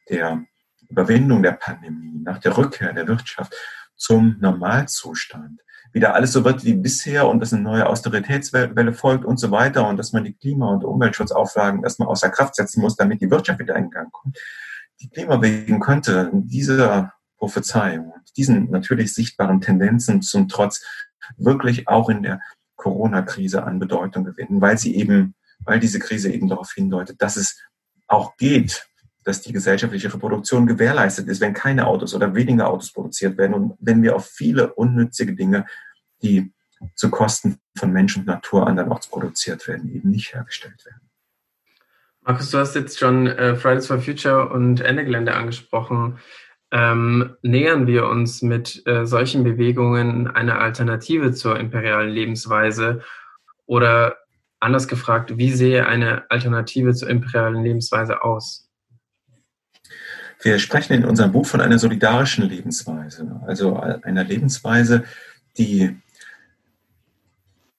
der 0.10 0.44
Überwindung 0.90 1.44
der 1.44 1.54
Pandemie, 1.54 2.20
nach 2.22 2.40
der 2.40 2.58
Rückkehr 2.58 2.94
der 2.94 3.08
Wirtschaft 3.08 3.54
zum 3.96 4.38
Normalzustand 4.40 5.62
wieder 5.98 6.14
alles 6.14 6.32
so 6.32 6.46
wird 6.46 6.64
wie 6.64 6.76
bisher 6.76 7.28
und 7.28 7.40
dass 7.40 7.52
eine 7.52 7.64
neue 7.64 7.88
Austeritätswelle 7.88 8.94
folgt 8.94 9.26
und 9.26 9.40
so 9.40 9.50
weiter 9.50 9.88
und 9.88 9.98
dass 9.98 10.14
man 10.14 10.24
die 10.24 10.34
Klima- 10.34 10.70
und 10.70 10.84
Umweltschutzauflagen 10.84 11.84
erstmal 11.84 12.08
außer 12.08 12.30
Kraft 12.30 12.56
setzen 12.56 12.82
muss, 12.82 12.96
damit 12.96 13.20
die 13.20 13.32
Wirtschaft 13.32 13.60
wieder 13.60 13.76
in 13.76 13.90
Gang 13.90 14.12
kommt. 14.12 14.38
Die 15.02 15.10
Klimabewegung 15.10 15.80
könnte 15.80 16.30
dieser 16.34 17.14
Prophezeiung 17.38 18.12
und 18.12 18.38
diesen 18.38 18.70
natürlich 18.70 19.14
sichtbaren 19.14 19.60
Tendenzen 19.60 20.22
zum 20.22 20.48
Trotz 20.48 20.86
wirklich 21.36 21.88
auch 21.88 22.10
in 22.10 22.22
der 22.22 22.40
Corona-Krise 22.76 23.64
an 23.64 23.80
Bedeutung 23.80 24.24
gewinnen, 24.24 24.62
weil 24.62 24.78
sie 24.78 24.96
eben, 24.96 25.34
weil 25.60 25.80
diese 25.80 26.00
Krise 26.00 26.32
eben 26.32 26.48
darauf 26.48 26.72
hindeutet, 26.74 27.22
dass 27.22 27.38
es 27.38 27.60
auch 28.08 28.38
geht, 28.38 28.88
dass 29.24 29.42
die 29.42 29.52
gesellschaftliche 29.52 30.14
Reproduktion 30.14 30.68
gewährleistet 30.68 31.28
ist, 31.28 31.42
wenn 31.42 31.54
keine 31.54 31.88
Autos 31.88 32.16
oder 32.16 32.34
weniger 32.34 32.70
Autos 32.70 32.94
produziert 32.94 33.38
werden 33.38 33.54
und 33.56 33.74
wenn 33.80 34.02
wir 34.02 34.16
auf 34.16 34.28
viele 34.28 34.74
unnützige 34.74 35.36
Dinge, 35.36 35.66
die 36.22 36.52
zu 36.96 37.10
Kosten 37.10 37.60
von 37.76 37.92
Mensch 37.92 38.18
und 38.18 38.28
Natur 38.28 38.68
andernorts 38.68 39.08
produziert 39.08 39.68
werden, 39.68 39.94
eben 39.94 40.10
nicht 40.10 40.34
hergestellt 40.34 40.86
werden. 40.86 41.10
Markus, 42.22 42.52
du 42.52 42.58
hast 42.58 42.76
jetzt 42.76 43.00
schon 43.00 43.28
äh, 43.28 43.56
Fridays 43.56 43.88
for 43.88 44.00
Future 44.00 44.50
und 44.50 44.82
Ende 44.82 45.06
Gelände 45.06 45.34
angesprochen. 45.34 46.20
Ähm, 46.72 47.38
nähern 47.42 47.88
wir 47.88 48.08
uns 48.08 48.42
mit 48.42 48.86
äh, 48.86 49.06
solchen 49.06 49.44
Bewegungen 49.46 50.28
einer 50.28 50.60
Alternative 50.60 51.32
zur 51.32 51.58
imperialen 51.58 52.10
Lebensweise? 52.10 53.02
Oder 53.66 54.18
anders 54.60 54.88
gefragt, 54.88 55.38
wie 55.38 55.52
sehe 55.52 55.88
eine 55.88 56.30
Alternative 56.30 56.94
zur 56.94 57.10
imperialen 57.10 57.64
Lebensweise 57.64 58.24
aus? 58.24 58.70
Wir 60.42 60.60
sprechen 60.60 60.94
in 60.94 61.06
unserem 61.06 61.32
Buch 61.32 61.46
von 61.46 61.62
einer 61.62 61.80
solidarischen 61.80 62.48
Lebensweise, 62.48 63.42
also 63.48 63.78
einer 63.78 64.24
Lebensweise, 64.24 65.06
die 65.58 65.98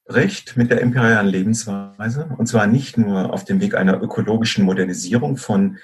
bricht 0.09 0.57
mit 0.57 0.71
der 0.71 0.81
imperialen 0.81 1.29
Lebensweise, 1.29 2.35
und 2.39 2.47
zwar 2.47 2.67
nicht 2.67 2.97
nur 2.97 3.33
auf 3.33 3.45
dem 3.45 3.61
Weg 3.61 3.75
einer 3.75 4.03
ökologischen 4.03 4.65
Modernisierung 4.65 5.37
von 5.37 5.79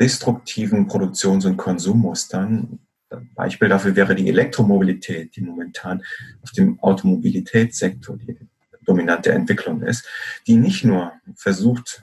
destruktiven 0.00 0.88
Produktions- 0.88 1.46
und 1.46 1.56
Konsummustern. 1.56 2.80
Ein 3.08 3.30
Beispiel 3.34 3.68
dafür 3.68 3.94
wäre 3.94 4.16
die 4.16 4.28
Elektromobilität, 4.28 5.36
die 5.36 5.42
momentan 5.42 6.02
auf 6.42 6.50
dem 6.50 6.80
Automobilitätssektor 6.80 8.16
die 8.16 8.36
dominante 8.84 9.30
Entwicklung 9.30 9.82
ist, 9.82 10.06
die 10.46 10.56
nicht 10.56 10.84
nur 10.84 11.12
versucht, 11.36 12.02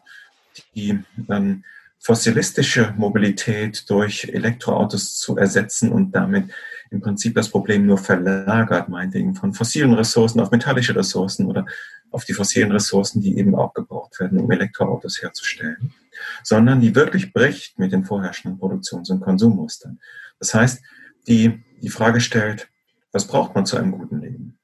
die 0.76 1.00
ähm, 1.30 1.64
fossilistische 2.00 2.94
Mobilität 2.98 3.90
durch 3.90 4.30
Elektroautos 4.32 5.18
zu 5.18 5.36
ersetzen 5.36 5.92
und 5.92 6.12
damit 6.12 6.52
im 6.92 7.02
Prinzip 7.02 7.36
das 7.36 7.50
Problem 7.50 7.86
nur 7.86 7.98
verlagert, 7.98 8.90
meinetwegen 8.90 9.36
von 9.36 9.54
fossilen 9.54 9.94
Ressourcen 9.94 10.40
auf 10.40 10.52
metallische 10.52 10.96
Ressourcen 10.96 11.46
oder 11.46 11.66
auf 12.12 12.26
die 12.26 12.34
fossilen 12.34 12.72
Ressourcen, 12.72 13.22
die 13.22 13.38
eben 13.38 13.56
auch 13.56 13.74
gebraucht 13.74 14.20
werden, 14.20 14.40
um 14.40 14.50
Elektroautos 14.52 15.22
herzustellen, 15.22 15.94
sondern 16.44 16.80
die 16.80 16.96
wirklich 16.96 17.34
bricht 17.34 17.78
mit 17.80 17.92
den 17.92 18.06
vorherrschenden 18.06 18.60
Produktions- 18.60 19.10
und 19.10 19.22
Konsummustern. 19.22 20.00
Das 20.40 20.54
heißt, 20.54 20.82
die 21.28 21.64
die 21.82 21.90
Frage 21.90 22.22
stellt, 22.22 22.70
was 23.12 23.28
braucht 23.28 23.56
man 23.56 23.66
zu 23.66 23.78
einem 23.78 23.92
guten 23.92 24.22
Leben? 24.22 24.60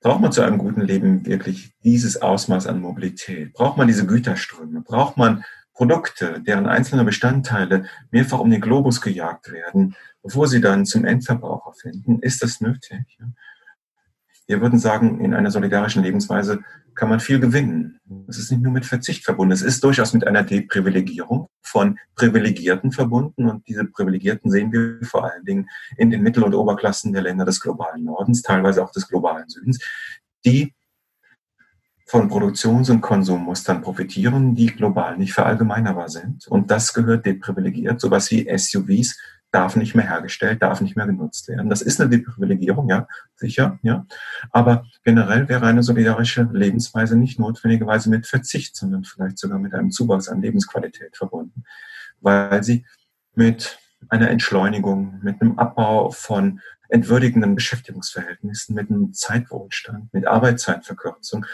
Braucht 0.00 0.20
man 0.20 0.32
zu 0.32 0.42
einem 0.42 0.58
guten 0.58 0.82
Leben 0.82 1.26
wirklich 1.26 1.74
dieses 1.82 2.20
Ausmaß 2.20 2.66
an 2.66 2.80
Mobilität? 2.80 3.52
Braucht 3.54 3.76
man 3.76 3.88
diese 3.88 4.06
Güterströme? 4.06 4.82
Braucht 4.82 5.16
man 5.16 5.44
Produkte, 5.72 6.40
deren 6.40 6.66
einzelne 6.66 7.04
Bestandteile 7.04 7.86
mehrfach 8.10 8.38
um 8.38 8.50
den 8.50 8.60
Globus 8.60 9.00
gejagt 9.00 9.50
werden, 9.52 9.94
bevor 10.26 10.48
sie 10.48 10.60
dann 10.60 10.84
zum 10.84 11.04
Endverbraucher 11.04 11.72
finden, 11.72 12.18
ist 12.20 12.42
das 12.42 12.60
nötig. 12.60 13.18
Wir 14.48 14.60
würden 14.60 14.78
sagen, 14.78 15.20
in 15.20 15.34
einer 15.34 15.50
solidarischen 15.50 16.02
Lebensweise 16.02 16.60
kann 16.94 17.08
man 17.08 17.20
viel 17.20 17.40
gewinnen. 17.40 17.98
Es 18.28 18.38
ist 18.38 18.50
nicht 18.50 18.62
nur 18.62 18.72
mit 18.72 18.86
Verzicht 18.86 19.24
verbunden, 19.24 19.52
es 19.52 19.62
ist 19.62 19.82
durchaus 19.82 20.14
mit 20.14 20.26
einer 20.26 20.44
Deprivilegierung 20.44 21.48
von 21.62 21.98
Privilegierten 22.14 22.92
verbunden. 22.92 23.48
Und 23.48 23.66
diese 23.66 23.84
Privilegierten 23.84 24.50
sehen 24.50 24.72
wir 24.72 25.04
vor 25.06 25.24
allen 25.30 25.44
Dingen 25.44 25.68
in 25.96 26.10
den 26.10 26.22
Mittel- 26.22 26.44
und 26.44 26.54
Oberklassen 26.54 27.12
der 27.12 27.22
Länder 27.22 27.44
des 27.44 27.60
globalen 27.60 28.04
Nordens, 28.04 28.42
teilweise 28.42 28.84
auch 28.84 28.92
des 28.92 29.08
globalen 29.08 29.48
Südens, 29.48 29.80
die 30.44 30.74
von 32.06 32.28
Produktions- 32.28 32.88
und 32.88 33.00
Konsummustern 33.00 33.82
profitieren, 33.82 34.54
die 34.54 34.66
global 34.66 35.18
nicht 35.18 35.32
verallgemeinerbar 35.32 36.08
sind. 36.08 36.46
Und 36.46 36.70
das 36.70 36.94
gehört 36.94 37.26
deprivilegiert. 37.26 38.00
Sowas 38.00 38.30
wie 38.30 38.48
SUVs 38.56 39.18
darf 39.50 39.74
nicht 39.74 39.94
mehr 39.94 40.08
hergestellt, 40.08 40.62
darf 40.62 40.80
nicht 40.80 40.96
mehr 40.96 41.06
genutzt 41.06 41.48
werden. 41.48 41.68
Das 41.68 41.82
ist 41.82 42.00
eine 42.00 42.10
Deprivilegierung, 42.10 42.88
ja, 42.88 43.08
sicher, 43.34 43.78
ja. 43.82 44.06
Aber 44.52 44.86
generell 45.02 45.48
wäre 45.48 45.66
eine 45.66 45.82
solidarische 45.82 46.48
Lebensweise 46.52 47.16
nicht 47.16 47.40
notwendigerweise 47.40 48.08
mit 48.08 48.26
Verzicht, 48.26 48.76
sondern 48.76 49.04
vielleicht 49.04 49.38
sogar 49.38 49.58
mit 49.58 49.74
einem 49.74 49.90
Zuwachs 49.90 50.28
an 50.28 50.42
Lebensqualität 50.42 51.16
verbunden, 51.16 51.64
weil 52.20 52.62
sie 52.62 52.84
mit 53.34 53.78
einer 54.08 54.30
Entschleunigung, 54.30 55.18
mit 55.22 55.40
einem 55.40 55.58
Abbau 55.58 56.10
von 56.10 56.60
entwürdigenden 56.88 57.54
Beschäftigungsverhältnissen, 57.54 58.74
mit 58.74 58.90
einem 58.90 59.12
Zeitwohlstand, 59.12 60.12
mit 60.12 60.26
Arbeitszeitverkürzung, 60.26 61.46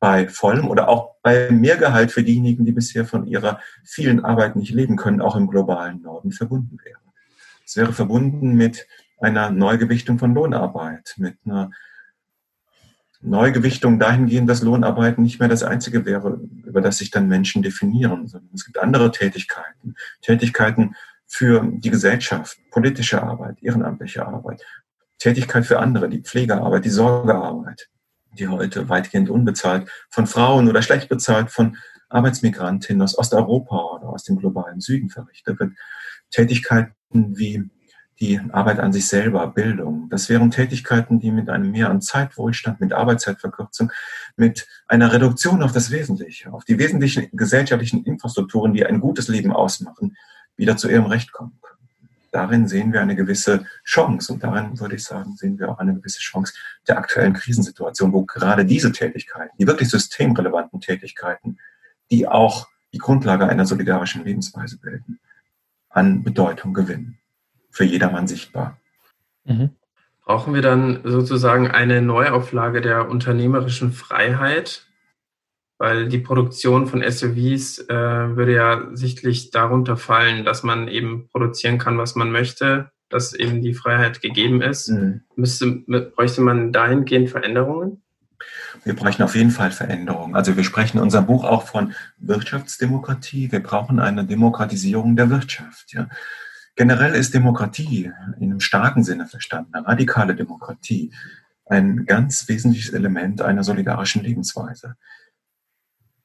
bei 0.00 0.28
vollem 0.28 0.68
oder 0.68 0.88
auch 0.88 1.16
bei 1.22 1.50
Mehrgehalt 1.50 2.12
für 2.12 2.22
diejenigen, 2.22 2.64
die 2.64 2.72
bisher 2.72 3.04
von 3.04 3.26
ihrer 3.26 3.60
vielen 3.84 4.24
Arbeit 4.24 4.56
nicht 4.56 4.72
leben 4.72 4.96
können, 4.96 5.20
auch 5.20 5.36
im 5.36 5.48
globalen 5.48 6.02
Norden 6.02 6.32
verbunden 6.32 6.78
wäre. 6.84 6.98
Es 7.66 7.76
wäre 7.76 7.92
verbunden 7.92 8.54
mit 8.54 8.86
einer 9.20 9.50
Neugewichtung 9.50 10.18
von 10.18 10.34
Lohnarbeit, 10.34 11.14
mit 11.18 11.36
einer 11.44 11.70
Neugewichtung 13.20 13.98
dahingehend, 13.98 14.48
dass 14.48 14.62
Lohnarbeit 14.62 15.18
nicht 15.18 15.40
mehr 15.40 15.48
das 15.48 15.64
Einzige 15.64 16.04
wäre, 16.04 16.40
über 16.64 16.80
das 16.80 16.98
sich 16.98 17.10
dann 17.10 17.26
Menschen 17.26 17.62
definieren, 17.62 18.28
sondern 18.28 18.50
es 18.54 18.64
gibt 18.64 18.78
andere 18.78 19.10
Tätigkeiten, 19.10 19.96
Tätigkeiten 20.22 20.94
für 21.26 21.62
die 21.66 21.90
Gesellschaft, 21.90 22.58
politische 22.70 23.22
Arbeit, 23.22 23.56
ehrenamtliche 23.60 24.24
Arbeit, 24.24 24.64
Tätigkeit 25.18 25.66
für 25.66 25.80
andere, 25.80 26.08
die 26.08 26.22
Pflegearbeit, 26.22 26.84
die 26.84 26.90
Sorgearbeit 26.90 27.90
die 28.32 28.48
heute 28.48 28.88
weitgehend 28.88 29.30
unbezahlt 29.30 29.90
von 30.10 30.26
Frauen 30.26 30.68
oder 30.68 30.82
schlecht 30.82 31.08
bezahlt 31.08 31.50
von 31.50 31.76
Arbeitsmigrantinnen 32.08 33.02
aus 33.02 33.18
Osteuropa 33.18 33.76
oder 33.96 34.08
aus 34.08 34.24
dem 34.24 34.38
globalen 34.38 34.80
Süden 34.80 35.10
verrichtet 35.10 35.60
wird. 35.60 35.72
Tätigkeiten 36.30 36.94
wie 37.36 37.70
die 38.20 38.40
Arbeit 38.50 38.80
an 38.80 38.92
sich 38.92 39.06
selber, 39.06 39.46
Bildung. 39.46 40.08
Das 40.10 40.28
wären 40.28 40.50
Tätigkeiten, 40.50 41.20
die 41.20 41.30
mit 41.30 41.48
einem 41.48 41.70
Mehr 41.70 41.88
an 41.88 42.00
Zeitwohlstand, 42.00 42.80
mit 42.80 42.92
Arbeitszeitverkürzung, 42.92 43.92
mit 44.36 44.66
einer 44.88 45.12
Reduktion 45.12 45.62
auf 45.62 45.72
das 45.72 45.90
Wesentliche, 45.92 46.52
auf 46.52 46.64
die 46.64 46.78
wesentlichen 46.78 47.28
gesellschaftlichen 47.32 48.04
Infrastrukturen, 48.04 48.72
die 48.72 48.84
ein 48.84 49.00
gutes 49.00 49.28
Leben 49.28 49.52
ausmachen, 49.52 50.16
wieder 50.56 50.76
zu 50.76 50.88
ihrem 50.88 51.06
Recht 51.06 51.30
kommen 51.30 51.60
darin 52.30 52.68
sehen 52.68 52.92
wir 52.92 53.00
eine 53.00 53.16
gewisse 53.16 53.64
Chance. 53.84 54.32
Und 54.32 54.42
darin 54.42 54.78
würde 54.78 54.96
ich 54.96 55.04
sagen, 55.04 55.36
sehen 55.36 55.58
wir 55.58 55.70
auch 55.70 55.78
eine 55.78 55.94
gewisse 55.94 56.20
Chance 56.20 56.54
der 56.86 56.98
aktuellen 56.98 57.34
Krisensituation, 57.34 58.12
wo 58.12 58.24
gerade 58.24 58.64
diese 58.64 58.92
Tätigkeiten, 58.92 59.56
die 59.58 59.66
wirklich 59.66 59.88
systemrelevanten 59.90 60.80
Tätigkeiten, 60.80 61.58
die 62.10 62.26
auch 62.26 62.68
die 62.92 62.98
Grundlage 62.98 63.48
einer 63.48 63.66
solidarischen 63.66 64.24
Lebensweise 64.24 64.78
bilden, 64.78 65.20
an 65.90 66.22
Bedeutung 66.22 66.74
gewinnen. 66.74 67.18
Für 67.70 67.84
jedermann 67.84 68.26
sichtbar. 68.26 68.78
Mhm. 69.44 69.70
Brauchen 70.24 70.54
wir 70.54 70.62
dann 70.62 71.00
sozusagen 71.04 71.70
eine 71.70 72.02
Neuauflage 72.02 72.80
der 72.80 73.08
unternehmerischen 73.08 73.92
Freiheit, 73.92 74.87
weil 75.78 76.08
die 76.08 76.18
Produktion 76.18 76.86
von 76.86 77.02
SUVs 77.08 77.78
äh, 77.88 78.36
würde 78.36 78.54
ja 78.54 78.88
sichtlich 78.92 79.50
darunter 79.50 79.96
fallen, 79.96 80.44
dass 80.44 80.62
man 80.62 80.88
eben 80.88 81.28
produzieren 81.28 81.78
kann, 81.78 81.96
was 81.98 82.16
man 82.16 82.32
möchte, 82.32 82.90
dass 83.08 83.32
eben 83.32 83.62
die 83.62 83.74
Freiheit 83.74 84.20
gegeben 84.20 84.60
ist. 84.60 84.88
Mhm. 84.88 85.22
Müsste, 85.36 85.84
bräuchte 86.16 86.40
man 86.40 86.72
dahingehend 86.72 87.30
Veränderungen? 87.30 88.02
Wir 88.84 88.94
bräuchten 88.94 89.22
auf 89.22 89.34
jeden 89.34 89.50
Fall 89.50 89.70
Veränderungen. 89.70 90.34
Also 90.34 90.56
wir 90.56 90.64
sprechen 90.64 90.98
in 90.98 91.02
unserem 91.02 91.26
Buch 91.26 91.44
auch 91.44 91.66
von 91.66 91.94
Wirtschaftsdemokratie. 92.18 93.50
Wir 93.50 93.62
brauchen 93.62 93.98
eine 94.00 94.24
Demokratisierung 94.24 95.16
der 95.16 95.30
Wirtschaft. 95.30 95.92
Ja. 95.92 96.08
Generell 96.76 97.14
ist 97.14 97.34
Demokratie 97.34 98.12
in 98.38 98.50
einem 98.50 98.60
starken 98.60 99.02
Sinne 99.02 99.26
verstanden, 99.26 99.74
eine 99.74 99.86
radikale 99.86 100.36
Demokratie, 100.36 101.12
ein 101.66 102.06
ganz 102.06 102.48
wesentliches 102.48 102.90
Element 102.90 103.42
einer 103.42 103.64
solidarischen 103.64 104.22
Lebensweise. 104.22 104.94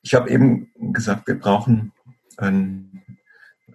Ich 0.04 0.14
habe 0.14 0.30
eben 0.30 0.72
gesagt, 0.94 1.28
wir 1.28 1.40
brauchen 1.40 1.92
ein 2.38 2.94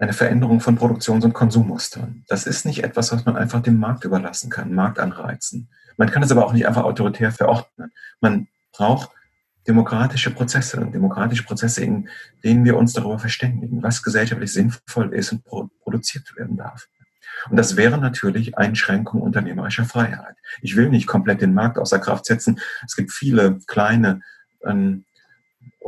eine 0.01 0.13
Veränderung 0.13 0.61
von 0.61 0.77
Produktions- 0.77 1.25
und 1.25 1.33
Konsummustern. 1.33 2.25
Das 2.29 2.47
ist 2.47 2.65
nicht 2.65 2.85
etwas, 2.85 3.13
was 3.13 3.25
man 3.25 3.37
einfach 3.37 3.63
dem 3.63 3.79
Markt 3.79 4.05
überlassen 4.05 4.51
kann, 4.51 4.75
Markt 4.75 4.99
anreizen. 4.99 5.69
Man 5.97 6.11
kann 6.11 6.23
es 6.23 6.31
aber 6.31 6.47
auch 6.47 6.53
nicht 6.53 6.67
einfach 6.67 6.85
autoritär 6.85 7.33
verordnen. 7.33 7.93
Man 8.21 8.49
braucht 8.73 9.11
demokratische 9.67 10.31
Prozesse, 10.31 10.89
demokratische 10.93 11.43
Prozesse, 11.43 11.83
in 11.83 12.09
denen 12.45 12.65
wir 12.65 12.77
uns 12.77 12.93
darüber 12.93 13.19
verständigen, 13.19 13.83
was 13.83 14.03
gesellschaftlich 14.03 14.53
sinnvoll 14.53 15.13
ist 15.13 15.33
und 15.33 15.45
produziert 15.45 16.35
werden 16.37 16.57
darf. 16.57 16.89
Und 17.51 17.57
das 17.57 17.77
wäre 17.77 17.99
natürlich 17.99 18.57
Einschränkung 18.57 19.21
unternehmerischer 19.21 19.85
Freiheit. 19.85 20.37
Ich 20.63 20.77
will 20.77 20.89
nicht 20.89 21.07
komplett 21.07 21.43
den 21.43 21.55
Markt 21.55 21.79
außer 21.79 21.99
Kraft 21.99 22.27
setzen. 22.27 22.61
Es 22.85 22.97
gibt 22.97 23.13
viele 23.13 23.59
kleine 23.67 24.23
ähm, 24.65 25.05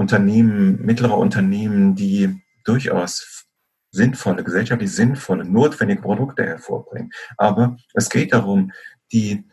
Unternehmen, 0.01 0.81
mittlere 0.81 1.19
Unternehmen, 1.19 1.95
die 1.95 2.41
durchaus 2.65 3.45
sinnvolle, 3.91 4.43
gesellschaftlich 4.43 4.91
sinnvolle, 4.91 5.45
notwendige 5.45 6.01
Produkte 6.01 6.43
hervorbringen. 6.43 7.11
Aber 7.37 7.77
es 7.93 8.09
geht 8.09 8.33
darum, 8.33 8.73
die 9.13 9.45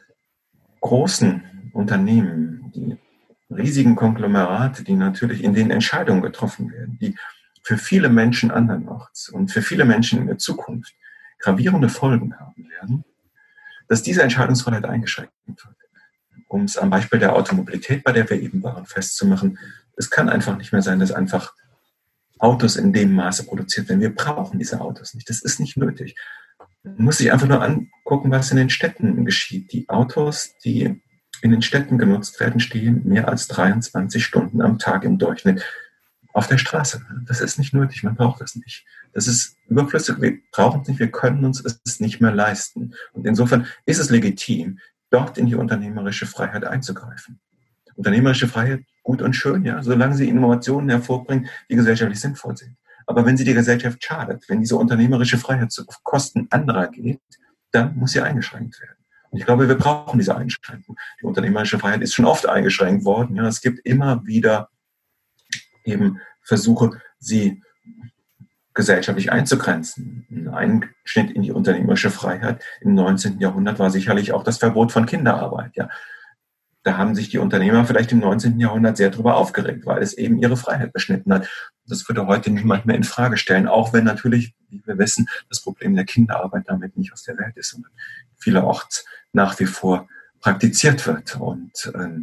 großen 0.80 1.44
Unternehmen, 1.74 2.72
die 2.74 2.98
riesigen 3.54 3.98
Konglomerate, 3.98 4.86
die 4.86 4.96
natürlich 4.96 5.44
in 5.44 5.54
denen 5.54 5.72
Entscheidungen 5.72 6.22
getroffen 6.22 6.72
werden, 6.72 6.98
die 7.02 7.18
für 7.62 7.78
viele 7.78 8.08
Menschen 8.08 8.50
andernorts 8.50 9.28
und 9.28 9.52
für 9.52 9.62
viele 9.62 9.84
Menschen 9.84 10.22
in 10.22 10.28
der 10.28 10.38
Zukunft 10.38 10.94
gravierende 11.40 11.90
Folgen 11.90 12.40
haben 12.40 12.70
werden, 12.70 13.04
dass 13.90 14.02
diese 14.02 14.24
Entscheidungsfreiheit 14.24 14.86
eingeschränkt 14.86 15.34
wird. 15.46 15.66
Um 16.48 16.64
es 16.64 16.78
am 16.78 16.90
Beispiel 16.90 17.20
der 17.20 17.36
Automobilität, 17.36 18.06
bei 18.06 18.14
der 18.14 18.30
wir 18.30 18.42
eben 18.42 18.64
waren, 18.64 18.86
festzumachen, 18.86 19.60
es 19.98 20.10
kann 20.10 20.30
einfach 20.30 20.58
nicht 20.58 20.72
mehr 20.72 20.82
sein, 20.82 21.00
dass 21.00 21.12
einfach 21.12 21.54
Autos 22.40 22.76
in 22.76 22.94
dem 22.94 23.14
Maße 23.14 23.46
produziert 23.46 23.90
werden. 23.90 24.00
Wir 24.00 24.14
brauchen 24.14 24.60
diese 24.60 24.80
Autos 24.80 25.14
nicht. 25.14 25.30
Das 25.30 25.42
ist 25.42 25.60
nicht 25.60 25.76
nötig. 25.76 26.16
Man 26.84 27.06
muss 27.06 27.18
sich 27.18 27.32
einfach 27.32 27.48
nur 27.48 27.62
angucken, 27.62 28.32
was 28.32 28.52
in 28.52 28.58
den 28.58 28.70
Städten 28.70 29.26
geschieht. 29.26 29.74
Die 29.74 29.90
Autos, 29.90 30.54
die 30.64 31.02
in 31.42 31.52
den 31.52 31.62
Städten 31.62 31.98
genutzt 31.98 32.40
werden, 32.40 32.60
stehen 32.60 33.08
mehr 33.08 33.28
als 33.28 33.48
23 33.48 34.24
Stunden 34.24 34.62
am 34.62 34.78
Tag 34.78 35.04
im 35.04 35.18
Durchschnitt 35.18 35.64
auf 36.34 36.48
der 36.48 36.58
Straße. 36.60 37.04
Das 37.26 37.42
ist 37.42 37.58
nicht 37.58 37.74
nötig, 37.74 38.04
man 38.04 38.16
braucht 38.16 38.42
das 38.42 38.56
nicht. 38.56 38.86
Das 39.14 39.28
ist 39.28 39.58
überflüssig, 39.68 40.22
wir 40.22 40.38
brauchen 40.52 40.82
es 40.82 40.88
nicht, 40.88 41.00
wir 41.00 41.12
können 41.12 41.44
uns 41.46 41.64
es 41.66 42.00
nicht 42.00 42.22
mehr 42.22 42.32
leisten. 42.32 42.94
Und 43.14 43.26
insofern 43.26 43.66
ist 43.86 43.98
es 43.98 44.12
legitim, 44.12 44.80
dort 45.10 45.38
in 45.38 45.48
die 45.48 45.56
unternehmerische 45.56 46.28
Freiheit 46.28 46.66
einzugreifen. 46.66 47.40
Unternehmerische 47.98 48.48
Freiheit, 48.48 48.84
gut 49.04 49.22
und 49.22 49.34
schön, 49.34 49.66
ja, 49.66 49.82
solange 49.84 50.16
sie 50.16 50.30
Innovationen 50.30 50.90
hervorbringen, 50.90 51.50
die 51.70 51.76
gesellschaftlich 51.76 52.20
sinnvoll 52.20 52.56
sind. 52.56 52.78
Aber 53.06 53.26
wenn 53.26 53.38
sie 53.38 53.44
der 53.44 53.56
Gesellschaft 53.56 54.04
schadet, 54.04 54.48
wenn 54.48 54.60
diese 54.60 54.76
unternehmerische 54.76 55.38
Freiheit 55.38 55.72
zu 55.72 55.86
Kosten 56.04 56.48
anderer 56.52 56.88
geht, 56.88 57.22
dann 57.72 57.96
muss 57.98 58.12
sie 58.12 58.22
eingeschränkt 58.22 58.80
werden. 58.82 58.98
Und 59.32 59.40
ich 59.40 59.46
glaube, 59.46 59.68
wir 59.68 59.76
brauchen 59.76 60.20
diese 60.20 60.36
Einschränkung. 60.36 60.98
Die 61.22 61.26
unternehmerische 61.26 61.80
Freiheit 61.80 62.02
ist 62.02 62.14
schon 62.14 62.26
oft 62.26 62.48
eingeschränkt 62.48 63.04
worden. 63.06 63.36
Ja, 63.36 63.48
es 63.48 63.62
gibt 63.62 63.86
immer 63.86 64.26
wieder 64.26 64.70
eben 65.84 66.22
Versuche, 66.42 67.02
sie 67.20 67.62
gesellschaftlich 68.74 69.32
einzugrenzen. 69.32 70.28
Ein 70.30 70.84
Einschnitt 71.04 71.32
in 71.32 71.42
die 71.42 71.52
unternehmerische 71.52 72.12
Freiheit 72.12 72.64
im 72.82 72.94
19. 72.94 73.40
Jahrhundert 73.40 73.80
war 73.80 73.90
sicherlich 73.90 74.34
auch 74.34 74.44
das 74.44 74.60
Verbot 74.60 74.92
von 74.92 75.06
Kinderarbeit. 75.06 75.76
Ja. 75.76 75.90
Da 76.88 76.96
haben 76.96 77.16
sich 77.16 77.28
die 77.28 77.38
Unternehmer 77.38 77.84
vielleicht 77.84 78.14
im 78.14 78.20
19. 78.20 78.62
Jahrhundert 78.62 78.96
sehr 78.96 79.10
darüber 79.10 79.36
aufgeregt, 79.36 79.86
weil 79.86 80.02
es 80.02 80.14
eben 80.14 80.38
ihre 80.38 80.56
Freiheit 80.56 80.94
beschnitten 80.94 81.34
hat. 81.34 81.50
Das 81.86 82.08
würde 82.08 82.28
heute 82.28 82.50
niemand 82.50 82.86
mehr 82.86 82.96
in 82.96 83.04
Frage 83.04 83.36
stellen, 83.36 83.68
auch 83.68 83.92
wenn 83.92 84.06
natürlich, 84.06 84.56
wie 84.70 84.82
wir 84.86 84.98
wissen, 84.98 85.28
das 85.50 85.62
Problem 85.62 85.98
der 85.98 86.06
Kinderarbeit 86.06 86.64
damit 86.68 86.96
nicht 86.96 87.12
aus 87.12 87.24
der 87.24 87.38
Welt 87.40 87.58
ist, 87.58 87.72
sondern 87.72 87.92
vielerorts 88.38 89.06
nach 89.34 89.60
wie 89.60 89.66
vor 89.66 90.08
praktiziert 90.40 91.06
wird. 91.06 91.36
Und 91.36 91.92
äh, 91.94 92.22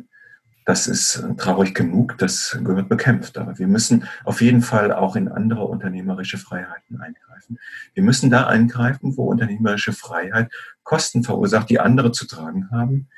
das 0.65 0.87
ist 0.87 1.17
äh, 1.17 1.35
traurig 1.37 1.75
genug, 1.75 2.17
das 2.17 2.59
gehört 2.65 2.89
bekämpft. 2.89 3.37
Aber 3.37 3.59
wir 3.59 3.69
müssen 3.69 4.09
auf 4.25 4.41
jeden 4.41 4.63
Fall 4.63 4.95
auch 4.95 5.15
in 5.15 5.29
andere 5.29 5.67
unternehmerische 5.67 6.39
Freiheiten 6.39 7.03
eingreifen. 7.03 7.59
Wir 7.93 8.03
müssen 8.03 8.31
da 8.31 8.47
eingreifen, 8.47 9.15
wo 9.19 9.25
unternehmerische 9.27 9.93
Freiheit 9.93 10.51
Kosten 10.85 11.23
verursacht, 11.23 11.69
die 11.69 11.81
andere 11.81 12.13
zu 12.13 12.27
tragen 12.27 12.71
haben, 12.71 13.11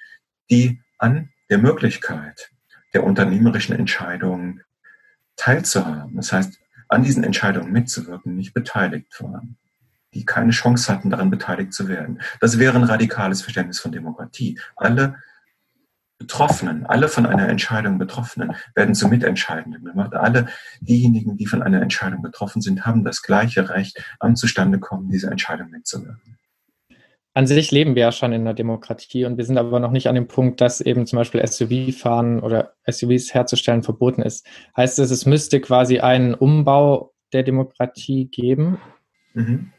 die 0.51 0.83
an 0.99 1.29
der 1.51 1.59
Möglichkeit 1.59 2.51
der 2.95 3.05
unternehmerischen 3.05 3.77
Entscheidungen 3.77 4.63
teilzuhaben. 5.37 6.17
Das 6.17 6.33
heißt, 6.33 6.59
an 6.89 7.03
diesen 7.03 7.25
Entscheidungen 7.25 7.73
mitzuwirken, 7.73 8.37
nicht 8.37 8.55
beteiligt 8.55 9.21
waren 9.21 9.59
die 10.17 10.25
keine 10.25 10.51
Chance 10.51 10.93
hatten, 10.93 11.11
daran 11.11 11.31
beteiligt 11.31 11.75
zu 11.75 11.89
werden. 11.89 12.21
Das 12.41 12.59
wäre 12.59 12.77
ein 12.77 12.85
radikales 12.85 13.43
Verständnis 13.43 13.79
von 13.79 13.93
Demokratie. 13.93 14.59
Alle 14.75 15.17
Betroffenen, 16.19 16.87
alle 16.87 17.09
von 17.09 17.27
einer 17.27 17.47
Entscheidung 17.51 17.99
Betroffenen 17.99 18.57
werden 18.75 18.95
zu 18.95 19.09
Mitentscheidenden 19.09 19.85
gemacht. 19.85 20.15
Alle 20.15 20.47
diejenigen, 20.81 21.37
die 21.37 21.47
von 21.47 21.63
einer 21.63 21.83
Entscheidung 21.83 22.23
betroffen 22.23 22.63
sind, 22.63 22.87
haben 22.87 23.05
das 23.05 23.21
gleiche 23.21 23.69
Recht, 23.69 24.03
am 24.19 24.35
Zustandekommen 24.35 25.11
dieser 25.11 25.31
Entscheidung 25.31 25.69
mitzuwirken. 25.71 26.39
An 27.37 27.47
sich 27.47 27.71
leben 27.71 27.97
wir 27.97 28.01
ja 28.01 28.13
schon 28.13 28.33
in 28.33 28.41
einer 28.41 28.55
Demokratie 28.55 29.27
und 29.27 29.37
wir 29.37 29.45
sind 29.45 29.59
aber 29.59 29.79
noch 29.79 29.91
nicht 29.91 30.09
an 30.09 30.15
dem 30.15 30.27
Punkt, 30.27 30.63
dass 30.63 30.81
eben 30.81 31.05
zum 31.05 31.19
Beispiel 31.19 31.47
SUV-Fahren 31.47 32.41
oder 32.41 32.73
SUVs 32.91 33.35
herzustellen 33.35 33.83
verboten 33.83 34.23
ist. 34.23 34.47
Heißt 34.75 34.99
es, 34.99 35.11
es 35.11 35.27
müsste 35.27 35.61
quasi 35.61 35.99
einen 35.99 36.33
Umbau 36.33 37.13
der 37.35 37.43
Demokratie 37.43 38.29
geben? 38.29 38.79
Mhm. 39.35 39.71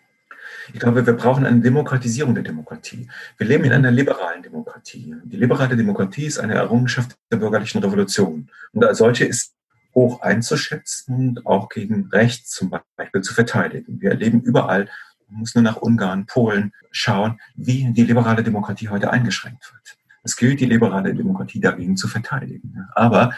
Ich 0.71 0.79
glaube, 0.79 1.03
wir 1.07 1.13
brauchen 1.13 1.47
eine 1.47 1.59
Demokratisierung 1.59 2.35
der 2.35 2.43
Demokratie. 2.43 3.09
Wir 3.39 3.47
leben 3.47 3.63
in 3.63 3.71
einer 3.71 3.89
liberalen 3.89 4.43
Demokratie. 4.43 5.15
Die 5.23 5.37
liberale 5.37 5.75
Demokratie 5.75 6.25
ist 6.25 6.37
eine 6.37 6.53
Errungenschaft 6.53 7.17
der 7.31 7.37
bürgerlichen 7.37 7.81
Revolution. 7.83 8.51
Und 8.71 8.85
als 8.85 8.99
solche 8.99 9.25
ist 9.25 9.55
hoch 9.95 10.21
einzuschätzen 10.21 11.15
und 11.15 11.47
auch 11.47 11.69
gegen 11.69 12.09
Rechts 12.11 12.51
zum 12.51 12.69
Beispiel 12.95 13.21
zu 13.21 13.33
verteidigen. 13.33 13.99
Wir 13.99 14.11
erleben 14.11 14.41
überall, 14.41 14.89
man 15.29 15.39
muss 15.39 15.55
nur 15.55 15.63
nach 15.63 15.77
Ungarn, 15.77 16.25
Polen 16.25 16.73
schauen, 16.91 17.39
wie 17.55 17.91
die 17.93 18.03
liberale 18.03 18.43
Demokratie 18.43 18.89
heute 18.89 19.11
eingeschränkt 19.11 19.71
wird. 19.71 19.97
Es 20.23 20.35
gilt, 20.35 20.59
die 20.59 20.65
liberale 20.65 21.13
Demokratie 21.13 21.59
dagegen 21.59 21.95
zu 21.95 22.07
verteidigen. 22.07 22.85
Aber 22.95 23.33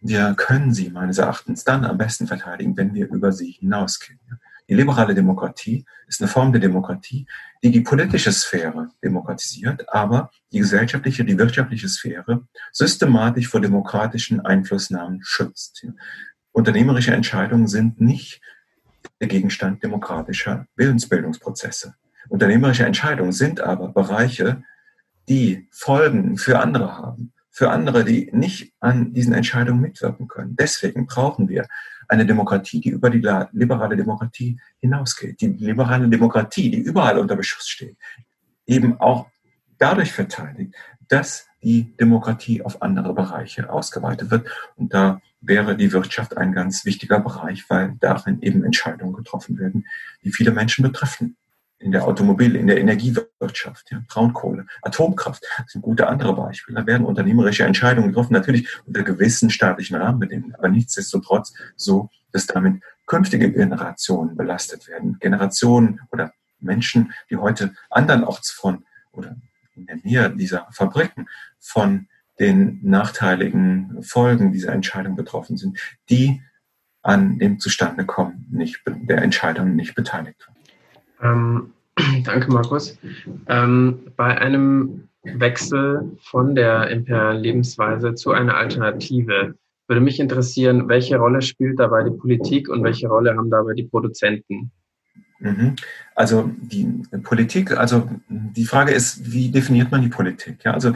wir 0.00 0.34
können 0.34 0.72
sie 0.72 0.90
meines 0.90 1.18
Erachtens 1.18 1.64
dann 1.64 1.84
am 1.84 1.98
besten 1.98 2.26
verteidigen, 2.26 2.76
wenn 2.76 2.94
wir 2.94 3.08
über 3.08 3.32
sie 3.32 3.52
hinausgehen. 3.52 4.18
Die 4.68 4.74
liberale 4.74 5.14
Demokratie 5.14 5.84
ist 6.06 6.20
eine 6.20 6.28
Form 6.28 6.52
der 6.52 6.60
Demokratie, 6.60 7.26
die 7.62 7.70
die 7.70 7.80
politische 7.80 8.32
Sphäre 8.32 8.88
demokratisiert, 9.02 9.92
aber 9.92 10.30
die 10.52 10.60
gesellschaftliche, 10.60 11.24
die 11.24 11.38
wirtschaftliche 11.38 11.88
Sphäre 11.88 12.46
systematisch 12.72 13.48
vor 13.48 13.60
demokratischen 13.60 14.40
Einflussnahmen 14.40 15.20
schützt. 15.22 15.86
Unternehmerische 16.52 17.12
Entscheidungen 17.12 17.66
sind 17.66 18.00
nicht 18.00 18.40
der 19.22 19.28
Gegenstand 19.28 19.82
demokratischer 19.82 20.66
Willensbildungsprozesse. 20.74 21.94
Unternehmerische 22.28 22.84
Entscheidungen 22.84 23.32
sind 23.32 23.60
aber 23.60 23.88
Bereiche, 23.88 24.64
die 25.28 25.68
Folgen 25.70 26.36
für 26.36 26.58
andere 26.58 26.98
haben, 26.98 27.32
für 27.50 27.70
andere, 27.70 28.04
die 28.04 28.30
nicht 28.32 28.74
an 28.80 29.12
diesen 29.12 29.32
Entscheidungen 29.32 29.80
mitwirken 29.80 30.26
können. 30.26 30.56
Deswegen 30.56 31.06
brauchen 31.06 31.48
wir 31.48 31.68
eine 32.08 32.26
Demokratie, 32.26 32.80
die 32.80 32.88
über 32.88 33.10
die 33.10 33.24
liberale 33.52 33.96
Demokratie 33.96 34.58
hinausgeht. 34.80 35.40
Die 35.40 35.48
liberale 35.48 36.08
Demokratie, 36.08 36.70
die 36.70 36.80
überall 36.80 37.18
unter 37.18 37.36
Beschuss 37.36 37.68
steht, 37.68 37.96
eben 38.66 39.00
auch 39.00 39.28
dadurch 39.78 40.12
verteidigt, 40.12 40.74
dass 41.08 41.46
die 41.62 41.96
Demokratie 41.96 42.62
auf 42.62 42.82
andere 42.82 43.14
Bereiche 43.14 43.70
ausgeweitet 43.70 44.32
wird. 44.32 44.48
Und 44.74 44.92
da 44.92 45.20
wäre 45.42 45.76
die 45.76 45.92
Wirtschaft 45.92 46.36
ein 46.36 46.52
ganz 46.52 46.84
wichtiger 46.84 47.20
Bereich, 47.20 47.68
weil 47.68 47.94
darin 48.00 48.40
eben 48.40 48.64
Entscheidungen 48.64 49.12
getroffen 49.12 49.58
werden, 49.58 49.86
die 50.24 50.32
viele 50.32 50.52
Menschen 50.52 50.82
betreffen 50.82 51.36
in 51.78 51.90
der 51.90 52.06
Automobil-, 52.06 52.56
in 52.56 52.68
der 52.68 52.78
Energiewirtschaft, 52.78 53.90
ja, 53.90 54.02
Braunkohle, 54.08 54.66
Atomkraft, 54.82 55.44
das 55.58 55.72
sind 55.72 55.82
gute 55.82 56.06
andere 56.06 56.34
Beispiele. 56.34 56.80
Da 56.80 56.86
werden 56.86 57.04
unternehmerische 57.04 57.64
Entscheidungen 57.64 58.08
getroffen, 58.08 58.32
natürlich 58.32 58.68
unter 58.86 59.02
gewissen 59.02 59.50
staatlichen 59.50 59.96
Rahmenbedingungen, 59.96 60.54
aber 60.54 60.68
nichtsdestotrotz 60.68 61.52
so, 61.76 62.08
dass 62.30 62.46
damit 62.46 62.82
künftige 63.06 63.52
Generationen 63.52 64.36
belastet 64.36 64.86
werden. 64.88 65.18
Generationen 65.18 66.00
oder 66.12 66.32
Menschen, 66.60 67.12
die 67.28 67.36
heute 67.36 67.74
andernorts 67.90 68.50
von 68.52 68.84
oder 69.10 69.36
in 69.74 69.86
der 69.86 69.96
Nähe 69.96 70.30
dieser 70.30 70.68
Fabriken 70.70 71.28
von 71.58 72.06
den 72.40 72.80
nachteiligen 72.82 74.02
Folgen 74.02 74.52
dieser 74.52 74.72
Entscheidung 74.72 75.16
betroffen 75.16 75.56
sind, 75.56 75.78
die 76.10 76.42
an 77.02 77.38
dem 77.38 77.58
Zustandekommen 77.58 78.46
nicht, 78.50 78.80
der 78.86 79.22
Entscheidung 79.22 79.74
nicht 79.74 79.94
beteiligt 79.94 80.46
waren. 81.20 81.72
Ähm, 81.96 82.22
danke, 82.24 82.50
Markus. 82.50 82.98
Ähm, 83.48 84.12
bei 84.16 84.38
einem 84.38 85.08
Wechsel 85.24 86.16
von 86.20 86.54
der 86.54 86.88
imperialen 86.90 87.42
Lebensweise 87.42 88.14
zu 88.14 88.32
einer 88.32 88.56
Alternative 88.56 89.54
würde 89.88 90.00
mich 90.00 90.20
interessieren, 90.20 90.88
welche 90.88 91.16
Rolle 91.16 91.42
spielt 91.42 91.78
dabei 91.78 92.04
die 92.04 92.16
Politik 92.16 92.68
und 92.68 92.82
welche 92.82 93.08
Rolle 93.08 93.36
haben 93.36 93.50
dabei 93.50 93.74
die 93.74 93.84
Produzenten? 93.84 94.72
Mhm. 95.38 95.76
Also 96.14 96.50
die 96.60 96.86
Politik, 97.22 97.76
also 97.76 98.08
die 98.28 98.64
Frage 98.64 98.92
ist, 98.92 99.32
wie 99.32 99.50
definiert 99.50 99.90
man 99.90 100.00
die 100.00 100.08
Politik? 100.08 100.64
Ja, 100.64 100.72
also 100.72 100.94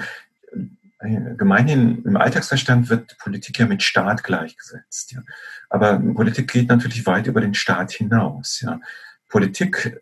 gemeinhin 0.99 2.03
im 2.05 2.17
Alltagsverstand 2.17 2.89
wird 2.89 3.19
Politik 3.19 3.59
ja 3.59 3.67
mit 3.67 3.83
Staat 3.83 4.25
gleichgesetzt. 4.25 5.13
Ja. 5.13 5.23
Aber 5.69 5.99
Politik 5.99 6.51
geht 6.51 6.69
natürlich 6.69 7.07
weit 7.07 7.27
über 7.27 7.41
den 7.41 7.55
Staat 7.55 7.93
hinaus. 7.93 8.61
Ja. 8.63 8.81
Politik 9.29 10.01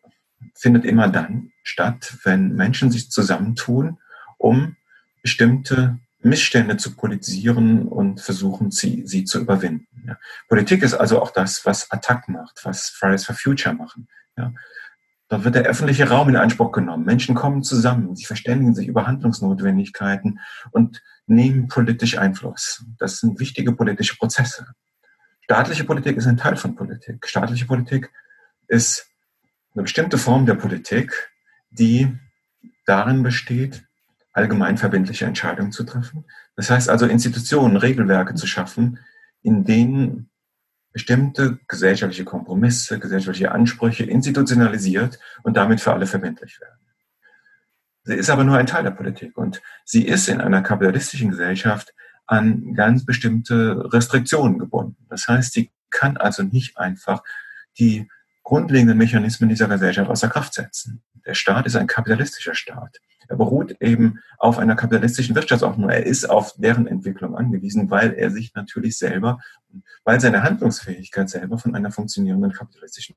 findet 0.54 0.84
immer 0.84 1.08
dann 1.08 1.50
statt, 1.62 2.16
wenn 2.22 2.54
Menschen 2.54 2.90
sich 2.90 3.10
zusammentun, 3.10 3.98
um 4.38 4.76
bestimmte 5.22 5.98
Missstände 6.20 6.76
zu 6.76 6.94
politisieren 6.94 7.88
und 7.88 8.20
versuchen, 8.20 8.70
sie, 8.70 9.02
sie 9.06 9.24
zu 9.24 9.40
überwinden. 9.40 10.04
Ja. 10.06 10.16
Politik 10.48 10.82
ist 10.82 10.94
also 10.94 11.20
auch 11.20 11.30
das, 11.30 11.66
was 11.66 11.90
Attac 11.90 12.28
macht, 12.28 12.60
was 12.64 12.88
Fridays 12.88 13.24
for 13.24 13.34
Future 13.34 13.74
machen. 13.74 14.08
Ja. 14.36 14.52
Dort 15.34 15.44
wird 15.44 15.56
der 15.56 15.64
öffentliche 15.64 16.08
Raum 16.08 16.28
in 16.28 16.36
Anspruch 16.36 16.70
genommen. 16.70 17.04
Menschen 17.04 17.34
kommen 17.34 17.64
zusammen, 17.64 18.14
sie 18.14 18.24
verständigen 18.24 18.72
sich 18.72 18.86
über 18.86 19.08
Handlungsnotwendigkeiten 19.08 20.38
und 20.70 21.02
nehmen 21.26 21.66
politisch 21.66 22.16
Einfluss. 22.16 22.84
Das 22.98 23.18
sind 23.18 23.40
wichtige 23.40 23.72
politische 23.72 24.16
Prozesse. 24.16 24.64
Staatliche 25.40 25.82
Politik 25.82 26.18
ist 26.18 26.28
ein 26.28 26.36
Teil 26.36 26.54
von 26.54 26.76
Politik. 26.76 27.26
Staatliche 27.26 27.66
Politik 27.66 28.12
ist 28.68 29.08
eine 29.74 29.82
bestimmte 29.82 30.18
Form 30.18 30.46
der 30.46 30.54
Politik, 30.54 31.32
die 31.68 32.16
darin 32.86 33.24
besteht, 33.24 33.82
allgemein 34.32 34.78
verbindliche 34.78 35.24
Entscheidungen 35.24 35.72
zu 35.72 35.82
treffen. 35.82 36.26
Das 36.54 36.70
heißt 36.70 36.88
also 36.88 37.06
Institutionen, 37.06 37.76
Regelwerke 37.76 38.36
zu 38.36 38.46
schaffen, 38.46 39.00
in 39.42 39.64
denen 39.64 40.30
bestimmte 40.94 41.58
gesellschaftliche 41.66 42.24
Kompromisse, 42.24 43.00
gesellschaftliche 43.00 43.50
Ansprüche 43.50 44.04
institutionalisiert 44.04 45.18
und 45.42 45.56
damit 45.56 45.80
für 45.80 45.92
alle 45.92 46.06
verbindlich 46.06 46.60
werden. 46.60 46.78
Sie 48.04 48.14
ist 48.14 48.30
aber 48.30 48.44
nur 48.44 48.56
ein 48.56 48.66
Teil 48.66 48.84
der 48.84 48.92
Politik 48.92 49.36
und 49.36 49.60
sie 49.84 50.06
ist 50.06 50.28
in 50.28 50.40
einer 50.40 50.62
kapitalistischen 50.62 51.30
Gesellschaft 51.30 51.92
an 52.26 52.74
ganz 52.74 53.04
bestimmte 53.04 53.92
Restriktionen 53.92 54.58
gebunden. 54.58 55.04
Das 55.08 55.26
heißt, 55.26 55.52
sie 55.52 55.72
kann 55.90 56.16
also 56.16 56.44
nicht 56.44 56.78
einfach 56.78 57.24
die 57.76 58.08
grundlegenden 58.44 58.96
Mechanismen 58.96 59.48
dieser 59.48 59.66
Gesellschaft 59.66 60.08
außer 60.08 60.28
Kraft 60.28 60.54
setzen. 60.54 61.02
Der 61.26 61.34
Staat 61.34 61.66
ist 61.66 61.74
ein 61.74 61.88
kapitalistischer 61.88 62.54
Staat. 62.54 63.00
Er 63.28 63.36
beruht 63.36 63.76
eben 63.80 64.20
auf 64.38 64.58
einer 64.58 64.76
kapitalistischen 64.76 65.34
Wirtschaftsordnung. 65.34 65.90
Er 65.90 66.06
ist 66.06 66.28
auf 66.28 66.54
deren 66.56 66.86
Entwicklung 66.86 67.36
angewiesen, 67.36 67.90
weil 67.90 68.12
er 68.14 68.30
sich 68.30 68.54
natürlich 68.54 68.98
selber, 68.98 69.40
weil 70.04 70.20
seine 70.20 70.42
Handlungsfähigkeit 70.42 71.28
selber 71.28 71.58
von 71.58 71.74
einer 71.74 71.90
funktionierenden 71.90 72.52
kapitalistischen. 72.52 73.16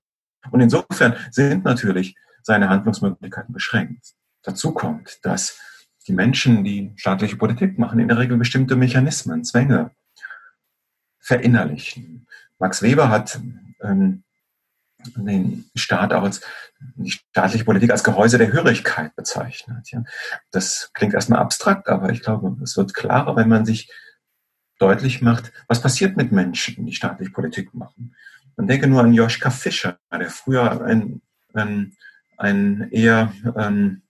Und 0.52 0.62
insofern 0.62 1.16
sind 1.32 1.66
natürlich 1.66 2.16
seine 2.44 2.70
Handlungsmöglichkeiten 2.70 3.54
beschränkt. 3.54 4.14
Dazu 4.44 4.72
kommt, 4.72 5.20
dass 5.24 5.60
die 6.08 6.14
Menschen, 6.14 6.64
die 6.64 6.94
staatliche 6.96 7.36
Politik 7.36 7.78
machen, 7.78 8.00
in 8.00 8.08
der 8.08 8.18
Regel 8.18 8.38
bestimmte 8.38 8.76
Mechanismen, 8.76 9.44
Zwänge 9.44 9.92
verinnerlichen. 11.20 12.26
Max 12.58 12.82
Weber 12.82 13.10
hat 13.10 13.40
ähm, 13.82 14.24
den 15.16 15.70
Staat 15.76 16.14
auch 16.14 16.24
als 16.24 16.42
die 16.96 17.12
staatliche 17.12 17.66
Politik 17.66 17.92
als 17.92 18.04
Gehäuse 18.04 18.38
der 18.38 18.52
Hörigkeit 18.52 19.16
bezeichnet. 19.16 19.90
Ja. 19.92 20.04
Das 20.52 20.92
klingt 20.94 21.14
erstmal 21.14 21.40
abstrakt, 21.40 21.90
aber 21.90 22.10
ich 22.12 22.22
glaube, 22.22 22.56
es 22.62 22.78
wird 22.78 22.94
klarer, 22.94 23.36
wenn 23.36 23.50
man 23.50 23.66
sich 23.66 23.92
deutlich 24.80 25.22
macht, 25.22 25.52
was 25.68 25.82
passiert 25.82 26.18
mit 26.18 26.32
Menschen, 26.32 26.86
die 26.86 26.94
staatliche 26.94 27.32
Politik 27.32 27.74
machen. 27.74 28.16
Man 28.56 28.68
denke 28.68 28.88
nur 28.88 29.02
an 29.02 29.14
Joschka 29.14 29.50
Fischer, 29.50 29.98
der 30.12 30.30
früher 30.30 30.84
ein, 30.84 31.22
ein, 31.54 31.96
ein 32.38 32.90
eher 32.92 33.34
ähm, 33.56 34.02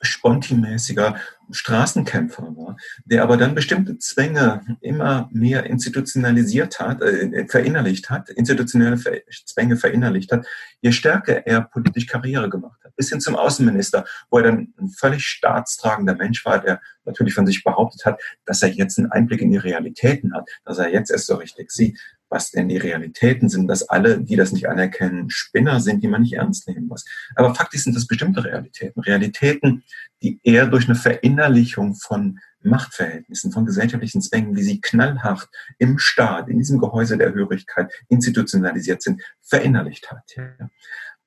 spontimäßiger 0.00 1.16
Straßenkämpfer 1.50 2.42
war, 2.56 2.76
der 3.04 3.22
aber 3.22 3.36
dann 3.36 3.54
bestimmte 3.54 3.98
Zwänge 3.98 4.62
immer 4.80 5.28
mehr 5.32 5.64
institutionalisiert 5.64 6.80
hat, 6.80 7.02
äh, 7.02 7.46
verinnerlicht 7.48 8.10
hat, 8.10 8.30
institutionelle 8.30 8.98
Zwänge 9.44 9.76
verinnerlicht 9.76 10.32
hat, 10.32 10.46
je 10.80 10.92
stärker 10.92 11.46
er 11.46 11.62
politisch 11.62 12.06
Karriere 12.06 12.50
gemacht 12.50 12.80
hat, 12.84 12.96
bis 12.96 13.10
hin 13.10 13.20
zum 13.20 13.36
Außenminister, 13.36 14.04
wo 14.30 14.38
er 14.38 14.44
dann 14.44 14.74
ein 14.78 14.88
völlig 14.88 15.24
staatstragender 15.24 16.16
Mensch 16.16 16.44
war, 16.44 16.60
der 16.60 16.80
natürlich 17.04 17.34
von 17.34 17.46
sich 17.46 17.62
behauptet 17.62 18.04
hat, 18.04 18.20
dass 18.44 18.62
er 18.62 18.70
jetzt 18.70 18.98
einen 18.98 19.12
Einblick 19.12 19.40
in 19.40 19.50
die 19.50 19.56
Realitäten 19.56 20.34
hat, 20.34 20.48
dass 20.64 20.78
er 20.78 20.92
jetzt 20.92 21.10
erst 21.10 21.26
so 21.26 21.36
richtig 21.36 21.70
sieht 21.70 21.98
was 22.28 22.50
denn 22.50 22.68
die 22.68 22.76
Realitäten 22.76 23.48
sind, 23.48 23.68
dass 23.68 23.88
alle, 23.88 24.20
die 24.20 24.36
das 24.36 24.52
nicht 24.52 24.68
anerkennen, 24.68 25.30
Spinner 25.30 25.80
sind, 25.80 26.02
die 26.02 26.08
man 26.08 26.22
nicht 26.22 26.34
ernst 26.34 26.68
nehmen 26.68 26.86
muss. 26.86 27.04
Aber 27.34 27.54
faktisch 27.54 27.84
sind 27.84 27.94
das 27.94 28.06
bestimmte 28.06 28.44
Realitäten. 28.44 29.00
Realitäten, 29.00 29.84
die 30.22 30.40
eher 30.42 30.66
durch 30.66 30.86
eine 30.86 30.96
Verinnerlichung 30.96 31.94
von 31.94 32.38
Machtverhältnissen, 32.62 33.52
von 33.52 33.64
gesellschaftlichen 33.64 34.20
Zwängen, 34.20 34.56
wie 34.56 34.62
sie 34.62 34.80
knallhart 34.80 35.48
im 35.78 35.98
Staat, 35.98 36.48
in 36.48 36.58
diesem 36.58 36.80
Gehäuse 36.80 37.16
der 37.16 37.32
Hörigkeit 37.32 37.92
institutionalisiert 38.08 39.02
sind, 39.02 39.22
verinnerlicht 39.40 40.10
hat. 40.10 40.24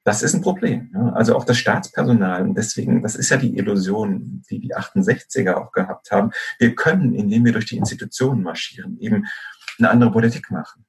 Das 0.04 0.24
ist 0.24 0.34
ein 0.34 0.42
Problem. 0.42 0.94
Also 1.14 1.36
auch 1.36 1.46
das 1.46 1.58
Staatspersonal, 1.58 2.44
und 2.44 2.58
deswegen, 2.58 3.02
das 3.02 3.16
ist 3.16 3.30
ja 3.30 3.38
die 3.38 3.58
Illusion, 3.58 4.44
die 4.50 4.60
die 4.60 4.76
68er 4.76 5.54
auch 5.54 5.72
gehabt 5.72 6.12
haben. 6.12 6.32
Wir 6.58 6.76
können, 6.76 7.14
indem 7.14 7.46
wir 7.46 7.54
durch 7.54 7.66
die 7.66 7.78
Institutionen 7.78 8.44
marschieren, 8.44 8.98
eben 9.00 9.26
eine 9.78 9.90
andere 9.90 10.12
Politik 10.12 10.52
machen 10.52 10.86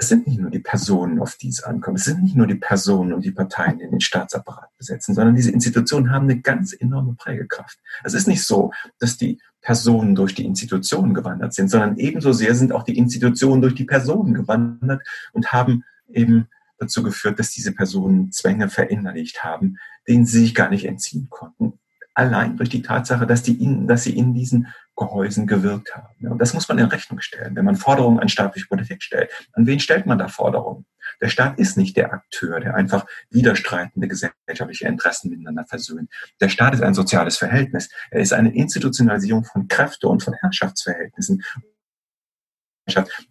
es 0.00 0.08
sind 0.08 0.28
nicht 0.28 0.38
nur 0.38 0.50
die 0.50 0.60
Personen, 0.60 1.18
auf 1.18 1.34
die 1.34 1.48
es 1.48 1.64
ankommt. 1.64 1.98
Es 1.98 2.04
sind 2.04 2.22
nicht 2.22 2.36
nur 2.36 2.46
die 2.46 2.54
Personen 2.54 3.12
und 3.12 3.24
die 3.24 3.32
Parteien, 3.32 3.78
die 3.78 3.90
den 3.90 4.00
Staatsapparat 4.00 4.70
besetzen, 4.78 5.12
sondern 5.12 5.34
diese 5.34 5.50
Institutionen 5.50 6.12
haben 6.12 6.26
eine 6.30 6.40
ganz 6.40 6.72
enorme 6.72 7.14
Prägekraft. 7.14 7.80
Es 8.04 8.14
ist 8.14 8.28
nicht 8.28 8.44
so, 8.44 8.70
dass 9.00 9.16
die 9.16 9.40
Personen 9.60 10.14
durch 10.14 10.36
die 10.36 10.44
Institutionen 10.44 11.14
gewandert 11.14 11.52
sind, 11.52 11.68
sondern 11.68 11.96
ebenso 11.96 12.32
sehr 12.32 12.54
sind 12.54 12.70
auch 12.70 12.84
die 12.84 12.96
Institutionen 12.96 13.60
durch 13.60 13.74
die 13.74 13.86
Personen 13.86 14.34
gewandert 14.34 15.02
und 15.32 15.50
haben 15.50 15.82
eben 16.08 16.46
dazu 16.78 17.02
geführt, 17.02 17.40
dass 17.40 17.50
diese 17.50 17.72
Personen 17.72 18.30
Zwänge 18.30 18.68
verinnerlicht 18.68 19.42
haben, 19.42 19.78
denen 20.06 20.26
sie 20.26 20.38
sich 20.38 20.54
gar 20.54 20.70
nicht 20.70 20.84
entziehen 20.84 21.26
konnten 21.28 21.80
allein 22.18 22.56
durch 22.56 22.68
die 22.68 22.82
Tatsache, 22.82 23.28
dass, 23.28 23.44
die 23.44 23.62
in, 23.62 23.86
dass 23.86 24.02
sie 24.02 24.16
in 24.16 24.34
diesen 24.34 24.66
Gehäusen 24.96 25.46
gewirkt 25.46 25.94
haben. 25.94 26.26
Und 26.26 26.40
das 26.42 26.52
muss 26.52 26.68
man 26.68 26.78
in 26.78 26.86
Rechnung 26.86 27.20
stellen, 27.20 27.54
wenn 27.54 27.64
man 27.64 27.76
Forderungen 27.76 28.18
an 28.18 28.28
staatliche 28.28 28.66
Politik 28.66 29.04
stellt. 29.04 29.30
An 29.52 29.68
wen 29.68 29.78
stellt 29.78 30.04
man 30.04 30.18
da 30.18 30.26
Forderungen? 30.26 30.84
Der 31.20 31.28
Staat 31.28 31.60
ist 31.60 31.76
nicht 31.76 31.96
der 31.96 32.12
Akteur, 32.12 32.58
der 32.58 32.74
einfach 32.74 33.06
widerstreitende 33.30 34.08
gesellschaftliche 34.08 34.88
Interessen 34.88 35.30
miteinander 35.30 35.64
versöhnt. 35.64 36.10
Der 36.40 36.48
Staat 36.48 36.74
ist 36.74 36.82
ein 36.82 36.94
soziales 36.94 37.38
Verhältnis. 37.38 37.88
Er 38.10 38.20
ist 38.20 38.32
eine 38.32 38.52
Institutionalisierung 38.52 39.44
von 39.44 39.68
Kräfte 39.68 40.08
und 40.08 40.22
von 40.22 40.34
Herrschaftsverhältnissen. 40.34 41.44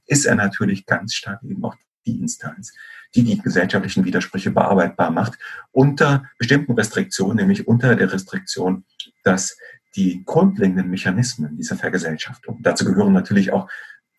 Ist 0.06 0.26
er 0.26 0.36
natürlich 0.36 0.86
ganz 0.86 1.14
stark 1.14 1.44
eben 1.44 1.64
auch 1.66 1.76
die 2.06 2.20
Instanz, 2.22 2.72
die 3.16 3.24
die 3.24 3.40
gesellschaftlichen 3.40 4.06
Widersprüche 4.06 4.52
bearbeitbar 4.52 5.12
macht, 5.12 5.38
unter 5.72 6.26
bestimmten 6.38 6.74
Restriktionen, 6.74 7.38
nämlich 7.38 7.68
unter 7.68 7.96
der 7.96 8.12
Restriktion, 8.12 8.86
dass 9.24 9.58
die 9.96 10.24
grundlegenden 10.26 10.90
Mechanismen 10.90 11.58
dieser 11.58 11.76
Vergesellschaftung, 11.76 12.60
dazu 12.62 12.86
gehören 12.86 13.14
natürlich 13.14 13.52
auch 13.52 13.70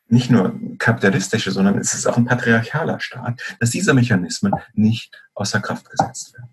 nicht 0.09 0.31
nur 0.31 0.59
kapitalistische, 0.79 1.51
sondern 1.51 1.79
es 1.79 1.95
ist 1.95 2.07
auch 2.07 2.17
ein 2.17 2.25
patriarchaler 2.25 2.99
Staat, 2.99 3.57
dass 3.61 3.71
diese 3.71 3.95
Mechanismen 3.95 4.55
nicht 4.73 5.15
außer 5.35 5.61
Kraft 5.61 5.91
gesetzt 5.91 6.35
werden. 6.35 6.51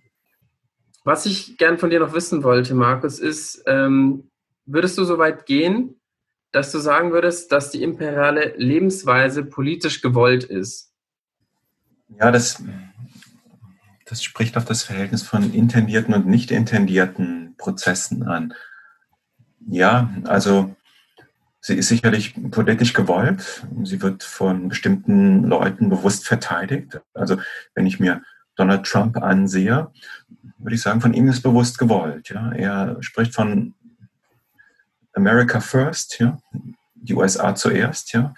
Was 1.04 1.26
ich 1.26 1.58
gern 1.58 1.78
von 1.78 1.90
dir 1.90 2.00
noch 2.00 2.14
wissen 2.14 2.44
wollte, 2.44 2.74
Markus, 2.74 3.20
ist, 3.20 3.64
ähm, 3.68 4.30
würdest 4.66 4.98
du 4.98 5.04
so 5.04 5.18
weit 5.18 5.46
gehen, 5.46 6.02
dass 6.52 6.72
du 6.72 6.80
sagen 6.80 7.12
würdest, 7.12 7.52
dass 7.52 7.70
die 7.70 7.84
imperiale 7.84 8.56
Lebensweise 8.58 9.46
politisch 9.46 10.02
gewollt 10.02 10.44
ist? 10.44 10.92
Ja, 12.10 12.32
das, 12.32 12.64
das 14.06 14.24
spricht 14.24 14.58
auf 14.58 14.66
das 14.66 14.84
Verhältnis 14.84 15.24
von 15.24 15.54
intendierten 15.54 16.14
und 16.14 16.28
nicht 16.28 16.52
intendierten 16.52 17.56
Prozessen 17.58 18.24
an. 18.24 18.54
Ja, 19.68 20.14
also 20.26 20.76
sie 21.60 21.76
ist 21.76 21.88
sicherlich 21.88 22.36
politisch 22.52 22.94
gewollt. 22.94 23.66
Sie 23.84 24.02
wird 24.02 24.24
von 24.24 24.70
bestimmten 24.70 25.44
Leuten 25.44 25.90
bewusst 25.90 26.28
verteidigt. 26.28 27.02
Also 27.14 27.38
wenn 27.74 27.88
ich 27.88 28.00
mir 28.00 28.22
Donald 28.56 28.86
Trump 28.86 29.18
ansehe, 29.18 29.92
würde 30.58 30.76
ich 30.76 30.82
sagen, 30.82 31.02
von 31.02 31.14
ihm 31.14 31.28
ist 31.28 31.42
bewusst 31.42 31.78
gewollt. 31.78 32.30
Ja. 32.30 32.52
Er 32.52 32.98
spricht 33.02 33.34
von 33.34 33.74
America 35.14 35.60
First, 35.60 36.20
ja, 36.20 36.38
die 36.94 37.16
USA 37.16 37.56
zuerst. 37.56 38.14
Ja. 38.14 38.34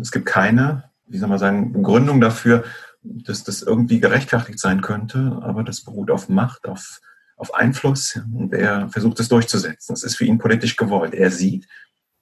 Es 0.00 0.10
gibt 0.10 0.26
keine, 0.26 0.84
wie 1.06 1.18
soll 1.18 1.28
man 1.28 1.38
sagen, 1.38 1.72
Begründung 1.72 2.20
dafür, 2.20 2.64
dass 3.04 3.44
das 3.44 3.62
irgendwie 3.62 4.00
gerechtfertigt 4.00 4.58
sein 4.58 4.80
könnte, 4.80 5.38
aber 5.42 5.62
das 5.62 5.82
beruht 5.82 6.10
auf 6.10 6.28
Macht, 6.28 6.66
auf, 6.66 7.00
auf 7.36 7.54
Einfluss 7.54 8.18
und 8.34 8.52
er 8.54 8.88
versucht 8.88 9.20
es 9.20 9.28
durchzusetzen. 9.28 9.92
Das 9.94 10.02
ist 10.02 10.16
für 10.16 10.24
ihn 10.24 10.38
politisch 10.38 10.76
gewollt. 10.76 11.14
Er 11.14 11.30
sieht, 11.30 11.68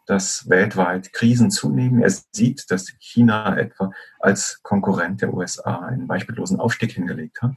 dass 0.06 0.48
weltweit 0.48 1.12
Krisen 1.12 1.50
zunehmen. 1.50 2.02
Er 2.02 2.10
sieht, 2.32 2.70
dass 2.70 2.92
China 2.98 3.56
etwa 3.56 3.92
als 4.18 4.60
Konkurrent 4.62 5.22
der 5.22 5.32
USA 5.32 5.80
einen 5.80 6.08
beispiellosen 6.08 6.58
Aufstieg 6.58 6.92
hingelegt 6.92 7.40
hat. 7.40 7.54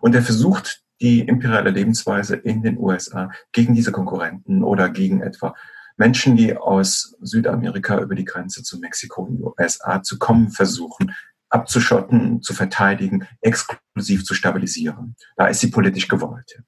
Und 0.00 0.14
er 0.14 0.22
versucht, 0.22 0.82
die 1.00 1.20
imperiale 1.20 1.70
Lebensweise 1.70 2.36
in 2.36 2.62
den 2.62 2.78
USA 2.78 3.30
gegen 3.52 3.74
diese 3.74 3.92
Konkurrenten 3.92 4.62
oder 4.62 4.90
gegen 4.90 5.22
etwa 5.22 5.54
Menschen, 5.96 6.36
die 6.36 6.56
aus 6.56 7.16
Südamerika 7.20 7.98
über 8.00 8.14
die 8.14 8.24
Grenze 8.24 8.62
zu 8.62 8.78
Mexiko 8.78 9.22
und 9.22 9.42
USA 9.42 10.02
zu 10.02 10.18
kommen 10.18 10.50
versuchen, 10.50 11.14
abzuschotten, 11.50 12.42
zu 12.42 12.54
verteidigen, 12.54 13.26
exklusiv 13.40 14.24
zu 14.24 14.34
stabilisieren. 14.34 15.16
Da 15.36 15.46
ist 15.48 15.60
sie 15.60 15.70
politisch 15.70 16.08
gewollt. 16.08 16.62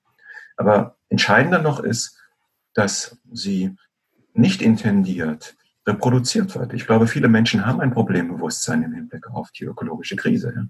Aber 0.57 0.97
entscheidender 1.09 1.61
noch 1.61 1.80
ist, 1.80 2.18
dass 2.74 3.18
sie 3.33 3.76
nicht 4.35 4.62
intendiert 4.62 5.57
reproduziert 5.87 6.55
wird. 6.55 6.74
Ich 6.74 6.87
glaube, 6.87 7.07
viele 7.07 7.28
Menschen 7.28 7.66
haben 7.66 7.80
ein 7.80 7.93
Problembewusstsein 7.93 8.83
im 8.83 8.93
Hinblick 8.93 9.26
auf 9.28 9.51
die 9.51 9.64
ökologische 9.64 10.16
Krise. 10.16 10.68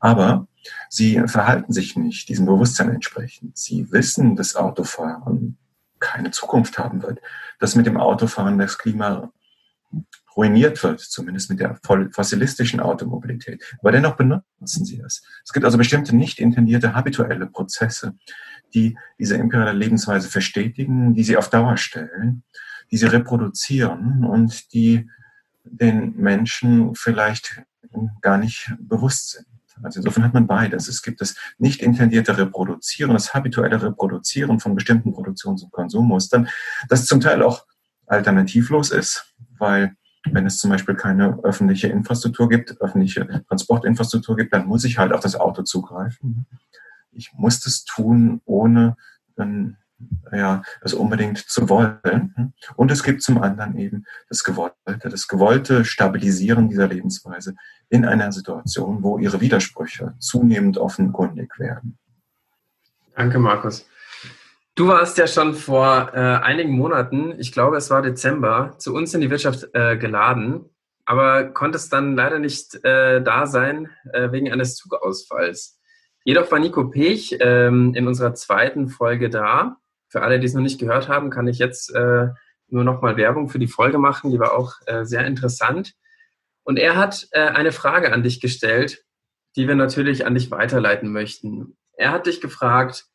Aber 0.00 0.48
sie 0.88 1.22
verhalten 1.26 1.72
sich 1.72 1.96
nicht 1.96 2.28
diesem 2.28 2.46
Bewusstsein 2.46 2.90
entsprechend. 2.90 3.58
Sie 3.58 3.90
wissen, 3.92 4.36
dass 4.36 4.56
Autofahren 4.56 5.58
keine 6.00 6.30
Zukunft 6.30 6.78
haben 6.78 7.02
wird, 7.02 7.20
dass 7.58 7.74
mit 7.74 7.86
dem 7.86 7.98
Autofahren 7.98 8.58
das 8.58 8.78
Klima 8.78 9.30
ruiniert 10.38 10.82
wird, 10.82 11.00
zumindest 11.00 11.50
mit 11.50 11.60
der 11.60 11.78
fossilistischen 12.12 12.80
Automobilität. 12.80 13.62
Aber 13.80 13.92
dennoch 13.92 14.16
benutzen 14.16 14.86
sie 14.86 15.02
es. 15.04 15.22
Es 15.44 15.52
gibt 15.52 15.66
also 15.66 15.76
bestimmte 15.76 16.16
nicht 16.16 16.38
intendierte 16.38 16.94
habituelle 16.94 17.46
Prozesse, 17.46 18.14
die 18.72 18.96
diese 19.18 19.36
imperiale 19.36 19.76
Lebensweise 19.76 20.28
verstetigen, 20.28 21.12
die 21.14 21.24
sie 21.24 21.36
auf 21.36 21.50
Dauer 21.50 21.76
stellen 21.76 22.44
die 22.90 22.96
sie 22.96 23.06
reproduzieren 23.06 24.24
und 24.24 24.72
die 24.72 25.08
den 25.64 26.16
Menschen 26.16 26.94
vielleicht 26.94 27.62
gar 28.20 28.38
nicht 28.38 28.72
bewusst 28.80 29.30
sind. 29.30 29.46
Also 29.82 30.00
insofern 30.00 30.24
hat 30.24 30.34
man 30.34 30.46
beides. 30.46 30.88
Es 30.88 31.02
gibt 31.02 31.20
das 31.20 31.36
nicht 31.58 31.82
intendierte 31.82 32.36
Reproduzieren, 32.36 33.12
das 33.12 33.32
habituelle 33.32 33.80
Reproduzieren 33.80 34.58
von 34.58 34.74
bestimmten 34.74 35.12
Produktions- 35.12 35.62
und 35.62 35.70
Konsummustern, 35.70 36.48
das 36.88 37.06
zum 37.06 37.20
Teil 37.20 37.42
auch 37.42 37.64
alternativlos 38.06 38.90
ist, 38.90 39.34
weil 39.58 39.94
wenn 40.32 40.46
es 40.46 40.58
zum 40.58 40.70
Beispiel 40.70 40.94
keine 40.94 41.38
öffentliche 41.42 41.88
Infrastruktur 41.88 42.48
gibt, 42.48 42.80
öffentliche 42.80 43.44
Transportinfrastruktur 43.48 44.36
gibt, 44.36 44.52
dann 44.52 44.66
muss 44.66 44.84
ich 44.84 44.98
halt 44.98 45.12
auf 45.12 45.20
das 45.20 45.36
Auto 45.36 45.62
zugreifen. 45.62 46.46
Ich 47.12 47.32
muss 47.34 47.60
das 47.60 47.84
tun, 47.84 48.40
ohne 48.44 48.96
dann 49.36 49.76
ja, 50.32 50.62
das 50.80 50.94
unbedingt 50.94 51.38
zu 51.38 51.68
wollen. 51.68 52.54
Und 52.76 52.90
es 52.90 53.02
gibt 53.02 53.22
zum 53.22 53.42
anderen 53.42 53.76
eben 53.76 54.04
das 54.28 54.44
Gewollte, 54.44 54.76
das 55.02 55.26
gewollte 55.26 55.84
Stabilisieren 55.84 56.68
dieser 56.68 56.88
Lebensweise 56.88 57.54
in 57.88 58.04
einer 58.04 58.30
Situation, 58.32 59.02
wo 59.02 59.18
ihre 59.18 59.40
Widersprüche 59.40 60.14
zunehmend 60.18 60.78
offenkundig 60.78 61.58
werden. 61.58 61.98
Danke, 63.16 63.38
Markus. 63.38 63.86
Du 64.78 64.86
warst 64.86 65.18
ja 65.18 65.26
schon 65.26 65.54
vor 65.54 66.12
äh, 66.14 66.20
einigen 66.20 66.70
Monaten, 66.70 67.34
ich 67.40 67.50
glaube 67.50 67.78
es 67.78 67.90
war 67.90 68.00
Dezember, 68.00 68.76
zu 68.78 68.94
uns 68.94 69.12
in 69.12 69.20
die 69.20 69.28
Wirtschaft 69.28 69.66
äh, 69.72 69.96
geladen, 69.96 70.66
aber 71.04 71.46
konntest 71.50 71.92
dann 71.92 72.14
leider 72.14 72.38
nicht 72.38 72.76
äh, 72.84 73.20
da 73.20 73.46
sein 73.46 73.90
äh, 74.12 74.30
wegen 74.30 74.52
eines 74.52 74.76
Zugausfalls. 74.76 75.80
Jedoch 76.22 76.52
war 76.52 76.60
Nico 76.60 76.90
Pech 76.90 77.38
ähm, 77.40 77.92
in 77.96 78.06
unserer 78.06 78.34
zweiten 78.34 78.88
Folge 78.88 79.30
da 79.30 79.78
für 80.06 80.22
alle, 80.22 80.38
die 80.38 80.46
es 80.46 80.54
noch 80.54 80.62
nicht 80.62 80.78
gehört 80.78 81.08
haben, 81.08 81.30
kann 81.30 81.48
ich 81.48 81.58
jetzt 81.58 81.92
äh, 81.92 82.28
nur 82.68 82.84
noch 82.84 83.02
mal 83.02 83.16
Werbung 83.16 83.48
für 83.48 83.58
die 83.58 83.66
Folge 83.66 83.98
machen. 83.98 84.30
Die 84.30 84.38
war 84.38 84.56
auch 84.56 84.74
äh, 84.86 85.04
sehr 85.04 85.26
interessant. 85.26 85.94
Und 86.62 86.78
er 86.78 86.94
hat 86.94 87.26
eine 87.32 87.72
Frage 87.72 88.12
an 88.12 88.22
dich 88.22 88.40
gestellt, 88.40 89.02
die 89.56 89.66
wir 89.66 89.74
natürlich 89.74 90.24
an 90.24 90.34
dich 90.34 90.52
weiterleiten 90.52 91.10
möchten. 91.10 91.76
Er 91.96 92.12
hat 92.12 92.26
dich 92.26 92.40
gefragt, 92.40 93.06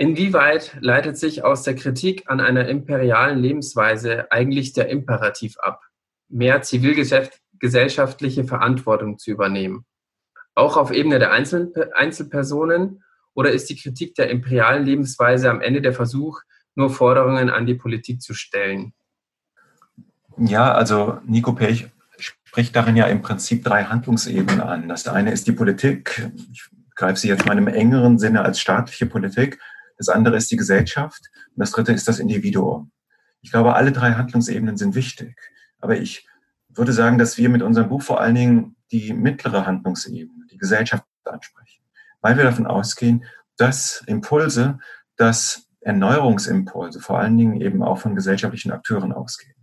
inwieweit 0.00 0.78
leitet 0.80 1.18
sich 1.18 1.44
aus 1.44 1.62
der 1.62 1.74
Kritik 1.74 2.24
an 2.26 2.40
einer 2.40 2.66
imperialen 2.68 3.38
Lebensweise 3.38 4.32
eigentlich 4.32 4.72
der 4.72 4.88
Imperativ 4.88 5.58
ab, 5.58 5.82
mehr 6.28 6.62
zivilgesellschaftliche 6.62 8.44
Verantwortung 8.44 9.18
zu 9.18 9.30
übernehmen? 9.30 9.84
Auch 10.54 10.78
auf 10.78 10.90
Ebene 10.90 11.18
der 11.18 11.32
Einzelpersonen 11.32 13.04
oder 13.34 13.52
ist 13.52 13.68
die 13.68 13.76
Kritik 13.76 14.14
der 14.14 14.30
imperialen 14.30 14.86
Lebensweise 14.86 15.50
am 15.50 15.60
Ende 15.60 15.82
der 15.82 15.92
Versuch, 15.92 16.40
nur 16.74 16.88
Forderungen 16.88 17.50
an 17.50 17.66
die 17.66 17.74
Politik 17.74 18.22
zu 18.22 18.32
stellen? 18.32 18.94
Ja, 20.38 20.72
also 20.72 21.18
Nico 21.26 21.52
Pech 21.52 21.88
spricht 22.18 22.74
darin 22.74 22.96
ja 22.96 23.04
im 23.04 23.20
Prinzip 23.20 23.64
drei 23.64 23.84
Handlungsebenen 23.84 24.62
an. 24.62 24.88
Das 24.88 25.06
eine 25.08 25.30
ist 25.30 25.46
die 25.46 25.52
Politik. 25.52 26.26
Ich 26.52 26.64
greife 26.94 27.20
sie 27.20 27.28
jetzt 27.28 27.44
mal 27.44 27.58
im 27.58 27.68
engeren 27.68 28.18
Sinne 28.18 28.40
als 28.42 28.60
staatliche 28.60 29.04
Politik. 29.04 29.58
Das 30.00 30.08
andere 30.08 30.36
ist 30.36 30.50
die 30.50 30.56
Gesellschaft. 30.56 31.30
Und 31.54 31.60
das 31.60 31.72
dritte 31.72 31.92
ist 31.92 32.08
das 32.08 32.18
Individuum. 32.18 32.90
Ich 33.42 33.50
glaube, 33.50 33.74
alle 33.74 33.92
drei 33.92 34.12
Handlungsebenen 34.12 34.76
sind 34.76 34.94
wichtig. 34.94 35.36
Aber 35.78 35.96
ich 35.98 36.26
würde 36.68 36.92
sagen, 36.92 37.18
dass 37.18 37.36
wir 37.36 37.48
mit 37.48 37.62
unserem 37.62 37.88
Buch 37.88 38.02
vor 38.02 38.20
allen 38.20 38.34
Dingen 38.34 38.76
die 38.92 39.12
mittlere 39.12 39.66
Handlungsebene, 39.66 40.46
die 40.50 40.58
Gesellschaft 40.58 41.04
ansprechen 41.24 41.80
weil 42.20 42.36
wir 42.36 42.44
davon 42.44 42.66
ausgehen, 42.66 43.24
dass 43.56 44.02
Impulse, 44.06 44.78
dass 45.16 45.66
Erneuerungsimpulse 45.80 47.00
vor 47.00 47.18
allen 47.18 47.36
Dingen 47.36 47.60
eben 47.60 47.82
auch 47.82 47.98
von 47.98 48.14
gesellschaftlichen 48.14 48.72
Akteuren 48.72 49.12
ausgehen. 49.12 49.54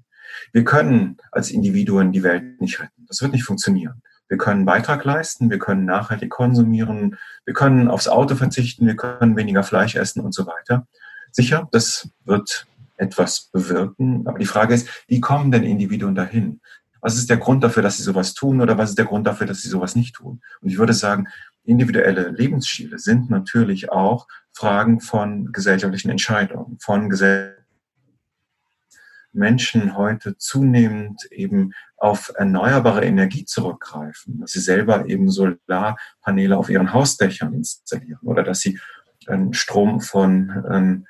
Wir 0.52 0.64
können 0.64 1.18
als 1.32 1.52
Individuen 1.52 2.12
die 2.12 2.24
Welt 2.24 2.62
nicht 2.62 2.80
retten. 2.80 3.06
Das 3.08 3.22
wird 3.22 3.34
nicht 3.34 3.44
funktionieren. 3.44 4.02
Wir 4.30 4.38
können 4.38 4.66
Beitrag 4.66 5.04
leisten, 5.06 5.50
wir 5.50 5.60
können 5.60 5.86
nachhaltig 5.86 6.30
konsumieren, 6.30 7.18
wir 7.46 7.54
können 7.54 7.88
aufs 7.88 8.08
Auto 8.08 8.36
verzichten, 8.36 8.86
wir 8.86 8.96
können 8.96 9.38
weniger 9.38 9.64
Fleisch 9.64 9.96
essen 9.96 10.22
und 10.22 10.34
so 10.34 10.46
weiter. 10.46 10.88
Sicher, 11.32 11.68
das 11.72 12.10
wird 12.26 12.68
etwas 12.98 13.50
bewirken. 13.52 14.28
Aber 14.28 14.40
die 14.40 14.46
Frage 14.46 14.74
ist, 14.74 14.90
wie 15.08 15.22
kommen 15.22 15.52
denn 15.52 15.64
Individuen 15.64 16.16
dahin? 16.16 16.62
Was 17.00 17.16
ist 17.16 17.30
der 17.30 17.38
Grund 17.38 17.64
dafür, 17.64 17.84
dass 17.84 17.98
sie 17.98 18.04
sowas 18.04 18.34
tun 18.34 18.60
oder 18.60 18.78
was 18.78 18.90
ist 18.90 18.98
der 18.98 19.06
Grund 19.06 19.28
dafür, 19.28 19.48
dass 19.48 19.62
sie 19.62 19.70
sowas 19.70 19.96
nicht 19.96 20.16
tun? 20.16 20.42
Und 20.62 20.70
ich 20.70 20.78
würde 20.78 20.94
sagen, 20.94 21.28
individuelle 21.64 22.30
Lebensstile 22.30 22.98
sind 22.98 23.30
natürlich 23.30 23.92
auch 23.92 24.28
Fragen 24.52 25.00
von 25.00 25.52
gesellschaftlichen 25.52 26.10
Entscheidungen, 26.10 26.78
von 26.80 27.10
Gesell 27.10 27.57
Menschen 29.38 29.96
heute 29.96 30.38
zunehmend 30.38 31.26
eben 31.32 31.74
auf 31.96 32.32
erneuerbare 32.36 33.06
Energie 33.06 33.46
zurückgreifen, 33.46 34.42
dass 34.42 34.52
sie 34.52 34.60
selber 34.60 35.08
eben 35.08 35.30
Solarpaneele 35.30 36.58
auf 36.58 36.70
ihren 36.70 36.94
Hausdächern 36.94 37.54
installieren 37.54 38.20
oder 38.24 38.44
dass 38.44 38.60
sie 38.60 38.80
Strom 39.52 40.00
von 40.00 40.64
ähm, 40.72 41.08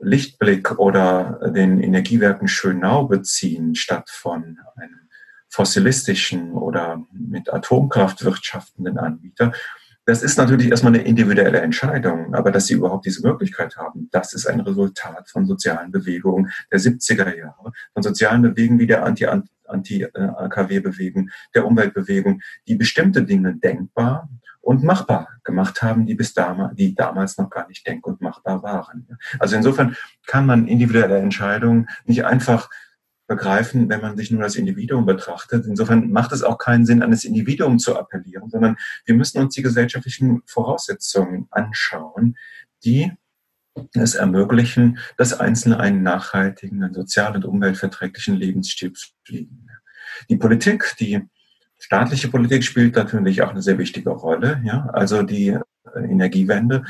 Lichtblick 0.00 0.78
oder 0.78 1.40
den 1.54 1.80
Energiewerken 1.80 2.48
Schönau 2.48 3.06
beziehen, 3.06 3.74
statt 3.74 4.10
von 4.10 4.58
einem 4.76 5.08
fossilistischen 5.48 6.52
oder 6.52 7.06
mit 7.12 7.52
Atomkraft 7.52 8.24
wirtschaftenden 8.24 8.98
Anbieter. 8.98 9.52
Das 10.06 10.22
ist 10.22 10.36
natürlich 10.36 10.70
erstmal 10.70 10.94
eine 10.94 11.04
individuelle 11.04 11.60
Entscheidung, 11.60 12.34
aber 12.34 12.50
dass 12.50 12.66
sie 12.66 12.74
überhaupt 12.74 13.06
diese 13.06 13.26
Möglichkeit 13.26 13.76
haben, 13.76 14.08
das 14.12 14.34
ist 14.34 14.46
ein 14.46 14.60
Resultat 14.60 15.30
von 15.30 15.46
sozialen 15.46 15.90
Bewegungen 15.90 16.50
der 16.70 16.80
70er 16.80 17.34
Jahre, 17.34 17.72
von 17.94 18.02
sozialen 18.02 18.42
Bewegungen 18.42 18.80
wie 18.80 18.86
der 18.86 19.04
Anti-AKW-Bewegung, 19.04 21.30
der 21.54 21.66
Umweltbewegung, 21.66 22.42
die 22.68 22.74
bestimmte 22.74 23.24
Dinge 23.24 23.56
denkbar 23.56 24.28
und 24.60 24.82
machbar 24.82 25.28
gemacht 25.42 25.82
haben, 25.82 26.06
die 26.06 26.14
bis 26.14 26.34
damals, 26.34 26.74
die 26.74 26.94
damals 26.94 27.38
noch 27.38 27.50
gar 27.50 27.66
nicht 27.68 27.86
denk- 27.86 28.06
und 28.06 28.20
machbar 28.20 28.62
waren. 28.62 29.18
Also 29.38 29.56
insofern 29.56 29.96
kann 30.26 30.46
man 30.46 30.68
individuelle 30.68 31.18
Entscheidungen 31.18 31.88
nicht 32.04 32.24
einfach 32.24 32.68
begreifen, 33.26 33.88
wenn 33.88 34.00
man 34.00 34.16
sich 34.16 34.30
nur 34.30 34.42
das 34.42 34.56
Individuum 34.56 35.06
betrachtet. 35.06 35.66
Insofern 35.66 36.10
macht 36.10 36.32
es 36.32 36.42
auch 36.42 36.58
keinen 36.58 36.84
Sinn, 36.84 37.02
an 37.02 37.10
das 37.10 37.24
Individuum 37.24 37.78
zu 37.78 37.96
appellieren, 37.96 38.50
sondern 38.50 38.76
wir 39.06 39.14
müssen 39.14 39.40
uns 39.40 39.54
die 39.54 39.62
gesellschaftlichen 39.62 40.42
Voraussetzungen 40.46 41.46
anschauen, 41.50 42.36
die 42.84 43.12
es 43.94 44.14
ermöglichen, 44.14 44.98
dass 45.16 45.38
Einzelne 45.40 45.80
einen 45.80 46.02
nachhaltigen, 46.02 46.82
einen 46.82 46.94
sozial- 46.94 47.34
und 47.34 47.44
umweltverträglichen 47.44 48.36
Lebensstil 48.36 48.92
pflegen. 48.92 49.68
Die 50.28 50.36
Politik, 50.36 50.94
die 51.00 51.22
staatliche 51.78 52.28
Politik 52.28 52.62
spielt 52.62 52.94
natürlich 52.94 53.42
auch 53.42 53.50
eine 53.50 53.62
sehr 53.62 53.78
wichtige 53.78 54.10
Rolle. 54.10 54.62
Ja? 54.64 54.86
Also 54.92 55.22
die 55.22 55.48
äh, 55.48 55.60
Energiewende 55.96 56.84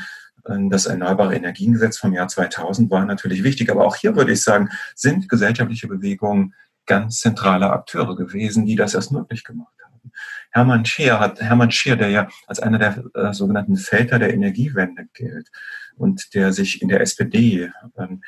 das 0.69 0.85
Erneuerbare 0.85 1.35
Energiengesetz 1.35 1.97
vom 1.97 2.13
Jahr 2.13 2.27
2000 2.27 2.91
war 2.91 3.05
natürlich 3.05 3.43
wichtig. 3.43 3.69
Aber 3.71 3.85
auch 3.85 3.95
hier 3.95 4.15
würde 4.15 4.33
ich 4.33 4.43
sagen, 4.43 4.69
sind 4.95 5.27
gesellschaftliche 5.27 5.87
Bewegungen 5.87 6.53
ganz 6.85 7.19
zentrale 7.19 7.71
Akteure 7.71 8.15
gewesen, 8.15 8.65
die 8.65 8.75
das 8.75 8.93
erst 8.93 9.11
möglich 9.11 9.43
gemacht 9.43 9.73
haben. 9.83 10.11
Hermann 10.51 10.85
Scheer 10.85 11.19
hat, 11.19 11.41
Hermann 11.41 11.71
Scheer, 11.71 11.95
der 11.95 12.09
ja 12.09 12.27
als 12.47 12.59
einer 12.59 12.77
der 12.77 13.03
äh, 13.15 13.33
sogenannten 13.33 13.75
Väter 13.75 14.19
der 14.19 14.33
Energiewende 14.33 15.07
gilt 15.13 15.49
und 15.97 16.33
der 16.35 16.53
sich 16.53 16.81
in 16.81 16.89
der 16.89 17.01
SPD 17.01 17.71
ähm, 17.97 18.23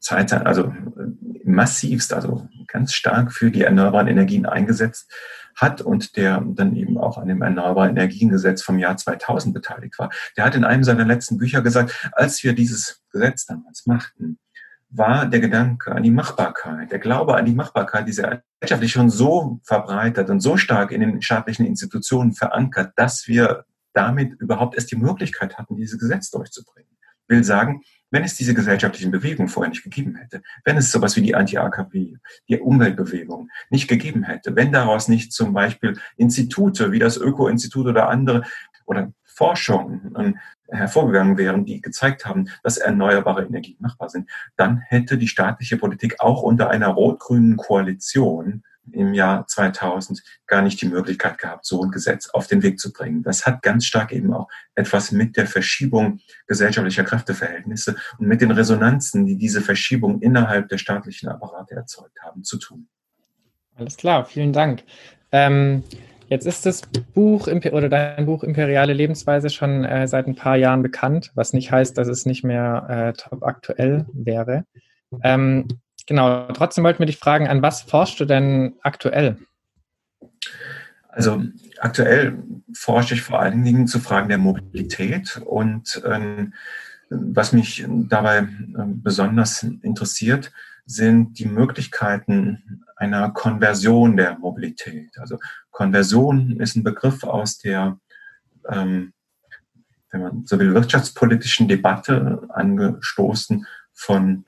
Zeit, 0.00 0.32
also 0.32 0.74
massivst, 1.44 2.12
also 2.12 2.48
ganz 2.66 2.92
stark 2.92 3.32
für 3.32 3.50
die 3.50 3.62
erneuerbaren 3.62 4.08
Energien 4.08 4.44
eingesetzt 4.44 5.10
hat 5.54 5.80
und 5.80 6.16
der 6.16 6.42
dann 6.44 6.76
eben 6.76 6.98
auch 6.98 7.18
an 7.18 7.28
dem 7.28 7.42
Erneuerbaren 7.42 7.90
Energiengesetz 7.90 8.62
vom 8.62 8.78
Jahr 8.78 8.96
2000 8.96 9.54
beteiligt 9.54 9.98
war. 9.98 10.10
Der 10.36 10.44
hat 10.44 10.54
in 10.54 10.64
einem 10.64 10.84
seiner 10.84 11.04
letzten 11.04 11.38
Bücher 11.38 11.62
gesagt, 11.62 12.10
als 12.12 12.42
wir 12.42 12.54
dieses 12.54 13.02
Gesetz 13.10 13.46
damals 13.46 13.86
machten, 13.86 14.38
war 14.90 15.26
der 15.26 15.40
Gedanke 15.40 15.92
an 15.92 16.04
die 16.04 16.10
Machbarkeit, 16.10 16.92
der 16.92 17.00
Glaube 17.00 17.36
an 17.36 17.44
die 17.44 17.54
Machbarkeit 17.54 18.06
dieser 18.06 18.42
gesellschaftlich 18.60 18.92
schon 18.92 19.10
so 19.10 19.60
verbreitet 19.64 20.30
und 20.30 20.40
so 20.40 20.56
stark 20.56 20.92
in 20.92 21.00
den 21.00 21.20
staatlichen 21.20 21.66
Institutionen 21.66 22.32
verankert, 22.32 22.92
dass 22.96 23.26
wir 23.26 23.64
damit 23.92 24.40
überhaupt 24.40 24.76
erst 24.76 24.90
die 24.92 24.96
Möglichkeit 24.96 25.58
hatten, 25.58 25.76
dieses 25.76 25.98
Gesetz 25.98 26.30
durchzubringen. 26.30 26.90
Will 27.26 27.42
sagen, 27.42 27.82
wenn 28.14 28.22
es 28.22 28.36
diese 28.36 28.54
gesellschaftlichen 28.54 29.10
Bewegungen 29.10 29.48
vorher 29.48 29.70
nicht 29.70 29.82
gegeben 29.82 30.14
hätte, 30.14 30.40
wenn 30.64 30.76
es 30.76 30.92
sowas 30.92 31.16
wie 31.16 31.22
die 31.22 31.34
Anti-AKP, 31.34 32.16
die 32.48 32.58
Umweltbewegung 32.60 33.50
nicht 33.70 33.88
gegeben 33.88 34.22
hätte, 34.22 34.54
wenn 34.54 34.70
daraus 34.70 35.08
nicht 35.08 35.32
zum 35.32 35.52
Beispiel 35.52 35.98
Institute 36.16 36.92
wie 36.92 37.00
das 37.00 37.16
Öko-Institut 37.16 37.88
oder 37.88 38.08
andere 38.08 38.44
oder 38.86 39.12
Forschungen 39.24 40.38
hervorgegangen 40.68 41.38
wären, 41.38 41.64
die 41.64 41.80
gezeigt 41.80 42.24
haben, 42.24 42.48
dass 42.62 42.76
erneuerbare 42.76 43.46
Energien 43.46 43.78
machbar 43.80 44.08
sind, 44.08 44.30
dann 44.54 44.78
hätte 44.78 45.18
die 45.18 45.26
staatliche 45.26 45.76
Politik 45.76 46.20
auch 46.20 46.42
unter 46.42 46.70
einer 46.70 46.88
rot-grünen 46.88 47.56
Koalition 47.56 48.62
im 48.92 49.14
Jahr 49.14 49.46
2000 49.46 50.22
gar 50.46 50.62
nicht 50.62 50.80
die 50.80 50.88
Möglichkeit 50.88 51.38
gehabt, 51.38 51.64
so 51.66 51.82
ein 51.82 51.90
Gesetz 51.90 52.28
auf 52.30 52.46
den 52.46 52.62
Weg 52.62 52.78
zu 52.78 52.92
bringen. 52.92 53.22
Das 53.22 53.46
hat 53.46 53.62
ganz 53.62 53.86
stark 53.86 54.12
eben 54.12 54.32
auch 54.32 54.48
etwas 54.74 55.12
mit 55.12 55.36
der 55.36 55.46
Verschiebung 55.46 56.20
gesellschaftlicher 56.46 57.04
Kräfteverhältnisse 57.04 57.96
und 58.18 58.26
mit 58.26 58.40
den 58.40 58.50
Resonanzen, 58.50 59.26
die 59.26 59.36
diese 59.36 59.60
Verschiebung 59.60 60.20
innerhalb 60.20 60.68
der 60.68 60.78
staatlichen 60.78 61.28
Apparate 61.28 61.74
erzeugt 61.74 62.18
haben, 62.22 62.44
zu 62.44 62.58
tun. 62.58 62.88
Alles 63.76 63.96
klar, 63.96 64.24
vielen 64.24 64.52
Dank. 64.52 64.84
Ähm, 65.32 65.82
jetzt 66.28 66.46
ist 66.46 66.64
das 66.64 66.82
Buch 67.14 67.48
oder 67.48 67.88
dein 67.88 68.26
Buch 68.26 68.44
Imperiale 68.44 68.92
Lebensweise 68.92 69.50
schon 69.50 69.84
äh, 69.84 70.06
seit 70.06 70.26
ein 70.26 70.36
paar 70.36 70.56
Jahren 70.56 70.82
bekannt, 70.82 71.32
was 71.34 71.52
nicht 71.52 71.72
heißt, 71.72 71.98
dass 71.98 72.08
es 72.08 72.24
nicht 72.24 72.44
mehr 72.44 72.86
äh, 72.88 73.12
top 73.14 73.42
aktuell 73.42 74.06
wäre. 74.12 74.64
Ähm, 75.22 75.68
Genau, 76.06 76.46
trotzdem 76.52 76.84
wollten 76.84 76.98
wir 76.98 77.06
dich 77.06 77.18
fragen, 77.18 77.48
an 77.48 77.62
was 77.62 77.82
forschst 77.82 78.20
du 78.20 78.24
denn 78.24 78.74
aktuell? 78.82 79.38
Also 81.08 81.42
aktuell 81.78 82.36
forsche 82.74 83.14
ich 83.14 83.22
vor 83.22 83.40
allen 83.40 83.64
Dingen 83.64 83.86
zu 83.86 84.00
Fragen 84.00 84.28
der 84.28 84.38
Mobilität 84.38 85.40
und 85.44 86.02
ähm, 86.04 86.52
was 87.08 87.52
mich 87.52 87.84
dabei 87.86 88.38
äh, 88.38 88.46
besonders 88.86 89.62
interessiert, 89.62 90.52
sind 90.86 91.38
die 91.38 91.46
Möglichkeiten 91.46 92.84
einer 92.96 93.30
Konversion 93.30 94.16
der 94.16 94.38
Mobilität. 94.38 95.16
Also 95.18 95.38
Konversion 95.70 96.60
ist 96.60 96.76
ein 96.76 96.82
Begriff 96.82 97.24
aus 97.24 97.58
der, 97.58 97.98
ähm, 98.68 99.12
wenn 100.10 100.20
man 100.20 100.46
so 100.46 100.58
will, 100.58 100.74
wirtschaftspolitischen 100.74 101.68
Debatte 101.68 102.46
angestoßen 102.50 103.66
von 103.92 104.44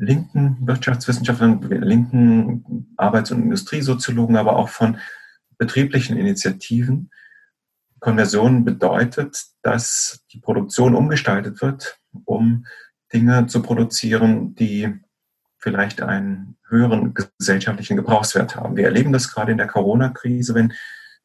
linken 0.00 0.56
Wirtschaftswissenschaftlern, 0.66 1.60
linken 1.62 2.92
Arbeits- 2.96 3.30
und 3.30 3.42
Industriesoziologen, 3.42 4.36
aber 4.36 4.56
auch 4.56 4.70
von 4.70 4.98
betrieblichen 5.58 6.16
Initiativen. 6.16 7.10
Konversion 8.00 8.64
bedeutet, 8.64 9.44
dass 9.62 10.24
die 10.32 10.40
Produktion 10.40 10.94
umgestaltet 10.94 11.60
wird, 11.60 11.98
um 12.24 12.64
Dinge 13.12 13.46
zu 13.46 13.60
produzieren, 13.60 14.54
die 14.54 14.98
vielleicht 15.58 16.00
einen 16.00 16.56
höheren 16.68 17.12
gesellschaftlichen 17.12 17.96
Gebrauchswert 17.96 18.56
haben. 18.56 18.76
Wir 18.76 18.86
erleben 18.86 19.12
das 19.12 19.30
gerade 19.30 19.52
in 19.52 19.58
der 19.58 19.66
Corona-Krise, 19.66 20.54
wenn 20.54 20.72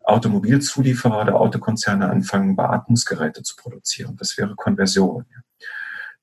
Automobilzulieferer 0.03 1.21
oder 1.21 1.35
Autokonzerne 1.39 2.09
anfangen, 2.09 2.57
Beatmungsgeräte 2.57 3.41
zu 3.43 3.55
produzieren. 3.55 4.17
Das 4.17 4.37
wäre 4.37 4.55
Konversion 4.55 5.25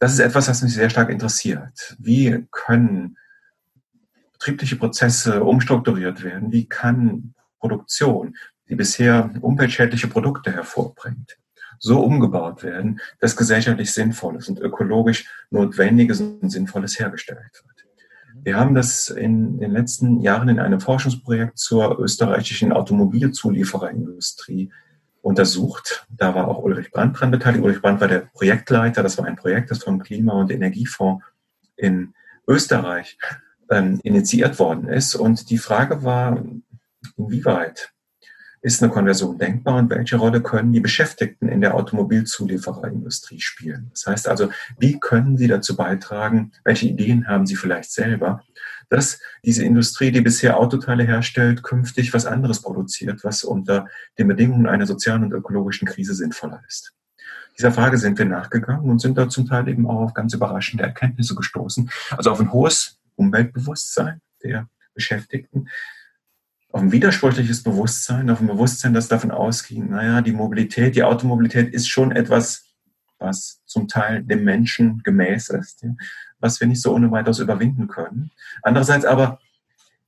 das 0.02 0.14
ist 0.14 0.18
etwas, 0.18 0.48
was 0.48 0.62
mich 0.62 0.74
sehr 0.74 0.90
stark 0.90 1.10
interessiert. 1.10 1.94
Wie 2.00 2.44
können 2.50 3.16
betriebliche 4.32 4.74
Prozesse 4.74 5.44
umstrukturiert 5.44 6.24
werden? 6.24 6.50
Wie 6.50 6.68
kann 6.68 7.34
Produktion, 7.60 8.36
die 8.68 8.74
bisher 8.74 9.30
umweltschädliche 9.40 10.08
Produkte 10.08 10.50
hervorbringt, 10.50 11.38
so 11.78 12.00
umgebaut 12.00 12.64
werden, 12.64 12.98
dass 13.20 13.36
gesellschaftlich 13.36 13.92
Sinnvolles 13.92 14.48
und 14.48 14.58
ökologisch 14.58 15.30
Notwendiges 15.50 16.20
und 16.20 16.50
Sinnvolles 16.50 16.98
hergestellt 16.98 17.38
wird? 17.38 17.86
Wir 18.42 18.56
haben 18.56 18.74
das 18.74 19.08
in 19.08 19.60
den 19.60 19.70
letzten 19.70 20.20
Jahren 20.20 20.48
in 20.48 20.58
einem 20.58 20.80
Forschungsprojekt 20.80 21.58
zur 21.58 22.00
österreichischen 22.00 22.72
Automobilzuliefererindustrie 22.72 24.72
untersucht. 25.22 26.06
Da 26.10 26.34
war 26.34 26.48
auch 26.48 26.62
Ulrich 26.62 26.90
Brandt 26.90 27.18
dran 27.18 27.30
beteiligt. 27.30 27.64
Ulrich 27.64 27.80
Brandt 27.80 28.00
war 28.00 28.08
der 28.08 28.20
Projektleiter. 28.20 29.02
Das 29.02 29.16
war 29.18 29.24
ein 29.24 29.36
Projekt, 29.36 29.70
das 29.70 29.82
vom 29.82 30.02
Klima- 30.02 30.34
und 30.34 30.50
Energiefonds 30.50 31.24
in 31.76 32.12
Österreich 32.46 33.18
ähm, 33.70 34.00
initiiert 34.02 34.58
worden 34.58 34.88
ist. 34.88 35.14
Und 35.14 35.48
die 35.50 35.58
Frage 35.58 36.02
war, 36.04 36.44
inwieweit 37.16 37.92
ist 38.62 38.80
eine 38.80 38.92
Konversion 38.92 39.38
denkbar 39.38 39.76
und 39.76 39.90
welche 39.90 40.16
Rolle 40.16 40.40
können 40.40 40.72
die 40.72 40.80
Beschäftigten 40.80 41.48
in 41.48 41.60
der 41.60 41.74
Automobilzuliefererindustrie 41.74 43.40
spielen? 43.40 43.88
Das 43.90 44.06
heißt 44.06 44.28
also, 44.28 44.50
wie 44.78 45.00
können 45.00 45.36
sie 45.36 45.48
dazu 45.48 45.74
beitragen, 45.74 46.52
welche 46.64 46.86
Ideen 46.86 47.26
haben 47.26 47.44
sie 47.44 47.56
vielleicht 47.56 47.90
selber, 47.90 48.44
dass 48.92 49.20
diese 49.42 49.64
Industrie, 49.64 50.12
die 50.12 50.20
bisher 50.20 50.58
Autoteile 50.58 51.04
herstellt, 51.04 51.62
künftig 51.62 52.12
was 52.12 52.26
anderes 52.26 52.60
produziert, 52.60 53.24
was 53.24 53.42
unter 53.42 53.88
den 54.18 54.28
Bedingungen 54.28 54.66
einer 54.66 54.86
sozialen 54.86 55.24
und 55.24 55.32
ökologischen 55.32 55.88
Krise 55.88 56.14
sinnvoller 56.14 56.62
ist. 56.68 56.92
Dieser 57.56 57.72
Frage 57.72 57.96
sind 57.96 58.18
wir 58.18 58.26
nachgegangen 58.26 58.90
und 58.90 58.98
sind 58.98 59.16
da 59.16 59.30
zum 59.30 59.46
Teil 59.46 59.66
eben 59.68 59.86
auch 59.86 60.00
auf 60.00 60.14
ganz 60.14 60.34
überraschende 60.34 60.84
Erkenntnisse 60.84 61.34
gestoßen. 61.34 61.90
Also 62.10 62.30
auf 62.30 62.40
ein 62.40 62.52
hohes 62.52 62.98
Umweltbewusstsein 63.16 64.20
der 64.42 64.68
Beschäftigten, 64.92 65.68
auf 66.70 66.82
ein 66.82 66.92
widersprüchliches 66.92 67.62
Bewusstsein, 67.62 68.28
auf 68.28 68.40
ein 68.40 68.46
Bewusstsein, 68.46 68.92
das 68.92 69.08
davon 69.08 69.30
ausging, 69.30 69.88
naja, 69.88 70.20
die 70.20 70.32
Mobilität, 70.32 70.96
die 70.96 71.02
Automobilität 71.02 71.72
ist 71.72 71.88
schon 71.88 72.12
etwas, 72.12 72.66
was 73.18 73.62
zum 73.64 73.88
Teil 73.88 74.22
dem 74.22 74.44
Menschen 74.44 75.02
gemäß 75.02 75.48
ist. 75.48 75.82
Ja 75.82 75.94
was 76.42 76.60
wir 76.60 76.66
nicht 76.66 76.82
so 76.82 76.94
ohne 76.94 77.10
weiteres 77.10 77.38
überwinden 77.38 77.88
können. 77.88 78.30
Andererseits 78.62 79.04
aber, 79.04 79.38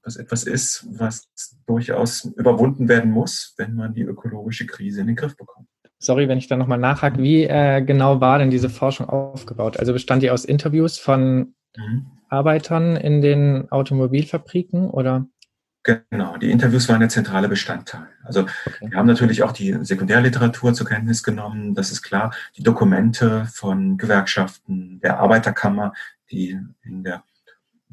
was 0.03 0.16
etwas 0.16 0.45
ist, 0.45 0.87
was 0.91 1.28
durchaus 1.66 2.24
überwunden 2.24 2.89
werden 2.89 3.11
muss, 3.11 3.55
wenn 3.57 3.74
man 3.74 3.95
die 3.95 4.03
ökologische 4.03 4.66
Krise 4.66 5.01
in 5.01 5.07
den 5.07 5.16
Griff 5.16 5.37
bekommt. 5.37 5.68
Sorry, 5.99 6.28
wenn 6.28 6.37
ich 6.39 6.49
da 6.49 6.57
nochmal 6.57 6.78
nachhake. 6.78 7.22
Wie 7.22 7.45
äh, 7.45 7.80
genau 7.82 8.20
war 8.20 8.39
denn 8.39 8.51
diese 8.51 8.68
Forschung 8.68 9.09
aufgebaut? 9.09 9.78
Also 9.78 9.95
bestand 9.95 10.22
die 10.22 10.30
aus 10.30 10.45
Interviews 10.45 10.99
von 10.99 11.55
mhm. 11.76 12.07
Arbeitern 12.28 12.97
in 12.97 13.22
den 13.22 13.70
Automobilfabriken 13.70 14.91
oder? 14.91 15.26
Genau, 15.85 16.39
die 16.39 16.51
Interviews 16.51 16.89
waren 16.89 17.01
der 17.01 17.11
zentrale 17.11 17.47
Bestandteil. 17.47 18.09
Also 18.22 18.43
okay. 18.43 18.91
wir 18.91 18.97
haben 18.97 19.07
natürlich 19.07 19.43
auch 19.43 19.53
die 19.53 19.76
Sekundärliteratur 19.82 20.72
zur 20.72 20.87
Kenntnis 20.87 21.22
genommen, 21.22 21.74
das 21.74 21.93
ist 21.93 22.03
klar, 22.03 22.35
die 22.57 22.62
Dokumente 22.62 23.47
von 23.53 23.99
Gewerkschaften, 23.99 25.01
der 25.01 25.18
Arbeiterkammer, 25.18 25.93
die 26.30 26.59
in 26.82 27.05
der 27.05 27.22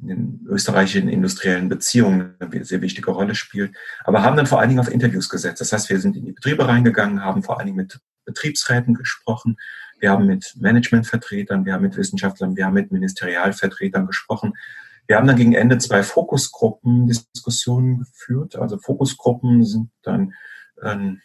in 0.02 0.08
den 0.08 0.48
österreichischen 0.50 1.10
industriellen 1.10 1.70
Beziehungen 1.70 2.34
eine 2.40 2.66
sehr 2.66 2.82
wichtige 2.82 3.12
Rolle 3.12 3.36
spielt, 3.36 3.76
aber 4.04 4.24
haben 4.24 4.36
dann 4.36 4.48
vor 4.48 4.60
allen 4.60 4.70
Dingen 4.70 4.80
auf 4.80 4.92
Interviews 4.92 5.30
gesetzt. 5.30 5.62
Das 5.62 5.74
heißt, 5.74 5.90
wir 5.90 6.00
sind 6.00 6.16
in 6.16 6.26
die 6.26 6.32
Betriebe 6.32 6.68
reingegangen, 6.68 7.24
haben 7.24 7.44
vor 7.44 7.60
allen 7.60 7.68
Dingen 7.68 7.78
mit 7.78 8.00
Betriebsräten 8.26 8.96
gesprochen, 8.96 9.58
wir 10.00 10.10
haben 10.10 10.26
mit 10.26 10.56
Managementvertretern, 10.60 11.66
wir 11.66 11.74
haben 11.74 11.84
mit 11.84 11.96
Wissenschaftlern, 11.96 12.56
wir 12.56 12.66
haben 12.66 12.74
mit 12.74 12.92
Ministerialvertretern 12.92 14.08
gesprochen. 14.08 14.54
Wir 15.12 15.18
haben 15.18 15.28
dann 15.28 15.36
gegen 15.36 15.56
Ende 15.56 15.78
zwei 15.78 16.04
Fokusgruppen 16.04 17.06
Diskussionen 17.06 18.00
geführt. 18.00 18.56
Also 18.56 18.78
Fokusgruppen 18.78 19.66
sind 19.66 19.90
dann, 20.04 20.32
ähm, 20.82 21.20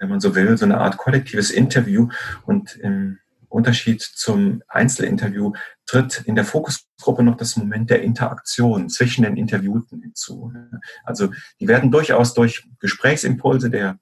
wenn 0.00 0.08
man 0.08 0.18
so 0.18 0.34
will, 0.34 0.58
so 0.58 0.64
eine 0.64 0.78
Art 0.78 0.96
kollektives 0.96 1.52
Interview 1.52 2.08
und 2.46 2.74
im 2.74 3.20
Unterschied 3.48 4.02
zum 4.02 4.64
Einzelinterview 4.66 5.52
tritt 5.86 6.24
in 6.26 6.34
der 6.34 6.44
Fokusgruppe 6.44 7.22
noch 7.22 7.36
das 7.36 7.56
Moment 7.56 7.90
der 7.90 8.02
Interaktion 8.02 8.88
zwischen 8.88 9.22
den 9.22 9.36
Interviewten 9.36 10.02
hinzu. 10.02 10.52
Also 11.04 11.30
die 11.60 11.68
werden 11.68 11.92
durchaus 11.92 12.34
durch 12.34 12.68
Gesprächsimpulse 12.80 13.70
der 13.70 14.00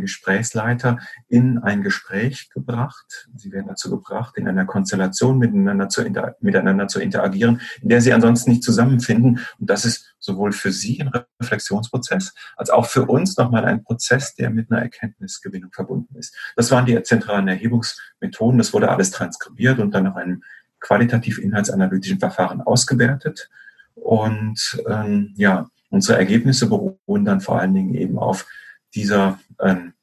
Gesprächsleiter 0.00 0.98
in 1.28 1.58
ein 1.58 1.82
Gespräch 1.82 2.50
gebracht. 2.50 3.28
Sie 3.36 3.52
werden 3.52 3.68
dazu 3.68 3.90
gebracht, 3.90 4.36
in 4.36 4.48
einer 4.48 4.64
Konstellation 4.64 5.38
miteinander 5.38 5.88
zu, 5.88 6.02
miteinander 6.40 6.88
zu 6.88 7.00
interagieren, 7.00 7.60
in 7.80 7.88
der 7.88 8.00
sie 8.00 8.12
ansonsten 8.12 8.50
nicht 8.50 8.62
zusammenfinden. 8.62 9.40
Und 9.58 9.70
das 9.70 9.84
ist 9.84 10.14
sowohl 10.18 10.52
für 10.52 10.70
Sie 10.70 11.00
ein 11.00 11.10
Reflexionsprozess, 11.40 12.34
als 12.56 12.70
auch 12.70 12.86
für 12.86 13.06
uns 13.06 13.36
nochmal 13.36 13.64
ein 13.64 13.82
Prozess, 13.82 14.34
der 14.34 14.50
mit 14.50 14.70
einer 14.70 14.82
Erkenntnisgewinnung 14.82 15.72
verbunden 15.72 16.16
ist. 16.16 16.36
Das 16.56 16.70
waren 16.70 16.86
die 16.86 17.02
zentralen 17.02 17.48
Erhebungsmethoden. 17.48 18.58
Das 18.58 18.72
wurde 18.72 18.90
alles 18.90 19.10
transkribiert 19.10 19.78
und 19.78 19.94
dann 19.94 20.04
nach 20.04 20.16
einem 20.16 20.42
qualitativ 20.78 21.38
inhaltsanalytischen 21.38 22.18
Verfahren 22.18 22.60
ausgewertet. 22.60 23.50
Und 23.94 24.82
ähm, 24.88 25.34
ja, 25.36 25.68
unsere 25.90 26.18
Ergebnisse 26.18 26.68
beruhen 26.68 27.24
dann 27.24 27.40
vor 27.40 27.60
allen 27.60 27.74
Dingen 27.74 27.94
eben 27.94 28.18
auf 28.18 28.46
dieser, 28.94 29.38
ähm, 29.60 29.94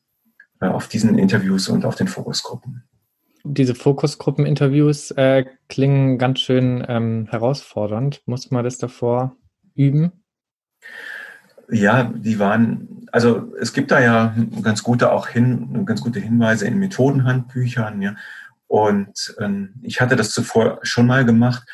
äh, 0.60 0.68
auf 0.68 0.88
diesen 0.88 1.18
Interviews 1.18 1.70
und 1.70 1.86
auf 1.86 1.96
den 1.96 2.08
Fokusgruppen. 2.08 2.84
Diese 3.44 3.76
Fokusgruppeninterviews 3.76 5.12
äh, 5.12 5.46
klingen 5.70 6.18
ganz 6.18 6.42
schön 6.42 6.84
ähm, 6.88 7.28
herausfordernd. 7.30 8.22
Muss 8.26 8.52
man 8.52 8.64
das 8.64 8.78
davor 8.78 9.36
üben? 9.74 10.12
Ja, 11.70 12.12
die 12.16 12.40
waren, 12.40 13.08
also 13.12 13.54
es 13.60 13.74
gibt 13.74 13.92
da 13.92 14.00
ja 14.00 14.36
ganz 14.62 14.84
gute 14.84 15.12
auch 15.12 15.28
hin, 15.28 15.86
ganz 15.86 16.02
gute 16.02 16.20
Hinweise 16.20 16.66
in 16.66 16.80
Methodenhandbüchern, 16.80 18.02
ja. 18.02 18.16
Und 18.68 19.36
ähm, 19.40 19.76
ich 19.82 20.02
hatte 20.02 20.16
das 20.16 20.32
zuvor 20.32 20.80
schon 20.84 21.08
mal 21.08 21.26
gemacht. 21.26 21.68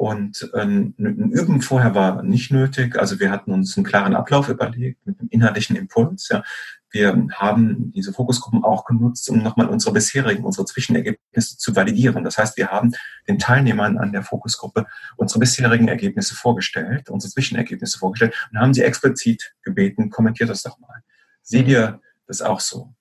Und 0.00 0.50
ähm, 0.54 0.94
ein 0.98 1.30
Üben 1.30 1.60
vorher 1.60 1.94
war 1.94 2.22
nicht 2.22 2.50
nötig. 2.50 2.98
Also 2.98 3.20
wir 3.20 3.30
hatten 3.30 3.52
uns 3.52 3.76
einen 3.76 3.84
klaren 3.84 4.14
Ablauf 4.14 4.48
überlegt 4.48 5.06
mit 5.06 5.20
einem 5.20 5.28
inhaltlichen 5.28 5.76
Impuls. 5.76 6.30
Ja. 6.30 6.42
Wir 6.90 7.26
haben 7.34 7.92
diese 7.92 8.14
Fokusgruppen 8.14 8.64
auch 8.64 8.86
genutzt, 8.86 9.28
um 9.28 9.42
nochmal 9.42 9.68
unsere 9.68 9.92
bisherigen, 9.92 10.42
unsere 10.42 10.64
Zwischenergebnisse 10.64 11.58
zu 11.58 11.76
validieren. 11.76 12.24
Das 12.24 12.38
heißt, 12.38 12.56
wir 12.56 12.68
haben 12.68 12.92
den 13.28 13.38
Teilnehmern 13.38 13.98
an 13.98 14.12
der 14.12 14.22
Fokusgruppe 14.22 14.86
unsere 15.18 15.38
bisherigen 15.38 15.88
Ergebnisse 15.88 16.34
vorgestellt, 16.34 17.10
unsere 17.10 17.30
Zwischenergebnisse 17.34 17.98
vorgestellt 17.98 18.34
und 18.50 18.58
haben 18.58 18.72
sie 18.72 18.82
explizit 18.82 19.54
gebeten, 19.60 20.08
kommentiert 20.08 20.48
das 20.48 20.62
doch 20.62 20.78
mal. 20.78 21.02
Seht 21.42 21.66
mhm. 21.66 21.72
ihr 21.72 22.00
das 22.26 22.40
auch 22.40 22.60
so? 22.60 22.94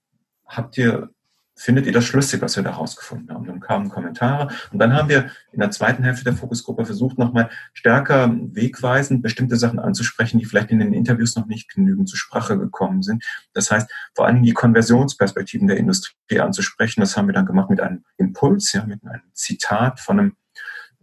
Habt 0.45 0.77
ihr 0.77 1.11
findet 1.59 1.85
ihr 1.85 1.91
das 1.91 2.05
schlüssig, 2.05 2.41
was 2.41 2.55
wir 2.55 2.63
da 2.63 2.71
rausgefunden 2.71 3.35
haben? 3.35 3.45
Dann 3.45 3.59
kamen 3.59 3.89
Kommentare 3.89 4.47
und 4.71 4.79
dann 4.79 4.93
haben 4.93 5.09
wir 5.09 5.29
in 5.51 5.59
der 5.59 5.71
zweiten 5.71 6.03
Hälfte 6.03 6.23
der 6.23 6.33
Fokusgruppe 6.33 6.85
versucht, 6.85 7.17
nochmal 7.17 7.49
stärker 7.73 8.33
wegweisend 8.33 9.21
bestimmte 9.21 9.57
Sachen 9.57 9.77
anzusprechen, 9.77 10.39
die 10.39 10.45
vielleicht 10.45 10.71
in 10.71 10.79
den 10.79 10.93
Interviews 10.93 11.35
noch 11.35 11.47
nicht 11.47 11.69
genügend 11.69 12.07
zur 12.07 12.17
Sprache 12.17 12.57
gekommen 12.57 13.03
sind. 13.03 13.25
Das 13.53 13.71
heißt, 13.71 13.91
vor 14.15 14.25
allem 14.25 14.41
die 14.41 14.53
Konversionsperspektiven 14.53 15.67
der 15.67 15.77
Industrie 15.77 16.39
anzusprechen. 16.39 17.01
Das 17.01 17.17
haben 17.17 17.27
wir 17.27 17.33
dann 17.33 17.45
gemacht 17.45 17.69
mit 17.69 17.81
einem 17.81 18.05
Impuls, 18.17 18.71
ja, 18.71 18.85
mit 18.85 19.03
einem 19.05 19.23
Zitat 19.33 19.99
von 19.99 20.19
einem, 20.19 20.35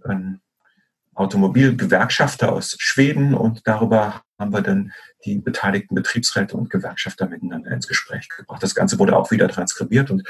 einem 0.04 0.40
Automobilgewerkschafter 1.16 2.52
aus 2.52 2.76
Schweden 2.78 3.34
und 3.34 3.66
darüber 3.66 4.22
haben 4.38 4.52
wir 4.52 4.60
dann 4.60 4.92
die 5.24 5.38
beteiligten 5.38 5.94
Betriebsräte 5.94 6.56
und 6.56 6.70
Gewerkschafter 6.70 7.28
miteinander 7.28 7.70
ins 7.70 7.88
Gespräch 7.88 8.28
gebracht. 8.28 8.62
Das 8.62 8.74
Ganze 8.74 8.98
wurde 8.98 9.16
auch 9.16 9.30
wieder 9.30 9.48
transkribiert 9.48 10.10
und 10.10 10.22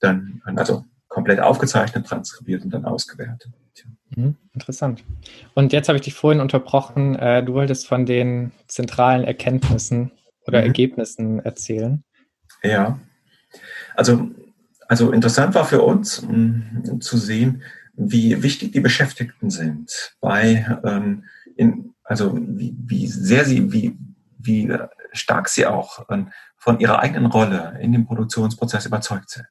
dann, 0.00 0.42
also 0.56 0.84
komplett 1.08 1.40
aufgezeichnet, 1.40 2.06
transkribiert 2.06 2.64
und 2.64 2.70
dann 2.70 2.84
ausgewertet. 2.84 3.52
Mhm, 4.16 4.36
interessant. 4.52 5.04
Und 5.54 5.72
jetzt 5.72 5.88
habe 5.88 5.96
ich 5.96 6.02
dich 6.02 6.14
vorhin 6.14 6.40
unterbrochen. 6.40 7.16
Äh, 7.16 7.44
du 7.44 7.54
wolltest 7.54 7.86
von 7.86 8.06
den 8.06 8.52
zentralen 8.66 9.24
Erkenntnissen 9.24 10.12
oder 10.46 10.60
mhm. 10.60 10.66
Ergebnissen 10.66 11.40
erzählen. 11.40 12.02
Ja, 12.62 12.98
also, 13.94 14.30
also 14.88 15.12
interessant 15.12 15.54
war 15.54 15.64
für 15.64 15.82
uns 15.82 16.22
mh, 16.22 17.00
zu 17.00 17.16
sehen, 17.18 17.62
wie 18.00 18.42
wichtig 18.42 18.72
die 18.72 18.80
Beschäftigten 18.80 19.50
sind 19.50 20.14
bei, 20.20 20.78
ähm, 20.84 21.24
in, 21.56 21.94
also 22.02 22.34
wie, 22.34 22.74
wie 22.86 23.06
sehr 23.06 23.44
sie, 23.44 23.72
wie, 23.72 23.96
wie 24.38 24.72
stark 25.12 25.48
sie 25.48 25.66
auch 25.66 26.06
ähm, 26.08 26.30
von 26.56 26.80
ihrer 26.80 27.00
eigenen 27.00 27.26
Rolle 27.26 27.78
in 27.80 27.92
dem 27.92 28.06
Produktionsprozess 28.06 28.86
überzeugt 28.86 29.30
sind. 29.30 29.46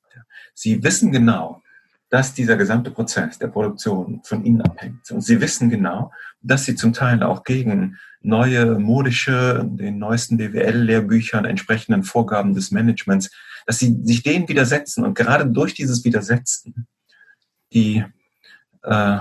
Sie 0.54 0.84
wissen 0.84 1.12
genau, 1.12 1.62
dass 2.10 2.34
dieser 2.34 2.58
gesamte 2.58 2.90
Prozess 2.90 3.38
der 3.38 3.48
Produktion 3.48 4.22
von 4.24 4.44
ihnen 4.44 4.62
abhängt. 4.62 5.12
Und 5.12 5.22
sie 5.22 5.40
wissen 5.42 5.70
genau, 5.70 6.12
dass 6.42 6.66
sie 6.66 6.76
zum 6.76 6.92
Teil 6.92 7.22
auch 7.22 7.44
gegen 7.44 7.98
neue 8.22 8.80
modische, 8.80 9.64
den 9.64 10.00
neuesten 10.00 10.38
BWL-Lehrbüchern 10.38 11.46
entsprechenden 11.46 12.04
Vorgaben 12.04 12.56
des 12.56 12.72
Managements, 12.72 13.30
dass 13.68 13.78
sie 13.78 14.00
sich 14.04 14.24
denen 14.24 14.50
widersetzen 14.50 15.06
und 15.06 15.14
gerade 15.14 15.46
durch 15.46 15.76
dieses 15.76 16.04
Widersetzen 16.04 16.88
die 17.72 18.04
äh, 18.84 19.20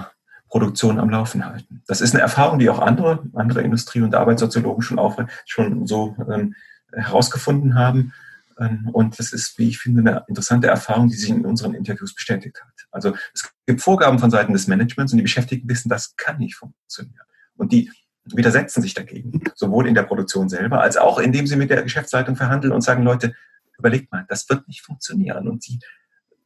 Produktion 0.49 0.99
am 0.99 1.11
Laufen 1.11 1.45
halten. 1.45 1.83
Das 1.87 2.01
ist 2.01 2.15
eine 2.15 2.23
Erfahrung, 2.23 2.59
die 2.59 2.71
auch 2.71 2.79
andere, 2.79 3.23
andere 3.35 3.63
Industrie- 3.63 4.01
und 4.01 4.15
Arbeitssoziologen 4.15 4.83
schon, 4.83 4.99
auf, 4.99 5.17
schon 5.45 5.87
so 5.87 6.17
ähm, 6.33 6.55
herausgefunden 6.93 7.75
haben. 7.75 8.15
Ähm, 8.59 8.89
und 8.93 9.19
das 9.19 9.33
ist, 9.33 9.59
wie 9.59 9.69
ich 9.69 9.79
finde, 9.79 10.01
eine 10.01 10.25
interessante 10.27 10.69
Erfahrung, 10.69 11.09
die 11.09 11.17
sich 11.17 11.31
in 11.31 11.45
unseren 11.45 11.75
Interviews 11.75 12.15
bestätigt 12.15 12.61
hat. 12.63 12.73
Also 12.91 13.15
es 13.35 13.51
gibt 13.67 13.83
Vorgaben 13.83 14.19
von 14.19 14.31
Seiten 14.31 14.53
des 14.53 14.67
Managements 14.67 15.13
und 15.13 15.19
die 15.19 15.23
Beschäftigten 15.23 15.69
wissen, 15.69 15.89
das 15.89 16.17
kann 16.17 16.39
nicht 16.39 16.57
funktionieren. 16.57 17.27
Und 17.57 17.73
die 17.73 17.91
widersetzen 18.25 18.83
sich 18.83 18.95
dagegen, 18.95 19.43
sowohl 19.55 19.87
in 19.87 19.95
der 19.95 20.03
Produktion 20.03 20.49
selber 20.49 20.81
als 20.83 20.97
auch 20.97 21.19
indem 21.19 21.47
sie 21.47 21.57
mit 21.57 21.71
der 21.71 21.83
Geschäftsleitung 21.83 22.37
verhandeln 22.37 22.73
und 22.73 22.83
sagen, 22.83 23.03
Leute, 23.03 23.35
überlegt 23.79 24.13
mal, 24.13 24.27
das 24.29 24.49
wird 24.49 24.67
nicht 24.67 24.83
funktionieren. 24.83 25.49
Und 25.49 25.63
sie 25.63 25.79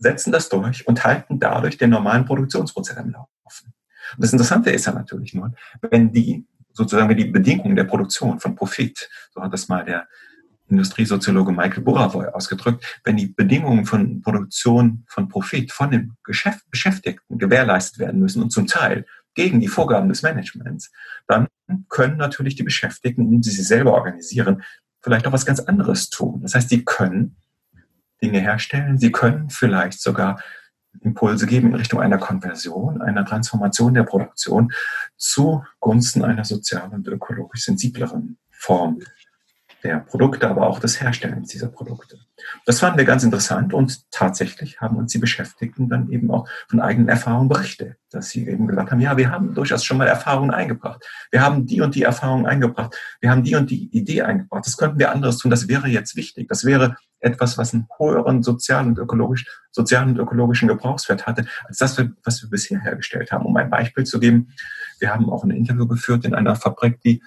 setzen 0.02 0.32
das 0.32 0.48
durch 0.48 0.86
und 0.86 1.04
halten 1.04 1.38
dadurch 1.38 1.78
den 1.78 1.90
normalen 1.90 2.24
Produktionsprozess 2.24 2.96
am 2.96 3.10
Laufen. 3.10 3.72
Und 4.16 4.24
das 4.24 4.32
Interessante 4.32 4.70
ist 4.70 4.86
ja 4.86 4.92
natürlich 4.92 5.34
nur, 5.34 5.52
wenn 5.90 6.12
die 6.12 6.44
sozusagen 6.72 7.08
wenn 7.08 7.16
die 7.16 7.26
Bedingungen 7.26 7.76
der 7.76 7.84
Produktion 7.84 8.40
von 8.40 8.54
Profit, 8.54 9.08
so 9.34 9.42
hat 9.42 9.52
das 9.52 9.68
mal 9.68 9.84
der 9.84 10.08
Industriesoziologe 10.68 11.52
Michael 11.52 11.82
Burawoy 11.82 12.26
ausgedrückt, 12.28 13.00
wenn 13.04 13.16
die 13.16 13.26
Bedingungen 13.26 13.84
von 13.84 14.22
Produktion 14.22 15.04
von 15.06 15.28
Profit 15.28 15.70
von 15.70 15.90
den 15.90 16.12
Geschäft 16.24 16.64
Beschäftigten 16.70 17.38
gewährleistet 17.38 17.98
werden 17.98 18.20
müssen 18.20 18.42
und 18.42 18.50
zum 18.50 18.66
Teil 18.66 19.04
gegen 19.34 19.60
die 19.60 19.68
Vorgaben 19.68 20.08
des 20.08 20.22
Managements, 20.22 20.90
dann 21.26 21.48
können 21.88 22.16
natürlich 22.16 22.54
die 22.54 22.62
Beschäftigten, 22.62 23.22
indem 23.22 23.42
sie 23.42 23.50
sich 23.50 23.66
selber 23.66 23.92
organisieren, 23.92 24.62
vielleicht 25.00 25.26
auch 25.26 25.32
was 25.32 25.46
ganz 25.46 25.60
anderes 25.60 26.10
tun. 26.10 26.40
Das 26.42 26.54
heißt, 26.54 26.68
sie 26.68 26.84
können 26.84 27.36
Dinge 28.22 28.40
herstellen. 28.40 28.98
Sie 28.98 29.12
können 29.12 29.50
vielleicht 29.50 30.00
sogar 30.00 30.40
Impulse 31.00 31.46
geben 31.46 31.68
in 31.68 31.74
Richtung 31.74 32.00
einer 32.00 32.18
Konversion, 32.18 33.00
einer 33.00 33.24
Transformation 33.24 33.94
der 33.94 34.04
Produktion 34.04 34.72
zugunsten 35.16 36.24
einer 36.24 36.44
sozial 36.44 36.90
und 36.90 37.08
ökologisch 37.08 37.64
sensibleren 37.64 38.38
Form 38.50 39.00
der 39.82 39.98
Produkte, 39.98 40.48
aber 40.48 40.68
auch 40.68 40.78
des 40.78 41.00
Herstellens 41.00 41.48
dieser 41.48 41.68
Produkte. 41.68 42.18
Das 42.66 42.78
fanden 42.78 42.98
wir 42.98 43.04
ganz 43.04 43.24
interessant 43.24 43.74
und 43.74 44.10
tatsächlich 44.12 44.80
haben 44.80 44.96
uns 44.96 45.10
die 45.10 45.18
Beschäftigten 45.18 45.88
dann 45.88 46.08
eben 46.10 46.30
auch 46.30 46.48
von 46.68 46.80
eigenen 46.80 47.08
Erfahrungen 47.08 47.48
berichtet, 47.48 47.96
dass 48.10 48.30
sie 48.30 48.46
eben 48.46 48.68
gesagt 48.68 48.92
haben, 48.92 49.00
ja, 49.00 49.16
wir 49.16 49.30
haben 49.30 49.54
durchaus 49.54 49.84
schon 49.84 49.98
mal 49.98 50.06
Erfahrungen 50.06 50.52
eingebracht. 50.52 51.04
Wir 51.32 51.42
haben 51.42 51.66
die 51.66 51.80
und 51.80 51.96
die 51.96 52.02
Erfahrungen 52.02 52.46
eingebracht. 52.46 52.96
Wir 53.20 53.30
haben 53.30 53.42
die 53.42 53.56
und 53.56 53.70
die 53.70 53.88
Idee 53.96 54.22
eingebracht. 54.22 54.66
Das 54.66 54.76
könnten 54.76 55.00
wir 55.00 55.10
anderes 55.10 55.38
tun. 55.38 55.50
Das 55.50 55.66
wäre 55.66 55.88
jetzt 55.88 56.14
wichtig. 56.14 56.48
Das 56.48 56.64
wäre 56.64 56.96
etwas, 57.22 57.56
was 57.56 57.72
einen 57.72 57.88
höheren 57.98 58.42
sozialen 58.42 58.88
und 58.88 58.98
ökologisch, 58.98 59.46
sozialen 59.70 60.10
und 60.10 60.18
ökologischen 60.18 60.68
Gebrauchswert 60.68 61.26
hatte, 61.26 61.46
als 61.64 61.78
das, 61.78 61.98
was 62.24 62.42
wir 62.42 62.50
bisher 62.50 62.80
hergestellt 62.80 63.32
haben. 63.32 63.46
Um 63.46 63.56
ein 63.56 63.70
Beispiel 63.70 64.04
zu 64.04 64.20
geben, 64.20 64.52
wir 64.98 65.12
haben 65.12 65.30
auch 65.30 65.44
ein 65.44 65.50
Interview 65.50 65.86
geführt 65.86 66.24
in 66.24 66.34
einer 66.34 66.56
Fabrik, 66.56 67.00
die 67.00 67.22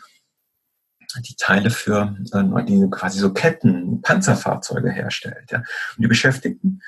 die 1.22 1.36
Teile 1.38 1.70
für 1.70 2.16
äh, 2.34 2.66
die 2.66 2.90
quasi 2.90 3.20
so 3.20 3.32
Ketten, 3.32 4.02
Panzerfahrzeuge 4.02 4.92
herstellt. 4.92 5.50
Ja. 5.50 5.60
Und 5.60 6.04
die 6.04 6.08
Beschäftigten 6.08 6.82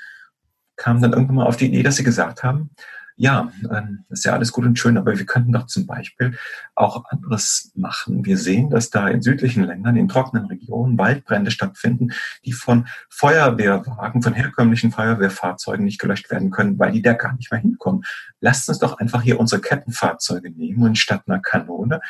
kamen 0.76 1.00
dann 1.00 1.12
irgendwann 1.12 1.36
mal 1.36 1.46
auf 1.46 1.56
die 1.56 1.66
Idee, 1.66 1.82
dass 1.82 1.96
sie 1.96 2.04
gesagt 2.04 2.42
haben, 2.42 2.70
ja, 3.18 3.52
ähm, 3.70 4.04
ist 4.10 4.24
ja 4.24 4.32
alles 4.32 4.52
gut 4.52 4.64
und 4.64 4.78
schön, 4.78 4.96
aber 4.96 5.18
wir 5.18 5.26
könnten 5.26 5.50
doch 5.50 5.66
zum 5.66 5.86
Beispiel 5.86 6.38
auch 6.76 7.04
anderes 7.10 7.72
machen. 7.74 8.24
Wir 8.24 8.38
sehen, 8.38 8.70
dass 8.70 8.90
da 8.90 9.08
in 9.08 9.22
südlichen 9.22 9.64
Ländern, 9.64 9.96
in 9.96 10.06
trockenen 10.06 10.46
Regionen 10.46 10.96
Waldbrände 10.96 11.50
stattfinden, 11.50 12.12
die 12.44 12.52
von 12.52 12.86
Feuerwehrwagen, 13.10 14.22
von 14.22 14.34
herkömmlichen 14.34 14.92
Feuerwehrfahrzeugen 14.92 15.84
nicht 15.84 15.98
gelöscht 15.98 16.30
werden 16.30 16.50
können, 16.50 16.78
weil 16.78 16.92
die 16.92 17.02
da 17.02 17.12
gar 17.14 17.34
nicht 17.34 17.50
mehr 17.50 17.60
hinkommen. 17.60 18.04
Lasst 18.40 18.68
uns 18.68 18.78
doch 18.78 18.98
einfach 18.98 19.22
hier 19.22 19.40
unsere 19.40 19.60
Kettenfahrzeuge 19.60 20.50
nehmen 20.52 20.84
und 20.84 20.96
statt 20.96 21.24
einer 21.26 21.40
Kanone 21.40 22.00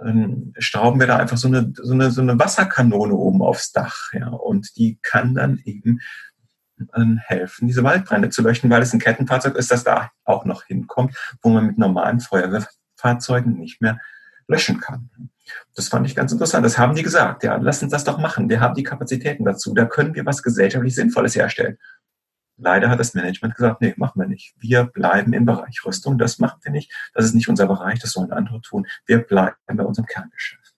ähm, 0.00 0.54
schrauben 0.58 1.00
wir 1.00 1.06
da 1.06 1.18
einfach 1.18 1.36
so 1.36 1.48
eine, 1.48 1.72
so 1.76 1.92
eine, 1.92 2.10
so 2.10 2.22
eine 2.22 2.38
Wasserkanone 2.38 3.14
oben 3.14 3.42
aufs 3.42 3.72
Dach. 3.72 4.12
Ja, 4.12 4.28
und 4.28 4.76
die 4.76 4.98
kann 5.02 5.34
dann 5.34 5.60
eben 5.64 5.90
ähm, 5.90 6.00
helfen, 7.26 7.66
diese 7.66 7.84
Waldbrände 7.84 8.30
zu 8.30 8.42
löschen, 8.42 8.70
weil 8.70 8.82
es 8.82 8.92
ein 8.92 9.00
Kettenfahrzeug 9.00 9.56
ist, 9.56 9.70
das 9.70 9.84
da 9.84 10.10
auch 10.24 10.44
noch 10.44 10.64
hinkommt, 10.64 11.16
wo 11.42 11.50
man 11.50 11.66
mit 11.66 11.78
normalen 11.78 12.20
Feuerwehrfahrzeugen 12.20 13.58
nicht 13.58 13.80
mehr 13.80 14.00
löschen 14.48 14.80
kann. 14.80 15.10
Das 15.74 15.88
fand 15.88 16.06
ich 16.06 16.14
ganz 16.14 16.32
interessant. 16.32 16.64
Das 16.64 16.78
haben 16.78 16.94
die 16.94 17.02
gesagt. 17.02 17.42
Ja, 17.42 17.56
lass 17.56 17.82
uns 17.82 17.92
das 17.92 18.04
doch 18.04 18.18
machen. 18.18 18.48
Wir 18.48 18.60
haben 18.60 18.74
die 18.74 18.82
Kapazitäten 18.82 19.44
dazu. 19.44 19.74
Da 19.74 19.84
können 19.84 20.14
wir 20.14 20.24
was 20.24 20.42
gesellschaftlich 20.42 20.94
Sinnvolles 20.94 21.34
herstellen. 21.34 21.78
Leider 22.58 22.90
hat 22.90 23.00
das 23.00 23.14
Management 23.14 23.56
gesagt, 23.56 23.80
nee, 23.80 23.94
machen 23.96 24.20
wir 24.20 24.28
nicht. 24.28 24.54
Wir 24.58 24.84
bleiben 24.84 25.32
im 25.32 25.46
Bereich 25.46 25.84
Rüstung. 25.84 26.18
Das 26.18 26.38
machen 26.38 26.60
wir 26.62 26.70
nicht. 26.70 26.92
Das 27.14 27.24
ist 27.24 27.34
nicht 27.34 27.48
unser 27.48 27.66
Bereich. 27.66 27.98
Das 27.98 28.12
sollen 28.12 28.30
andere 28.30 28.60
tun. 28.60 28.86
Wir 29.06 29.18
bleiben 29.18 29.56
bei 29.66 29.84
unserem 29.84 30.06
Kerngeschäft. 30.06 30.74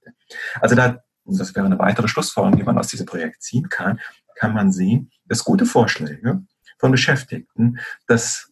Also 0.60 0.74
da, 0.74 1.02
das 1.24 1.54
wäre 1.54 1.66
eine 1.66 1.78
weitere 1.78 2.08
Schlussfolgerung, 2.08 2.58
die 2.58 2.64
man 2.64 2.78
aus 2.78 2.88
diesem 2.88 3.06
Projekt 3.06 3.42
ziehen 3.42 3.68
kann, 3.68 4.00
kann 4.36 4.54
man 4.54 4.72
sehen, 4.72 5.10
dass 5.26 5.44
gute 5.44 5.66
Vorschläge 5.66 6.42
von 6.78 6.90
Beschäftigten 6.90 7.78
das 8.06 8.50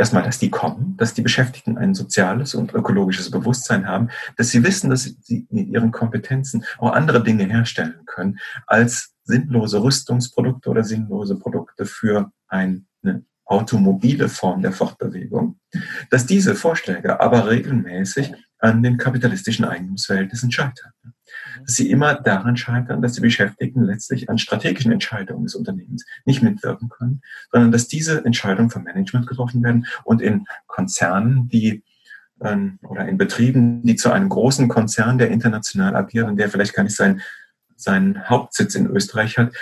Erstmal, 0.00 0.22
dass 0.22 0.38
die 0.38 0.48
kommen, 0.48 0.96
dass 0.96 1.12
die 1.12 1.20
Beschäftigten 1.20 1.76
ein 1.76 1.94
soziales 1.94 2.54
und 2.54 2.72
ökologisches 2.72 3.30
Bewusstsein 3.30 3.86
haben, 3.86 4.08
dass 4.38 4.48
sie 4.48 4.64
wissen, 4.64 4.88
dass 4.88 5.02
sie 5.02 5.46
mit 5.50 5.68
ihren 5.68 5.90
Kompetenzen 5.90 6.64
auch 6.78 6.92
andere 6.92 7.22
Dinge 7.22 7.44
herstellen 7.44 8.06
können 8.06 8.38
als 8.66 9.12
sinnlose 9.24 9.82
Rüstungsprodukte 9.82 10.70
oder 10.70 10.84
sinnlose 10.84 11.36
Produkte 11.36 11.84
für 11.84 12.32
eine 12.48 12.82
automobile 13.44 14.30
Form 14.30 14.62
der 14.62 14.72
Fortbewegung. 14.72 15.60
Dass 16.08 16.24
diese 16.24 16.54
Vorschläge 16.54 17.20
aber 17.20 17.50
regelmäßig 17.50 18.32
an 18.58 18.82
den 18.82 18.96
kapitalistischen 18.96 19.66
Eigentumsverhältnissen 19.66 20.50
scheitern. 20.50 20.92
Dass 21.64 21.76
sie 21.76 21.90
immer 21.90 22.14
daran 22.14 22.56
scheitern, 22.56 23.02
dass 23.02 23.14
die 23.14 23.20
Beschäftigten 23.20 23.84
letztlich 23.84 24.28
an 24.28 24.38
strategischen 24.38 24.92
Entscheidungen 24.92 25.44
des 25.44 25.54
Unternehmens 25.54 26.04
nicht 26.24 26.42
mitwirken 26.42 26.88
können, 26.88 27.22
sondern 27.50 27.72
dass 27.72 27.88
diese 27.88 28.24
Entscheidungen 28.24 28.70
vom 28.70 28.84
Management 28.84 29.26
getroffen 29.26 29.62
werden 29.62 29.86
und 30.04 30.22
in 30.22 30.46
Konzernen, 30.66 31.48
die 31.48 31.82
ähm, 32.42 32.78
oder 32.82 33.06
in 33.06 33.18
Betrieben, 33.18 33.82
die 33.82 33.96
zu 33.96 34.10
einem 34.10 34.28
großen 34.28 34.68
Konzern, 34.68 35.18
der 35.18 35.30
international 35.30 35.94
agiert 35.94 36.28
und 36.28 36.36
der 36.36 36.48
vielleicht 36.48 36.74
gar 36.74 36.82
nicht 36.82 36.96
seinen, 36.96 37.20
seinen 37.76 38.28
Hauptsitz 38.28 38.74
in 38.74 38.86
Österreich 38.86 39.38
hat, 39.38 39.52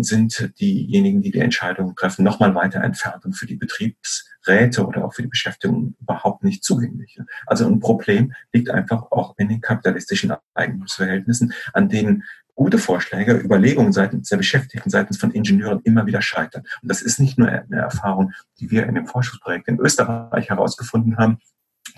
sind 0.00 0.52
diejenigen, 0.60 1.22
die 1.22 1.30
die 1.30 1.40
Entscheidungen 1.40 1.94
treffen, 1.94 2.24
nochmal 2.24 2.54
weiter 2.54 2.82
entfernt 2.82 3.24
und 3.24 3.34
für 3.34 3.46
die 3.46 3.56
Betriebsräte 3.56 4.86
oder 4.86 5.04
auch 5.04 5.14
für 5.14 5.22
die 5.22 5.28
Beschäftigung 5.28 5.94
überhaupt 6.00 6.44
nicht 6.44 6.64
zugänglich. 6.64 7.18
Also 7.46 7.66
ein 7.66 7.80
Problem 7.80 8.32
liegt 8.52 8.70
einfach 8.70 9.10
auch 9.10 9.34
in 9.38 9.48
den 9.48 9.60
kapitalistischen 9.60 10.32
Eigentumsverhältnissen, 10.54 11.52
an 11.72 11.88
denen 11.88 12.24
gute 12.54 12.78
Vorschläge, 12.78 13.34
Überlegungen 13.34 13.92
seitens 13.92 14.30
der 14.30 14.38
Beschäftigten, 14.38 14.88
seitens 14.88 15.18
von 15.18 15.30
Ingenieuren 15.30 15.80
immer 15.84 16.06
wieder 16.06 16.22
scheitern. 16.22 16.62
Und 16.80 16.90
das 16.90 17.02
ist 17.02 17.20
nicht 17.20 17.38
nur 17.38 17.48
eine 17.48 17.76
Erfahrung, 17.76 18.32
die 18.58 18.70
wir 18.70 18.86
in 18.86 18.94
dem 18.94 19.06
Forschungsprojekt 19.06 19.68
in 19.68 19.78
Österreich 19.78 20.48
herausgefunden 20.48 21.18
haben, 21.18 21.38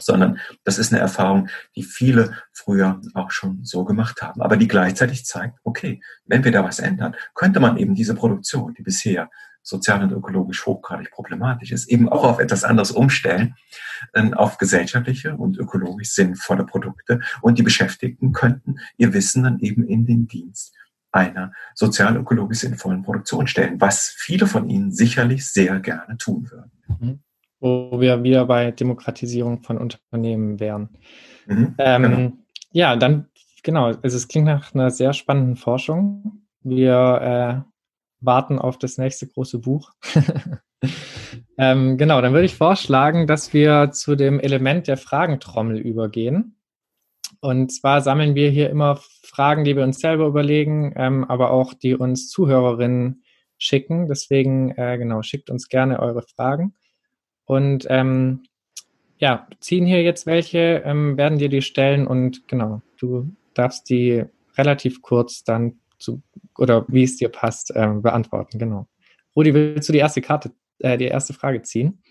sondern 0.01 0.38
das 0.64 0.78
ist 0.78 0.92
eine 0.92 1.01
Erfahrung, 1.01 1.49
die 1.76 1.82
viele 1.82 2.32
früher 2.53 3.01
auch 3.14 3.30
schon 3.30 3.64
so 3.64 3.84
gemacht 3.84 4.22
haben, 4.22 4.42
aber 4.42 4.57
die 4.57 4.68
gleichzeitig 4.68 5.24
zeigt, 5.24 5.59
okay, 5.64 6.01
wenn 6.26 6.44
wir 6.44 6.53
da 6.53 6.64
was 6.64 6.78
ändern, 6.78 7.14
könnte 7.34 7.61
man 7.61 7.76
eben 7.76 7.94
diese 7.94 8.14
Produktion, 8.14 8.74
die 8.74 8.82
bisher 8.82 9.30
sozial 9.62 10.03
und 10.03 10.12
ökologisch 10.12 10.64
hochgradig 10.64 11.11
problematisch 11.11 11.72
ist, 11.72 11.88
eben 11.88 12.09
auch 12.09 12.24
auf 12.24 12.38
etwas 12.38 12.64
anderes 12.64 12.90
umstellen, 12.90 13.55
ähm, 14.14 14.32
auf 14.32 14.57
gesellschaftliche 14.57 15.36
und 15.36 15.59
ökologisch 15.59 16.11
sinnvolle 16.11 16.64
Produkte. 16.64 17.20
Und 17.42 17.59
die 17.59 17.62
Beschäftigten 17.62 18.32
könnten 18.32 18.76
ihr 18.96 19.12
Wissen 19.12 19.42
dann 19.42 19.59
eben 19.61 19.86
in 19.86 20.07
den 20.07 20.26
Dienst 20.26 20.74
einer 21.12 21.53
sozial-ökologisch 21.74 22.61
sinnvollen 22.61 23.03
Produktion 23.03 23.46
stellen, 23.46 23.80
was 23.80 24.07
viele 24.16 24.46
von 24.46 24.68
ihnen 24.68 24.92
sicherlich 24.92 25.51
sehr 25.51 25.80
gerne 25.80 26.16
tun 26.16 26.51
würden. 26.51 26.72
Wo 27.61 28.01
wir 28.01 28.23
wieder 28.23 28.47
bei 28.47 28.71
Demokratisierung 28.71 29.63
von 29.63 29.79
Unternehmen 29.79 30.61
wären. 30.61 30.91
Mhm, 31.47 31.75
ähm, 31.79 32.03
genau. 32.03 32.33
Ja, 32.73 32.97
dann, 32.97 33.29
genau, 33.63 33.87
also 33.87 34.17
es 34.17 34.29
klingt 34.29 34.47
nach 34.47 34.75
einer 34.75 34.91
sehr 34.91 35.13
spannenden 35.13 35.57
Forschung. 35.57 36.43
Wir 36.63 37.65
äh, 37.67 37.71
warten 38.21 38.59
auf 38.59 38.79
das 38.79 38.99
nächste 38.99 39.27
große 39.27 39.59
Buch. 39.59 39.93
ähm, 41.59 41.97
genau, 41.97 42.21
dann 42.21 42.33
würde 42.33 42.47
ich 42.47 42.55
vorschlagen, 42.55 43.27
dass 43.27 43.53
wir 43.53 43.91
zu 43.93 44.17
dem 44.17 44.41
Element 44.41 44.87
der 44.87 44.97
Fragentrommel 44.97 45.79
übergehen. 45.79 46.57
Und 47.41 47.73
zwar 47.73 48.01
sammeln 48.01 48.35
wir 48.35 48.51
hier 48.51 48.69
immer 48.71 48.99
Fragen, 49.23 49.65
die 49.65 49.77
wir 49.77 49.85
uns 49.85 50.01
selber 50.01 50.27
überlegen, 50.27 50.93
ähm, 50.97 51.25
aber 51.25 51.51
auch 51.51 51.73
die 51.75 51.95
uns 51.95 52.29
Zuhörerinnen 52.29 53.23
schicken. 53.59 54.09
Deswegen, 54.09 54.73
äh, 54.73 54.99
genau, 54.99 55.23
schickt 55.23 55.51
uns 55.51 55.69
gerne 55.69 56.01
eure 56.01 56.23
Fragen. 56.23 56.75
Und 57.49 57.86
ähm, 57.88 58.42
ja, 59.16 59.49
ziehen 59.59 59.86
hier 59.86 60.03
jetzt 60.03 60.26
welche, 60.26 60.82
ähm, 60.84 61.16
werden 61.16 61.38
dir 61.38 61.49
die 61.49 61.62
stellen 61.62 62.07
und 62.07 62.46
genau, 62.46 62.82
du 62.99 63.34
darfst 63.55 63.88
die 63.88 64.24
relativ 64.59 65.01
kurz 65.01 65.44
dann 65.44 65.80
zu, 65.99 66.22
oder 66.59 66.84
wie 66.88 67.05
es 67.05 67.16
dir 67.16 67.30
passt, 67.30 67.72
ähm, 67.74 68.03
beantworten, 68.03 68.59
genau. 68.59 68.86
Rudi, 69.34 69.55
willst 69.55 69.88
du 69.88 69.94
die 69.94 69.99
erste 69.99 70.20
Karte, 70.20 70.53
äh, 70.80 70.99
die 70.99 71.07
erste 71.07 71.32
Frage 71.32 71.62
ziehen? 71.62 72.03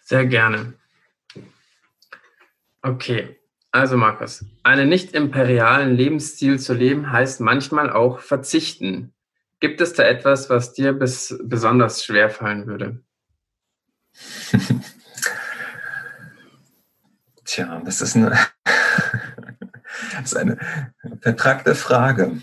Sehr 0.00 0.26
gerne. 0.26 0.74
Okay, 2.82 3.36
also 3.70 3.96
Markus, 3.96 4.44
einen 4.64 4.88
nicht 4.88 5.14
imperialen 5.14 5.94
Lebensstil 5.94 6.58
zu 6.58 6.74
leben 6.74 7.12
heißt 7.12 7.40
manchmal 7.40 7.90
auch 7.90 8.18
verzichten. 8.18 9.12
Gibt 9.60 9.80
es 9.80 9.92
da 9.92 10.02
etwas, 10.02 10.50
was 10.50 10.72
dir 10.72 10.94
bis 10.94 11.38
besonders 11.44 12.04
schwer 12.04 12.28
fallen 12.28 12.66
würde? 12.66 13.04
Tja, 17.44 17.82
das 17.84 18.00
ist 18.00 18.16
eine, 18.16 18.30
das 20.12 20.24
ist 20.24 20.36
eine 20.36 20.56
vertragte 21.20 21.74
Frage. 21.74 22.42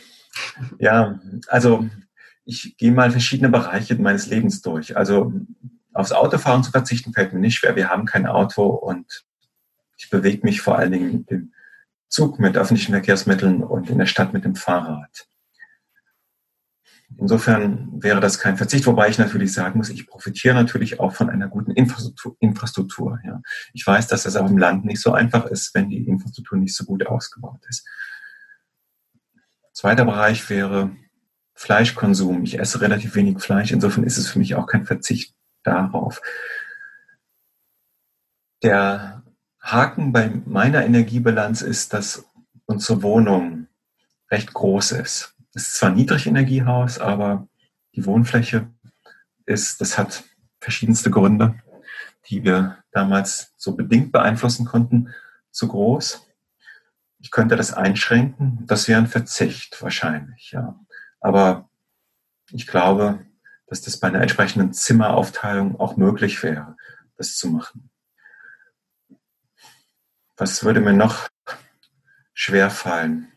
Ja, 0.79 1.19
also 1.47 1.87
ich 2.45 2.77
gehe 2.77 2.91
mal 2.91 3.11
verschiedene 3.11 3.49
Bereiche 3.49 3.95
meines 3.95 4.27
Lebens 4.27 4.61
durch. 4.61 4.97
Also 4.97 5.33
aufs 5.93 6.11
Autofahren 6.11 6.63
zu 6.63 6.71
verzichten 6.71 7.13
fällt 7.13 7.33
mir 7.33 7.39
nicht 7.39 7.57
schwer. 7.57 7.75
Wir 7.75 7.89
haben 7.89 8.05
kein 8.05 8.25
Auto 8.27 8.65
und 8.65 9.25
ich 9.97 10.09
bewege 10.09 10.45
mich 10.45 10.61
vor 10.61 10.77
allen 10.77 10.91
Dingen 10.91 11.25
dem 11.25 11.53
Zug, 12.09 12.39
mit 12.39 12.55
öffentlichen 12.55 12.93
Verkehrsmitteln 12.93 13.63
und 13.63 13.89
in 13.89 13.97
der 13.97 14.05
Stadt 14.05 14.31
mit 14.31 14.45
dem 14.45 14.55
Fahrrad. 14.55 15.27
Insofern 17.15 18.03
wäre 18.03 18.19
das 18.19 18.37
kein 18.37 18.57
Verzicht, 18.57 18.85
wobei 18.85 19.07
ich 19.07 19.17
natürlich 19.17 19.53
sagen 19.53 19.77
muss, 19.77 19.89
ich 19.89 20.07
profitiere 20.07 20.53
natürlich 20.53 20.99
auch 20.99 21.13
von 21.13 21.29
einer 21.29 21.47
guten 21.47 21.71
Infrastruktur. 21.71 23.19
Ja. 23.23 23.41
Ich 23.73 23.87
weiß, 23.87 24.07
dass 24.07 24.23
das 24.23 24.35
auch 24.35 24.49
im 24.49 24.57
Land 24.57 24.83
nicht 24.83 25.01
so 25.01 25.13
einfach 25.13 25.45
ist, 25.45 25.73
wenn 25.73 25.89
die 25.89 26.05
Infrastruktur 26.05 26.57
nicht 26.57 26.75
so 26.75 26.83
gut 26.83 27.07
ausgebaut 27.07 27.61
ist. 27.69 27.87
Zweiter 29.71 30.05
Bereich 30.05 30.49
wäre 30.49 30.91
Fleischkonsum. 31.53 32.43
Ich 32.43 32.59
esse 32.59 32.81
relativ 32.81 33.15
wenig 33.15 33.39
Fleisch, 33.39 33.71
insofern 33.71 34.03
ist 34.03 34.17
es 34.17 34.27
für 34.29 34.39
mich 34.39 34.55
auch 34.55 34.67
kein 34.67 34.85
Verzicht 34.85 35.33
darauf. 35.63 36.21
Der 38.63 39.23
Haken 39.61 40.11
bei 40.11 40.29
meiner 40.45 40.83
Energiebilanz 40.83 41.61
ist, 41.61 41.93
dass 41.93 42.25
unsere 42.65 43.01
Wohnung 43.01 43.67
recht 44.29 44.53
groß 44.53 44.91
ist. 44.93 45.36
Es 45.53 45.69
ist 45.69 45.75
zwar 45.75 45.91
Niedrigenergiehaus, 45.91 46.99
aber 46.99 47.47
die 47.95 48.05
Wohnfläche 48.05 48.69
ist, 49.45 49.81
das 49.81 49.97
hat 49.97 50.23
verschiedenste 50.59 51.09
Gründe, 51.09 51.59
die 52.29 52.43
wir 52.43 52.83
damals 52.91 53.53
so 53.57 53.75
bedingt 53.75 54.11
beeinflussen 54.11 54.65
konnten, 54.65 55.13
zu 55.51 55.67
groß. 55.67 56.27
Ich 57.19 57.31
könnte 57.31 57.55
das 57.55 57.73
einschränken. 57.73 58.65
Das 58.67 58.87
wäre 58.87 58.99
ein 58.99 59.07
Verzicht 59.07 59.81
wahrscheinlich, 59.81 60.51
ja. 60.51 60.79
Aber 61.19 61.69
ich 62.51 62.67
glaube, 62.67 63.25
dass 63.67 63.81
das 63.81 63.99
bei 63.99 64.07
einer 64.07 64.21
entsprechenden 64.21 64.73
Zimmeraufteilung 64.73 65.79
auch 65.79 65.97
möglich 65.97 66.41
wäre, 66.43 66.77
das 67.17 67.35
zu 67.35 67.49
machen. 67.49 67.89
Was 70.37 70.63
würde 70.63 70.79
mir 70.79 70.93
noch 70.93 71.27
schwer 72.33 72.69
fallen? 72.69 73.31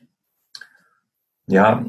Ja, 1.51 1.85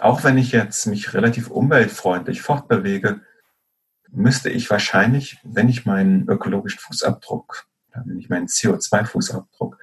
auch 0.00 0.24
wenn 0.24 0.38
ich 0.38 0.50
jetzt 0.50 0.86
mich 0.86 1.14
relativ 1.14 1.50
umweltfreundlich 1.50 2.42
fortbewege, 2.42 3.20
müsste 4.10 4.50
ich 4.50 4.68
wahrscheinlich, 4.70 5.38
wenn 5.44 5.68
ich 5.68 5.86
meinen 5.86 6.28
ökologischen 6.28 6.80
Fußabdruck, 6.80 7.66
wenn 7.94 8.18
ich 8.18 8.28
meinen 8.28 8.48
CO2-Fußabdruck 8.48 9.76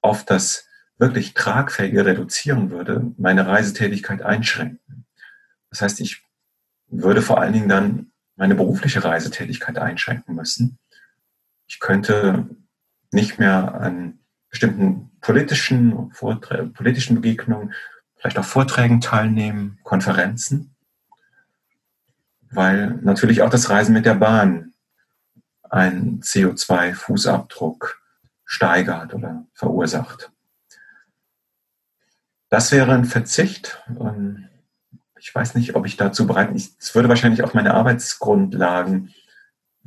auf 0.00 0.24
das 0.24 0.68
wirklich 0.98 1.34
Tragfähige 1.34 2.06
reduzieren 2.06 2.70
würde, 2.70 3.12
meine 3.16 3.46
Reisetätigkeit 3.46 4.22
einschränken. 4.22 5.06
Das 5.70 5.82
heißt, 5.82 6.00
ich 6.00 6.22
würde 6.86 7.22
vor 7.22 7.40
allen 7.40 7.52
Dingen 7.52 7.68
dann 7.68 8.12
meine 8.36 8.54
berufliche 8.54 9.02
Reisetätigkeit 9.02 9.78
einschränken 9.78 10.34
müssen. 10.34 10.78
Ich 11.66 11.80
könnte 11.80 12.48
nicht 13.10 13.38
mehr 13.38 13.74
an 13.74 14.20
bestimmten 14.48 15.10
politischen, 15.20 16.10
politischen 16.74 17.16
Begegnungen 17.16 17.72
vielleicht 18.20 18.38
auch 18.38 18.44
Vorträgen 18.44 19.00
teilnehmen, 19.00 19.78
Konferenzen, 19.82 20.74
weil 22.50 22.98
natürlich 23.02 23.42
auch 23.42 23.50
das 23.50 23.70
Reisen 23.70 23.94
mit 23.94 24.04
der 24.04 24.14
Bahn 24.14 24.74
einen 25.70 26.20
CO2-Fußabdruck 26.20 27.94
steigert 28.44 29.14
oder 29.14 29.46
verursacht. 29.54 30.30
Das 32.48 32.72
wäre 32.72 32.92
ein 32.92 33.04
Verzicht. 33.04 33.82
Ich 35.18 35.34
weiß 35.34 35.54
nicht, 35.54 35.76
ob 35.76 35.86
ich 35.86 35.96
dazu 35.96 36.26
bereit 36.26 36.48
bin. 36.48 36.56
Es 36.56 36.94
würde 36.94 37.08
wahrscheinlich 37.08 37.42
auch 37.44 37.54
meine 37.54 37.74
Arbeitsgrundlagen 37.74 39.14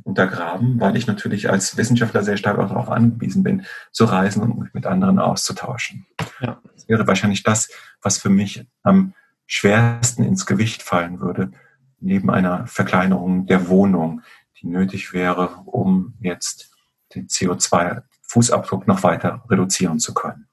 untergraben, 0.02 0.80
weil 0.80 0.96
ich 0.96 1.06
natürlich 1.06 1.50
als 1.50 1.76
Wissenschaftler 1.76 2.22
sehr 2.22 2.36
stark 2.36 2.58
auch 2.58 2.68
darauf 2.68 2.90
angewiesen 2.90 3.42
bin, 3.42 3.64
zu 3.92 4.04
reisen 4.04 4.42
und 4.42 4.58
mich 4.58 4.74
mit 4.74 4.86
anderen 4.86 5.18
auszutauschen. 5.18 6.06
Ja. 6.40 6.60
Das 6.74 6.88
wäre 6.88 7.06
wahrscheinlich 7.06 7.42
das, 7.42 7.70
was 8.02 8.18
für 8.18 8.28
mich 8.28 8.66
am 8.82 9.14
schwersten 9.46 10.24
ins 10.24 10.46
Gewicht 10.46 10.82
fallen 10.82 11.20
würde, 11.20 11.52
neben 12.00 12.30
einer 12.30 12.66
Verkleinerung 12.66 13.46
der 13.46 13.68
Wohnung, 13.68 14.22
die 14.60 14.64
die 14.64 14.70
nötig 14.70 15.12
wäre, 15.12 15.62
um 15.66 16.14
jetzt 16.20 16.70
den 17.14 17.28
CO2-Fußabdruck 17.28 18.86
noch 18.86 19.02
weiter 19.02 19.44
reduzieren 19.48 20.00
zu 20.00 20.14
können. 20.14 20.48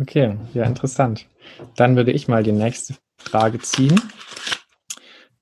Okay, 0.00 0.38
ja, 0.54 0.64
interessant. 0.64 1.26
Dann 1.76 1.96
würde 1.96 2.12
ich 2.12 2.26
mal 2.26 2.42
die 2.42 2.52
nächste 2.52 2.94
Frage 3.18 3.60
ziehen. 3.60 4.00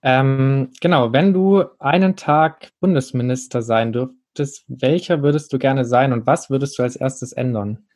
Ähm, 0.03 0.71
genau, 0.81 1.13
wenn 1.13 1.33
du 1.33 1.65
einen 1.79 2.17
Tag 2.17 2.71
Bundesminister 2.81 3.63
sein 3.63 3.93
dürftest, 3.93 4.65
welcher 4.67 5.23
würdest 5.23 5.53
du 5.53 5.59
gerne 5.59 5.85
sein 5.85 6.13
und 6.13 6.27
was 6.27 6.51
würdest 6.51 6.79
du 6.79 6.83
als 6.83 6.97
erstes 6.97 7.33
ändern? 7.33 7.87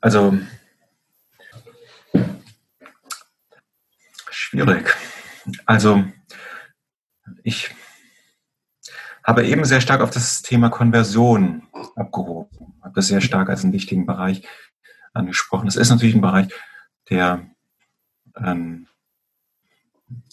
Also 0.00 0.38
schwierig. 4.30 4.96
Also 5.66 6.02
ich 7.42 7.74
habe 9.22 9.46
eben 9.46 9.64
sehr 9.64 9.80
stark 9.80 10.00
auf 10.00 10.10
das 10.10 10.42
Thema 10.42 10.70
Konversion 10.70 11.68
abgehoben, 11.94 12.74
habe 12.82 12.94
das 12.94 13.08
sehr 13.08 13.20
stark 13.20 13.50
als 13.50 13.62
einen 13.62 13.74
wichtigen 13.74 14.06
Bereich 14.06 14.42
angesprochen. 15.12 15.66
Das 15.66 15.76
ist 15.76 15.90
natürlich 15.90 16.14
ein 16.14 16.20
Bereich, 16.20 16.48
der 17.10 17.46
ähm, 18.36 18.88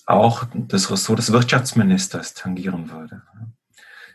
auch 0.08 0.48
das 0.54 0.90
Ressort 0.90 1.20
des 1.20 1.32
Wirtschaftsministers 1.32 2.34
tangieren 2.34 2.90
würde. 2.90 3.22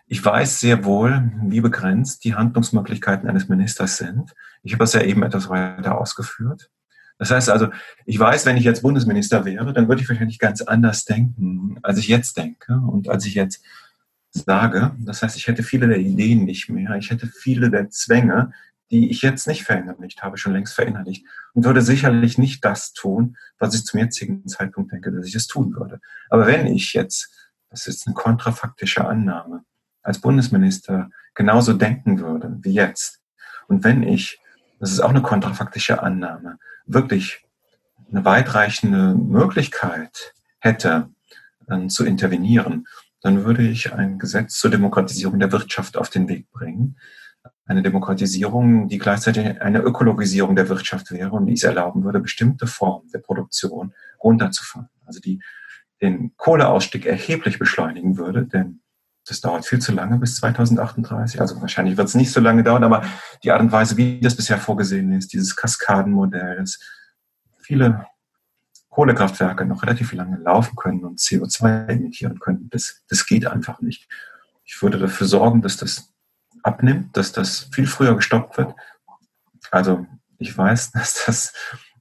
Ich 0.07 0.25
weiß 0.25 0.61
sehr 0.61 0.85
wohl, 0.85 1.31
wie 1.45 1.61
begrenzt 1.61 2.25
die 2.25 2.35
Handlungsmöglichkeiten 2.35 3.29
eines 3.29 3.49
Ministers 3.49 3.99
sind. 3.99 4.33
Ich 4.63 4.73
habe 4.73 4.83
das 4.83 4.95
ja 4.95 5.03
eben 5.03 5.23
etwas 5.23 5.49
weiter 5.49 5.99
ausgeführt. 5.99 6.71
Das 7.19 7.31
heißt 7.31 7.51
also, 7.51 7.69
ich 8.05 8.19
weiß, 8.19 8.47
wenn 8.47 8.57
ich 8.57 8.65
jetzt 8.65 8.83
Bundesminister 8.83 9.45
wäre, 9.45 9.73
dann 9.73 9.89
würde 9.89 10.03
ich 10.03 10.09
wahrscheinlich 10.09 10.39
ganz 10.39 10.63
anders 10.63 11.05
denken, 11.05 11.79
als 11.83 11.99
ich 11.99 12.09
jetzt 12.09 12.37
denke 12.37 12.75
und 12.75 13.09
als 13.09 13.27
ich 13.27 13.35
jetzt 13.35 13.63
sage. 14.31 14.93
Das 14.99 15.23
heißt, 15.23 15.37
ich 15.37 15.47
hätte 15.47 15.63
viele 15.63 15.89
der 15.89 15.99
Ideen 15.99 16.45
nicht 16.45 16.69
mehr. 16.69 16.97
Ich 16.97 17.11
hätte 17.11 17.27
viele 17.27 17.71
der 17.71 17.91
Zwänge, 17.91 18.53
die 18.93 19.11
ich 19.11 19.23
jetzt 19.23 19.49
nicht 19.49 19.65
verinnerlicht 19.65 20.23
habe, 20.23 20.37
schon 20.37 20.53
längst 20.53 20.75
verinnerlicht 20.75 21.27
und 21.55 21.65
würde 21.65 21.81
sicherlich 21.81 22.37
nicht 22.37 22.63
das 22.65 22.93
tun, 22.93 23.37
was 23.59 23.75
ich 23.75 23.85
zum 23.85 23.99
jetzigen 23.99 24.47
Zeitpunkt 24.47 24.93
denke, 24.93 25.11
dass 25.11 25.27
ich 25.27 25.35
es 25.35 25.47
tun 25.47 25.75
würde. 25.75 25.99
Aber 26.29 26.47
wenn 26.47 26.67
ich 26.67 26.93
jetzt, 26.93 27.51
das 27.71 27.87
ist 27.87 28.07
eine 28.07 28.15
kontrafaktische 28.15 29.07
Annahme, 29.07 29.65
als 30.03 30.21
Bundesminister 30.21 31.09
genauso 31.35 31.73
denken 31.73 32.21
würde 32.21 32.59
wie 32.61 32.75
jetzt 32.75 33.21
und 33.67 33.83
wenn 33.83 34.03
ich, 34.03 34.41
das 34.79 34.93
ist 34.93 35.01
auch 35.01 35.11
eine 35.11 35.23
kontrafaktische 35.23 36.03
Annahme, 36.03 36.59
wirklich 36.85 37.47
eine 38.11 38.27
weitreichende 38.27 39.15
Möglichkeit 39.15 40.35
hätte, 40.59 41.09
dann 41.67 41.89
zu 41.89 42.05
intervenieren, 42.05 42.87
dann 43.23 43.45
würde 43.45 43.63
ich 43.63 43.95
ein 43.95 44.19
Gesetz 44.19 44.59
zur 44.59 44.71
Demokratisierung 44.71 45.39
der 45.39 45.53
Wirtschaft 45.53 45.97
auf 45.97 46.11
den 46.11 46.29
Weg 46.29 46.51
bringen. 46.51 46.99
Eine 47.65 47.83
Demokratisierung, 47.83 48.89
die 48.89 48.99
gleichzeitig 48.99 49.61
eine 49.61 49.81
Ökologisierung 49.81 50.57
der 50.57 50.69
Wirtschaft 50.69 51.11
wäre 51.11 51.33
und 51.33 51.47
die 51.47 51.55
es 51.55 51.63
erlauben 51.63 52.05
würde, 52.05 52.21
bestimmte 52.21 52.67
Formen 52.67 53.11
der 53.13 53.21
Produktion 53.21 53.95
runterzufahren. 54.23 54.89
Also 55.07 55.21
die 55.21 55.41
den 56.03 56.37
Kohleausstieg 56.37 57.07
erheblich 57.07 57.59
beschleunigen 57.59 58.19
würde, 58.19 58.45
denn 58.45 58.81
das 59.25 59.41
dauert 59.41 59.65
viel 59.65 59.79
zu 59.79 59.93
lange 59.93 60.19
bis 60.19 60.37
2038. 60.37 61.41
Also 61.41 61.61
wahrscheinlich 61.61 61.97
wird 61.97 62.09
es 62.09 62.17
nicht 62.17 62.33
so 62.33 62.41
lange 62.41 62.65
dauern, 62.65 62.83
aber 62.83 63.05
die 63.45 63.53
Art 63.53 63.61
und 63.61 63.71
Weise, 63.71 63.97
wie 63.97 64.21
das 64.21 64.35
bisher 64.35 64.59
vorgesehen 64.59 65.13
ist, 65.13 65.33
dieses 65.33 65.55
Kaskadenmodell, 65.55 66.57
dass 66.57 66.81
viele 67.59 68.05
Kohlekraftwerke 68.89 69.65
noch 69.65 69.85
relativ 69.85 70.13
lange 70.13 70.39
laufen 70.39 70.75
können 70.75 71.05
und 71.05 71.21
CO2 71.21 71.87
emittieren 71.87 72.41
können, 72.41 72.69
das, 72.71 73.03
das 73.09 73.25
geht 73.25 73.47
einfach 73.47 73.81
nicht. 73.81 74.09
Ich 74.65 74.83
würde 74.83 74.99
dafür 74.99 75.27
sorgen, 75.29 75.63
dass 75.63 75.77
das 75.77 76.12
abnimmt, 76.63 77.17
dass 77.17 77.33
das 77.33 77.69
viel 77.73 77.87
früher 77.87 78.15
gestoppt 78.15 78.59
wird. 78.59 78.75
Also 79.71 80.07
ich 80.39 80.57
weiß, 80.57 80.91
dass 80.93 81.25
das 81.27 81.53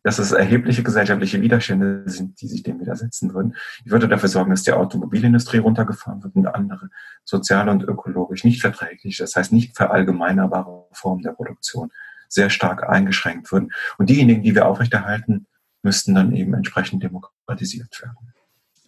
dass 0.04 0.20
es 0.20 0.32
erhebliche 0.32 0.84
gesellschaftliche 0.84 1.42
Widerstände 1.42 2.04
sind, 2.06 2.42
die 2.42 2.48
sich 2.48 2.64
dem 2.64 2.80
widersetzen 2.80 3.34
würden. 3.34 3.56
Ich 3.86 3.92
würde 3.92 4.08
dafür 4.08 4.30
sorgen, 4.30 4.52
dass 4.52 4.64
die 4.64 4.72
Automobilindustrie 4.72 5.60
runtergefahren 5.60 6.24
wird 6.24 6.36
und 6.36 6.48
andere 6.48 6.90
soziale 7.24 7.72
und 7.72 7.84
ökologisch 7.84 8.44
nicht 8.44 8.62
verträglich, 8.62 9.18
das 9.18 9.36
heißt 9.36 9.52
nicht 9.52 9.78
verallgemeinerbare 9.78 10.88
Formen 10.92 11.22
der 11.22 11.34
Produktion 11.34 11.92
sehr 12.28 12.50
stark 12.50 12.90
eingeschränkt 12.90 13.52
würden. 13.52 13.72
Und 13.98 14.10
diejenigen, 14.10 14.42
die 14.42 14.56
wir 14.56 14.66
aufrechterhalten, 14.66 15.48
müssten 15.84 16.16
dann 16.16 16.34
eben 16.34 16.54
entsprechend 16.54 17.04
demokratisiert 17.04 18.02
werden. 18.02 18.34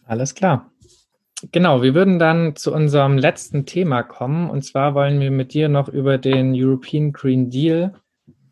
Alles 0.06 0.34
klar. 0.34 0.72
Genau, 1.52 1.82
wir 1.82 1.94
würden 1.94 2.20
dann 2.20 2.56
zu 2.56 2.74
unserem 2.74 3.18
letzten 3.18 3.66
Thema 3.66 4.04
kommen. 4.04 4.50
Und 4.50 4.64
zwar 4.64 4.96
wollen 4.96 5.20
wir 5.20 5.32
mit 5.32 5.54
dir 5.54 5.68
noch 5.68 5.90
über 5.90 6.18
den 6.18 6.54
European 6.56 7.12
Green 7.12 7.50
Deal 7.50 7.94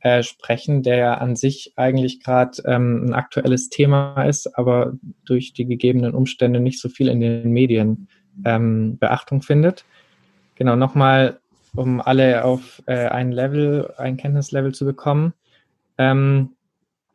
äh, 0.02 0.24
sprechen, 0.24 0.84
der 0.84 0.98
ja 0.98 1.14
an 1.16 1.36
sich 1.36 1.74
eigentlich 1.76 2.24
gerade 2.24 2.62
ähm, 2.66 3.06
ein 3.06 3.14
aktuelles 3.14 3.70
Thema 3.70 4.24
ist, 4.24 4.58
aber 4.58 4.94
durch 5.26 5.54
die 5.54 5.66
gegebenen 5.66 6.14
Umstände 6.14 6.60
nicht 6.60 6.82
so 6.82 6.90
viel 6.90 7.08
in 7.08 7.22
den 7.22 7.52
Medien 7.52 8.08
ähm, 8.46 8.98
Beachtung 8.98 9.42
findet. 9.42 9.86
Genau, 10.56 10.76
nochmal, 10.76 11.40
um 11.76 12.02
alle 12.02 12.44
auf 12.44 12.82
äh, 12.88 13.08
ein 13.08 13.32
Level, 13.32 13.94
ein 13.98 14.18
Kenntnislevel 14.18 14.74
zu 14.74 14.86
bekommen. 14.86 15.34
Ähm, 15.98 16.50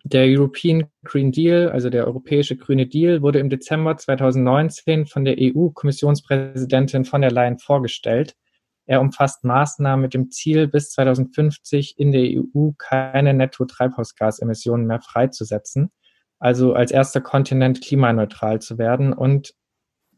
der 0.08 0.26
European 0.26 0.84
Green 1.02 1.32
Deal, 1.32 1.68
also 1.70 1.90
der 1.90 2.06
Europäische 2.06 2.56
Grüne 2.56 2.86
Deal, 2.86 3.22
wurde 3.22 3.40
im 3.40 3.50
Dezember 3.50 3.96
2019 3.96 5.06
von 5.06 5.24
der 5.24 5.34
EU-Kommissionspräsidentin 5.36 7.04
von 7.04 7.22
der 7.22 7.32
Leyen 7.32 7.58
vorgestellt. 7.58 8.36
Er 8.84 9.00
umfasst 9.00 9.42
Maßnahmen 9.42 10.00
mit 10.00 10.14
dem 10.14 10.30
Ziel, 10.30 10.68
bis 10.68 10.90
2050 10.90 11.98
in 11.98 12.12
der 12.12 12.22
EU 12.22 12.70
keine 12.78 13.34
Netto-Treibhausgasemissionen 13.34 14.86
mehr 14.86 15.00
freizusetzen, 15.00 15.90
also 16.38 16.74
als 16.74 16.92
erster 16.92 17.20
Kontinent 17.20 17.82
klimaneutral 17.82 18.60
zu 18.60 18.78
werden 18.78 19.12
und 19.12 19.54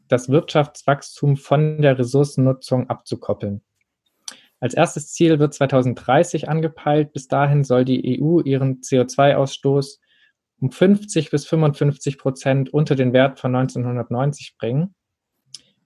das 0.07 0.29
Wirtschaftswachstum 0.29 1.35
von 1.35 1.81
der 1.81 1.97
Ressourcennutzung 1.97 2.91
abzukoppeln. 2.91 3.63
Als 4.59 4.73
erstes 4.73 5.13
Ziel 5.13 5.39
wird 5.39 5.53
2030 5.53 6.49
angepeilt. 6.49 7.13
Bis 7.13 7.27
dahin 7.27 7.63
soll 7.63 7.85
die 7.85 8.21
EU 8.21 8.41
ihren 8.41 8.81
CO2-Ausstoß 8.81 9.99
um 10.61 10.71
50 10.71 11.31
bis 11.31 11.45
55 11.45 12.17
Prozent 12.17 12.73
unter 12.73 12.95
den 12.95 13.13
Wert 13.13 13.39
von 13.39 13.55
1990 13.55 14.57
bringen. 14.57 14.93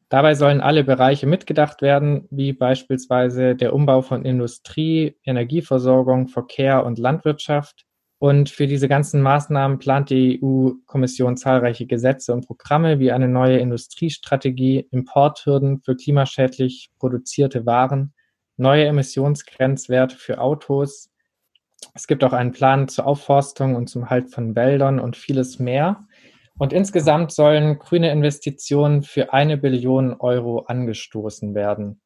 Dabei 0.09 0.35
sollen 0.35 0.61
alle 0.61 0.83
Bereiche 0.83 1.25
mitgedacht 1.25 1.81
werden, 1.81 2.27
wie 2.29 2.53
beispielsweise 2.53 3.55
der 3.55 3.73
Umbau 3.73 4.01
von 4.01 4.25
Industrie, 4.25 5.17
Energieversorgung, 5.23 6.27
Verkehr 6.27 6.85
und 6.85 6.99
Landwirtschaft. 6.99 7.85
Und 8.19 8.49
für 8.49 8.67
diese 8.67 8.87
ganzen 8.87 9.21
Maßnahmen 9.21 9.79
plant 9.79 10.09
die 10.09 10.39
EU-Kommission 10.41 11.35
zahlreiche 11.35 11.85
Gesetze 11.87 12.31
und 12.31 12.45
Programme 12.45 12.99
wie 12.99 13.11
eine 13.11 13.27
neue 13.27 13.57
Industriestrategie, 13.57 14.87
Importhürden 14.91 15.81
für 15.81 15.95
klimaschädlich 15.95 16.91
produzierte 16.99 17.65
Waren, 17.65 18.13
neue 18.57 18.85
Emissionsgrenzwerte 18.85 20.15
für 20.15 20.39
Autos. 20.39 21.11
Es 21.93 22.07
gibt 22.07 22.23
auch 22.23 22.33
einen 22.33 22.51
Plan 22.51 22.87
zur 22.87 23.05
Aufforstung 23.05 23.75
und 23.75 23.87
zum 23.87 24.09
Halt 24.09 24.31
von 24.31 24.55
Wäldern 24.55 24.99
und 24.99 25.15
vieles 25.15 25.59
mehr. 25.59 26.07
Und 26.57 26.71
insgesamt 26.71 27.31
sollen 27.31 27.79
grüne 27.79 28.11
Investitionen 28.11 29.01
für 29.01 29.33
eine 29.33 29.57
Billion 29.57 30.13
Euro 30.13 30.59
angestoßen 30.59 31.55
werden. 31.55 31.99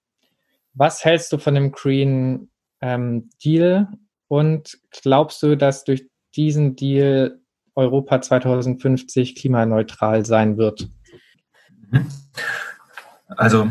Was 0.73 1.03
hältst 1.03 1.33
du 1.33 1.37
von 1.37 1.55
dem 1.55 1.71
Green 1.71 2.49
ähm, 2.81 3.29
Deal 3.43 3.87
und 4.27 4.77
glaubst 4.91 5.41
du, 5.43 5.57
dass 5.57 5.83
durch 5.83 6.07
diesen 6.35 6.75
Deal 6.75 7.39
Europa 7.75 8.21
2050 8.21 9.35
klimaneutral 9.35 10.25
sein 10.25 10.57
wird? 10.57 10.89
Also 13.27 13.69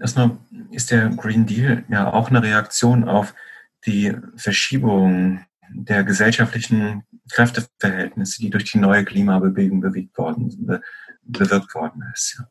erstmal 0.00 0.38
ist 0.70 0.90
der 0.90 1.08
Green 1.10 1.46
Deal 1.46 1.84
ja 1.88 2.12
auch 2.12 2.30
eine 2.30 2.42
Reaktion 2.42 3.08
auf 3.08 3.34
die 3.86 4.16
Verschiebung 4.36 5.44
der 5.72 6.04
gesellschaftlichen 6.04 7.04
Kräfteverhältnisse, 7.30 8.40
die 8.40 8.50
durch 8.50 8.70
die 8.70 8.78
neue 8.78 9.04
Klimabewegung 9.04 9.80
bewegt 9.80 10.18
worden, 10.18 10.66
be, 10.66 10.82
bewirkt 11.22 11.74
worden 11.74 12.02
ist. 12.12 12.42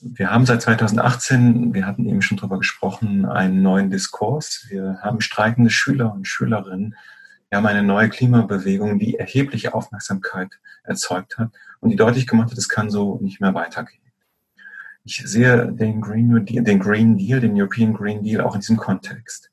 Wir 0.00 0.30
haben 0.30 0.46
seit 0.46 0.62
2018, 0.62 1.74
wir 1.74 1.84
hatten 1.84 2.08
eben 2.08 2.22
schon 2.22 2.36
darüber 2.36 2.58
gesprochen, 2.58 3.26
einen 3.26 3.62
neuen 3.62 3.90
Diskurs. 3.90 4.66
Wir 4.68 4.98
haben 5.02 5.20
streikende 5.20 5.70
Schüler 5.70 6.12
und 6.12 6.26
Schülerinnen. 6.26 6.94
Wir 7.50 7.58
haben 7.58 7.66
eine 7.66 7.82
neue 7.82 8.08
Klimabewegung, 8.08 8.98
die 8.98 9.16
erhebliche 9.16 9.74
Aufmerksamkeit 9.74 10.60
erzeugt 10.84 11.38
hat 11.38 11.50
und 11.80 11.90
die 11.90 11.96
deutlich 11.96 12.26
gemacht 12.26 12.50
hat, 12.50 12.58
es 12.58 12.68
kann 12.68 12.90
so 12.90 13.18
nicht 13.20 13.40
mehr 13.40 13.54
weitergehen. 13.54 14.02
Ich 15.08 15.22
sehe 15.24 15.72
den 15.72 16.02
Green, 16.02 16.44
Deal, 16.44 16.62
den 16.62 16.78
Green 16.78 17.16
Deal, 17.16 17.40
den 17.40 17.58
European 17.58 17.94
Green 17.94 18.22
Deal 18.22 18.42
auch 18.42 18.54
in 18.54 18.60
diesem 18.60 18.76
Kontext. 18.76 19.50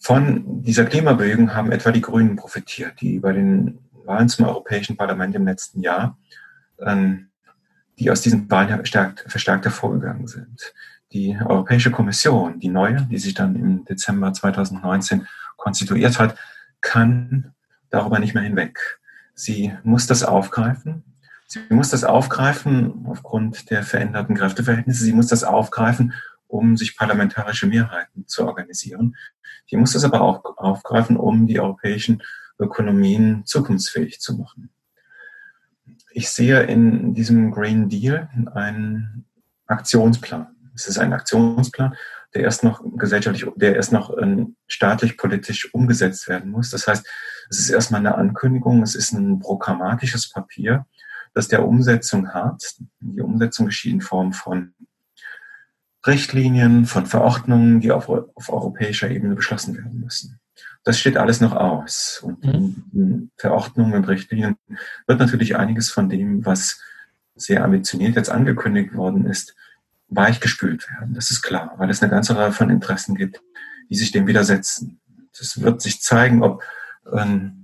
Von 0.00 0.62
dieser 0.62 0.84
Klimabewegung 0.84 1.54
haben 1.54 1.72
etwa 1.72 1.92
die 1.92 2.02
Grünen 2.02 2.36
profitiert, 2.36 3.00
die 3.00 3.18
bei 3.18 3.32
den 3.32 3.78
Wahlen 4.04 4.28
zum 4.28 4.44
Europäischen 4.44 4.98
Parlament 4.98 5.34
im 5.34 5.46
letzten 5.46 5.80
Jahr 5.80 6.18
ähm, 6.78 7.30
die 7.98 8.10
aus 8.10 8.20
diesen 8.20 8.50
Wahlen 8.50 8.68
verstärkt, 8.68 9.24
verstärkt 9.28 9.64
hervorgegangen 9.64 10.26
sind. 10.26 10.74
Die 11.12 11.38
Europäische 11.42 11.90
Kommission, 11.90 12.60
die 12.60 12.68
neue, 12.68 13.02
die 13.10 13.18
sich 13.18 13.32
dann 13.32 13.56
im 13.56 13.84
Dezember 13.86 14.34
2019 14.34 15.26
konstituiert 15.56 16.18
hat, 16.18 16.36
kann 16.82 17.54
darüber 17.88 18.18
nicht 18.18 18.34
mehr 18.34 18.42
hinweg. 18.42 19.00
Sie 19.34 19.72
muss 19.84 20.06
das 20.06 20.22
aufgreifen. 20.22 21.04
Sie 21.52 21.74
muss 21.74 21.90
das 21.90 22.02
aufgreifen 22.02 23.04
aufgrund 23.06 23.68
der 23.68 23.82
veränderten 23.82 24.34
Kräfteverhältnisse. 24.34 25.04
Sie 25.04 25.12
muss 25.12 25.26
das 25.26 25.44
aufgreifen, 25.44 26.14
um 26.46 26.78
sich 26.78 26.96
parlamentarische 26.96 27.66
Mehrheiten 27.66 28.26
zu 28.26 28.46
organisieren. 28.46 29.16
Sie 29.66 29.76
muss 29.76 29.92
das 29.92 30.04
aber 30.04 30.22
auch 30.22 30.56
aufgreifen, 30.56 31.18
um 31.18 31.46
die 31.46 31.60
europäischen 31.60 32.22
Ökonomien 32.58 33.44
zukunftsfähig 33.44 34.18
zu 34.18 34.38
machen. 34.38 34.70
Ich 36.12 36.30
sehe 36.30 36.62
in 36.62 37.12
diesem 37.12 37.50
Green 37.50 37.90
Deal 37.90 38.30
einen 38.54 39.26
Aktionsplan. 39.66 40.56
Es 40.74 40.86
ist 40.86 40.96
ein 40.96 41.12
Aktionsplan, 41.12 41.94
der 42.32 42.44
erst 42.44 42.64
noch 42.64 42.82
gesellschaftlich, 42.96 43.46
der 43.56 43.76
erst 43.76 43.92
noch 43.92 44.16
ähm, 44.16 44.56
staatlich 44.68 45.18
politisch 45.18 45.74
umgesetzt 45.74 46.28
werden 46.28 46.50
muss. 46.50 46.70
Das 46.70 46.86
heißt, 46.86 47.06
es 47.50 47.58
ist 47.58 47.68
erstmal 47.68 48.00
eine 48.00 48.14
Ankündigung, 48.14 48.82
es 48.82 48.94
ist 48.94 49.12
ein 49.12 49.38
programmatisches 49.38 50.30
Papier, 50.30 50.86
das 51.34 51.48
der 51.48 51.66
Umsetzung 51.66 52.32
hat. 52.32 52.76
Die 53.00 53.20
Umsetzung 53.20 53.66
geschieht 53.66 53.92
in 53.92 54.00
Form 54.00 54.32
von 54.32 54.74
Richtlinien, 56.06 56.86
von 56.86 57.06
Verordnungen, 57.06 57.80
die 57.80 57.92
auf, 57.92 58.08
auf 58.08 58.48
europäischer 58.48 59.10
Ebene 59.10 59.34
beschlossen 59.34 59.76
werden 59.76 60.00
müssen. 60.00 60.40
Das 60.84 60.98
steht 60.98 61.16
alles 61.16 61.40
noch 61.40 61.54
aus. 61.54 62.20
Und 62.24 62.44
mhm. 62.44 62.84
in 62.92 63.30
Verordnungen 63.36 63.94
und 63.94 64.08
Richtlinien 64.08 64.56
wird 65.06 65.20
natürlich 65.20 65.56
einiges 65.56 65.90
von 65.90 66.08
dem, 66.08 66.44
was 66.44 66.80
sehr 67.34 67.64
ambitioniert 67.64 68.16
jetzt 68.16 68.30
angekündigt 68.30 68.94
worden 68.94 69.26
ist, 69.26 69.54
weichgespült 70.08 70.90
werden. 70.90 71.14
Das 71.14 71.30
ist 71.30 71.42
klar, 71.42 71.74
weil 71.78 71.88
es 71.88 72.02
eine 72.02 72.10
ganze 72.10 72.36
Reihe 72.36 72.52
von 72.52 72.68
Interessen 72.68 73.14
gibt, 73.14 73.40
die 73.88 73.94
sich 73.94 74.10
dem 74.10 74.26
widersetzen. 74.26 75.00
Es 75.32 75.60
wird 75.62 75.80
sich 75.80 76.02
zeigen, 76.02 76.42
ob 76.42 76.62
ähm, 77.10 77.61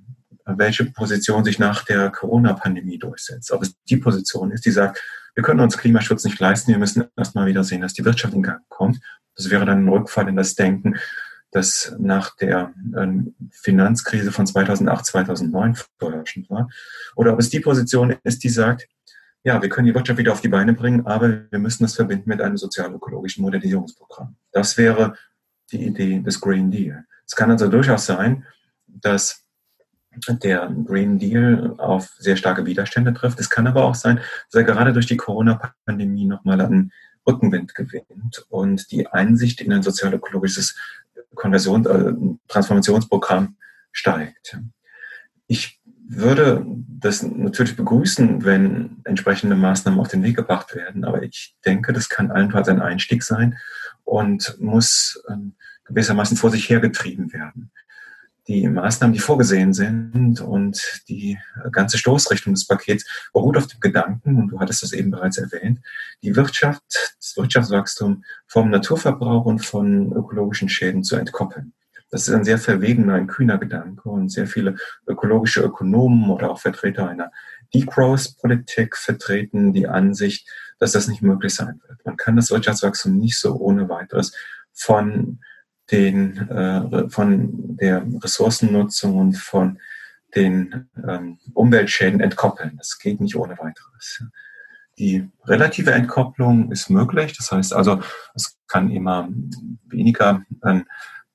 welche 0.57 0.87
Position 0.87 1.45
sich 1.45 1.59
nach 1.59 1.85
der 1.85 2.11
Corona-Pandemie 2.11 2.99
durchsetzt. 2.99 3.53
Ob 3.53 3.63
es 3.63 3.75
die 3.89 3.97
Position 3.97 4.51
ist, 4.51 4.65
die 4.65 4.71
sagt, 4.71 5.03
wir 5.35 5.43
können 5.43 5.61
uns 5.61 5.79
Klimaschutz 5.79 6.25
nicht 6.25 6.41
leisten, 6.41 6.73
wir 6.73 6.79
müssen 6.79 7.05
erstmal 7.17 7.47
wieder 7.47 7.65
sehen, 7.65 7.83
dass 7.83 7.93
die 7.93 8.05
Wirtschaft 8.05 8.35
in 8.35 8.43
Gang 8.43 8.63
kommt. 8.69 8.99
Das 9.37 9.51
wäre 9.51 9.65
dann 9.65 9.85
ein 9.85 9.89
Rückfall 9.89 10.29
in 10.29 10.37
das 10.37 10.55
Denken, 10.55 10.97
das 11.51 11.95
nach 11.99 12.37
der 12.37 12.73
ähm, 12.97 13.35
Finanzkrise 13.53 14.33
von 14.33 14.47
2008, 14.47 15.07
2009 15.07 15.77
vorherrschend 15.99 16.51
war. 16.51 16.69
Oder 17.15 17.33
ob 17.33 17.39
es 17.39 17.51
die 17.51 17.61
Position 17.61 18.17
ist, 18.23 18.43
die 18.43 18.49
sagt, 18.49 18.89
ja, 19.45 19.63
wir 19.63 19.69
können 19.69 19.87
die 19.87 19.95
Wirtschaft 19.95 20.19
wieder 20.19 20.33
auf 20.33 20.41
die 20.41 20.49
Beine 20.49 20.73
bringen, 20.73 21.07
aber 21.07 21.51
wir 21.51 21.59
müssen 21.59 21.85
das 21.85 21.95
verbinden 21.95 22.29
mit 22.29 22.41
einem 22.41 22.57
sozial-ökologischen 22.57 23.43
Modernisierungsprogramm. 23.43 24.37
Das 24.53 24.77
wäre 24.77 25.15
die 25.71 25.87
Idee 25.87 26.21
des 26.21 26.41
Green 26.41 26.71
Deal. 26.71 27.05
Es 27.27 27.37
kann 27.37 27.51
also 27.51 27.69
durchaus 27.69 28.07
sein, 28.07 28.45
dass 28.87 29.48
der 30.43 30.73
Green 30.85 31.19
Deal 31.19 31.75
auf 31.79 32.15
sehr 32.19 32.37
starke 32.37 32.67
Widerstände 32.67 33.15
trifft. 33.15 33.39
Es 33.41 33.51
kann 33.51 33.67
aber 33.67 33.85
auch 33.85 33.95
sein, 33.95 34.17
dass 34.51 34.61
er 34.61 34.65
gerade 34.65 34.93
durch 34.93 35.07
die 35.07 35.17
Corona-Pandemie 35.17 36.25
nochmal 36.25 36.61
an 36.61 36.93
Rückenwind 37.27 37.75
gewinnt 37.75 38.47
und 38.49 38.91
die 38.91 39.07
Einsicht 39.07 39.61
in 39.61 39.73
ein 39.73 39.83
sozial-ökologisches 39.83 40.77
Konversion, 41.35 41.87
äh, 41.87 42.39
Transformationsprogramm 42.49 43.57
steigt. 43.93 44.59
Ich 45.47 45.81
würde 46.09 46.65
das 46.89 47.23
natürlich 47.23 47.77
begrüßen, 47.77 48.45
wenn 48.45 49.03
entsprechende 49.05 49.57
Maßnahmen 49.57 50.01
auf 50.01 50.09
den 50.09 50.23
Weg 50.23 50.37
gebracht 50.37 50.75
werden, 50.75 51.05
aber 51.05 51.23
ich 51.23 51.55
denke, 51.67 51.93
das 51.93 52.09
kann 52.09 52.31
allenfalls 52.31 52.69
ein 52.69 52.81
Einstieg 52.81 53.23
sein 53.23 53.59
und 54.05 54.57
muss 54.59 55.23
äh, 55.29 55.35
gewissermaßen 55.85 56.37
vor 56.37 56.51
sich 56.51 56.69
hergetrieben 56.71 57.33
werden 57.35 57.71
die 58.49 58.67
Maßnahmen, 58.67 59.13
die 59.13 59.21
vorgesehen 59.21 59.75
sind 59.75 60.41
und 60.41 61.03
die 61.09 61.39
ganze 61.71 61.99
Stoßrichtung 61.99 62.55
des 62.55 62.67
Pakets 62.67 63.05
beruht 63.33 63.59
auf 63.59 63.67
dem 63.67 63.79
Gedanken, 63.79 64.37
und 64.37 64.49
du 64.49 64.59
hattest 64.59 64.83
das 64.83 64.93
eben 64.93 65.11
bereits 65.11 65.37
erwähnt, 65.37 65.81
die 66.23 66.35
Wirtschaft, 66.35 66.83
das 67.21 67.37
Wirtschaftswachstum 67.37 68.25
vom 68.47 68.71
Naturverbrauch 68.71 69.45
und 69.45 69.65
von 69.65 70.13
ökologischen 70.13 70.71
Schäden 70.71 71.05
zu 71.05 71.17
entkoppeln. 71.17 71.75
Das 72.11 72.27
ist 72.27 72.35
ein 72.35 72.45
sehr 72.45 72.57
verwegener, 72.57 73.15
ein 73.15 73.27
kühner 73.27 73.59
Gedanke 73.59 74.09
und 74.09 74.31
sehr 74.31 74.47
viele 74.47 74.77
ökologische 75.07 75.61
Ökonomen 75.61 76.31
oder 76.31 76.51
auch 76.51 76.59
Vertreter 76.59 77.07
einer 77.07 77.31
Degrowth-Politik 77.75 78.97
vertreten 78.97 79.75
die 79.75 79.89
Ansicht, 79.89 80.49
dass 80.79 80.93
das 80.93 81.07
nicht 81.07 81.21
möglich 81.21 81.55
sein 81.55 81.83
wird. 81.87 82.03
Man 82.07 82.17
kann 82.17 82.37
das 82.37 82.51
Wirtschaftswachstum 82.51 83.19
nicht 83.19 83.39
so 83.39 83.57
ohne 83.57 83.91
weiteres 83.91 84.33
von 84.73 85.41
den, 85.91 86.49
äh, 86.49 87.09
von 87.09 87.77
der 87.77 88.05
Ressourcennutzung 88.23 89.17
und 89.17 89.37
von 89.37 89.79
den 90.35 90.89
ähm, 91.09 91.39
Umweltschäden 91.55 92.21
entkoppeln. 92.21 92.77
Das 92.77 92.99
geht 92.99 93.21
nicht 93.21 93.37
ohne 93.37 93.59
weiteres. 93.59 94.25
Die 94.99 95.31
relative 95.45 95.93
Entkopplung 95.93 96.71
ist 96.73 96.91
möglich. 96.91 97.37
Das 97.37 97.51
heißt 97.53 97.73
also, 97.73 98.03
es 98.35 98.59
kann 98.67 98.91
immer 98.91 99.29
weniger 99.87 100.43
äh, 100.63 100.81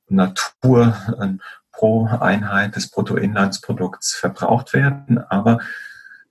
Natur 0.08 0.95
äh, 1.20 1.30
pro 1.72 2.06
Einheit 2.06 2.76
des 2.76 2.89
Bruttoinlandsprodukts 2.89 4.16
verbraucht 4.16 4.74
werden. 4.74 5.18
Aber 5.18 5.60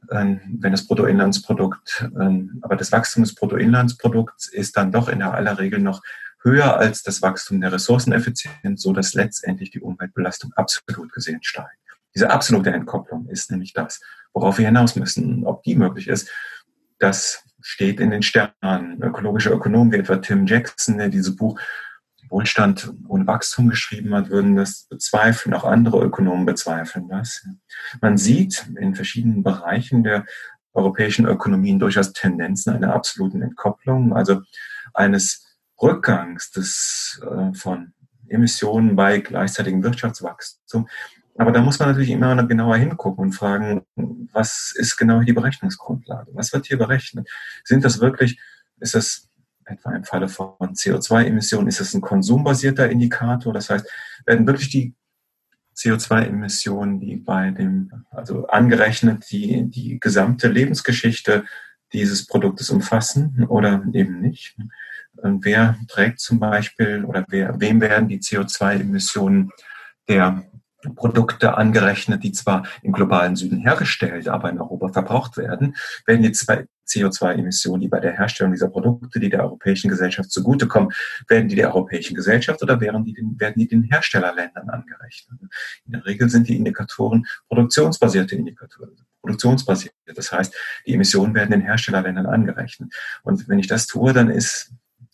äh, 0.08 0.36
wenn 0.46 0.72
das 0.72 0.86
Bruttoinlandsprodukt, 0.86 2.08
äh, 2.18 2.40
aber 2.60 2.76
das 2.76 2.92
Wachstum 2.92 3.24
des 3.24 3.34
Bruttoinlandsprodukts 3.34 4.48
ist 4.48 4.76
dann 4.76 4.92
doch 4.92 5.08
in 5.08 5.22
aller 5.22 5.58
Regel 5.58 5.80
noch 5.80 6.02
höher 6.42 6.76
als 6.76 7.02
das 7.02 7.22
Wachstum 7.22 7.60
der 7.60 7.72
Ressourceneffizienz, 7.72 8.82
so 8.82 8.92
dass 8.92 9.14
letztendlich 9.14 9.70
die 9.70 9.80
Umweltbelastung 9.80 10.52
absolut 10.54 11.12
gesehen 11.12 11.42
steigt. 11.42 11.70
Diese 12.14 12.30
absolute 12.30 12.70
Entkopplung 12.70 13.28
ist 13.28 13.50
nämlich 13.50 13.72
das, 13.72 14.00
worauf 14.32 14.58
wir 14.58 14.66
hinaus 14.66 14.96
müssen. 14.96 15.46
Ob 15.46 15.62
die 15.62 15.74
möglich 15.74 16.08
ist, 16.08 16.30
das 16.98 17.44
steht 17.60 18.00
in 18.00 18.10
den 18.10 18.22
Sternen. 18.22 19.02
Ökologische 19.02 19.50
Ökonomen 19.50 19.92
wie 19.92 19.96
etwa 19.96 20.16
Tim 20.16 20.46
Jackson, 20.46 20.98
der 20.98 21.08
dieses 21.08 21.34
Buch 21.36 21.58
Wohlstand 22.28 22.92
ohne 23.08 23.26
Wachstum 23.26 23.68
geschrieben 23.68 24.14
hat, 24.14 24.30
würden 24.30 24.56
das 24.56 24.86
bezweifeln. 24.88 25.54
Auch 25.54 25.64
andere 25.64 26.02
Ökonomen 26.02 26.46
bezweifeln 26.46 27.08
das. 27.08 27.46
Man 28.00 28.16
sieht 28.16 28.66
in 28.80 28.94
verschiedenen 28.94 29.42
Bereichen 29.42 30.02
der 30.02 30.24
europäischen 30.72 31.26
Ökonomien 31.26 31.78
durchaus 31.78 32.14
Tendenzen 32.14 32.72
einer 32.72 32.94
absoluten 32.94 33.42
Entkopplung, 33.42 34.14
also 34.14 34.40
eines 34.94 35.41
Rückgangs 35.82 36.50
des, 36.52 37.20
äh, 37.22 37.52
von 37.54 37.92
Emissionen 38.28 38.96
bei 38.96 39.18
gleichzeitigem 39.18 39.82
Wirtschaftswachstum. 39.82 40.88
Aber 41.36 41.50
da 41.50 41.60
muss 41.60 41.78
man 41.78 41.88
natürlich 41.88 42.10
immer 42.10 42.46
genauer 42.46 42.76
hingucken 42.76 43.24
und 43.24 43.32
fragen, 43.32 43.84
was 44.32 44.72
ist 44.76 44.96
genau 44.96 45.20
die 45.20 45.32
Berechnungsgrundlage? 45.32 46.30
Was 46.34 46.52
wird 46.52 46.66
hier 46.66 46.78
berechnet? 46.78 47.28
Sind 47.64 47.84
das 47.84 48.00
wirklich, 48.00 48.38
ist 48.80 48.94
das 48.94 49.28
etwa 49.64 49.92
im 49.92 50.04
Falle 50.04 50.28
von 50.28 50.56
CO2-Emissionen, 50.58 51.68
ist 51.68 51.80
das 51.80 51.94
ein 51.94 52.00
konsumbasierter 52.00 52.90
Indikator? 52.90 53.52
Das 53.52 53.70
heißt, 53.70 53.88
werden 54.26 54.46
wirklich 54.46 54.70
die 54.70 54.94
CO2-Emissionen, 55.76 57.00
die 57.00 57.16
bei 57.16 57.50
dem, 57.50 58.04
also 58.10 58.46
angerechnet, 58.46 59.24
die, 59.30 59.70
die 59.70 59.98
gesamte 60.00 60.48
Lebensgeschichte 60.48 61.44
dieses 61.92 62.26
Produktes 62.26 62.70
umfassen 62.70 63.46
oder 63.48 63.82
eben 63.92 64.20
nicht? 64.20 64.56
Wer 65.14 65.76
trägt 65.88 66.20
zum 66.20 66.40
Beispiel 66.40 67.04
oder 67.04 67.24
wer, 67.28 67.60
wem 67.60 67.80
werden 67.80 68.08
die 68.08 68.20
CO2-Emissionen 68.20 69.50
der 70.08 70.44
Produkte 70.96 71.56
angerechnet, 71.56 72.24
die 72.24 72.32
zwar 72.32 72.66
im 72.82 72.92
globalen 72.92 73.36
Süden 73.36 73.58
hergestellt, 73.58 74.28
aber 74.28 74.50
in 74.50 74.60
Europa 74.60 74.88
verbraucht 74.88 75.36
werden, 75.36 75.76
werden 76.06 76.22
die 76.22 76.32
CO2-Emissionen, 76.32 77.80
die 77.80 77.88
bei 77.88 78.00
der 78.00 78.12
Herstellung 78.12 78.52
dieser 78.52 78.68
Produkte, 78.68 79.20
die 79.20 79.30
der 79.30 79.44
europäischen 79.44 79.88
Gesellschaft 79.88 80.30
zugutekommen, 80.30 80.90
werden 81.28 81.48
die 81.48 81.54
der 81.54 81.68
europäischen 81.68 82.14
Gesellschaft 82.14 82.62
oder 82.62 82.80
werden 82.80 83.04
die 83.04 83.12
den, 83.12 83.38
werden 83.38 83.54
die 83.58 83.68
den 83.68 83.84
Herstellerländern 83.84 84.68
angerechnet? 84.68 85.40
In 85.86 85.92
der 85.92 86.04
Regel 86.04 86.28
sind 86.28 86.48
die 86.48 86.56
Indikatoren 86.56 87.26
produktionsbasierte 87.48 88.34
Indikatoren, 88.34 88.96
produktionsbasiert. 89.20 89.94
Das 90.06 90.32
heißt, 90.32 90.54
die 90.86 90.94
Emissionen 90.94 91.34
werden 91.34 91.52
den 91.52 91.62
Herstellerländern 91.62 92.26
angerechnet. 92.26 92.92
Und 93.22 93.48
wenn 93.48 93.60
ich 93.60 93.68
das 93.68 93.86
tue, 93.86 94.12
dann 94.12 94.30
ist 94.30 94.72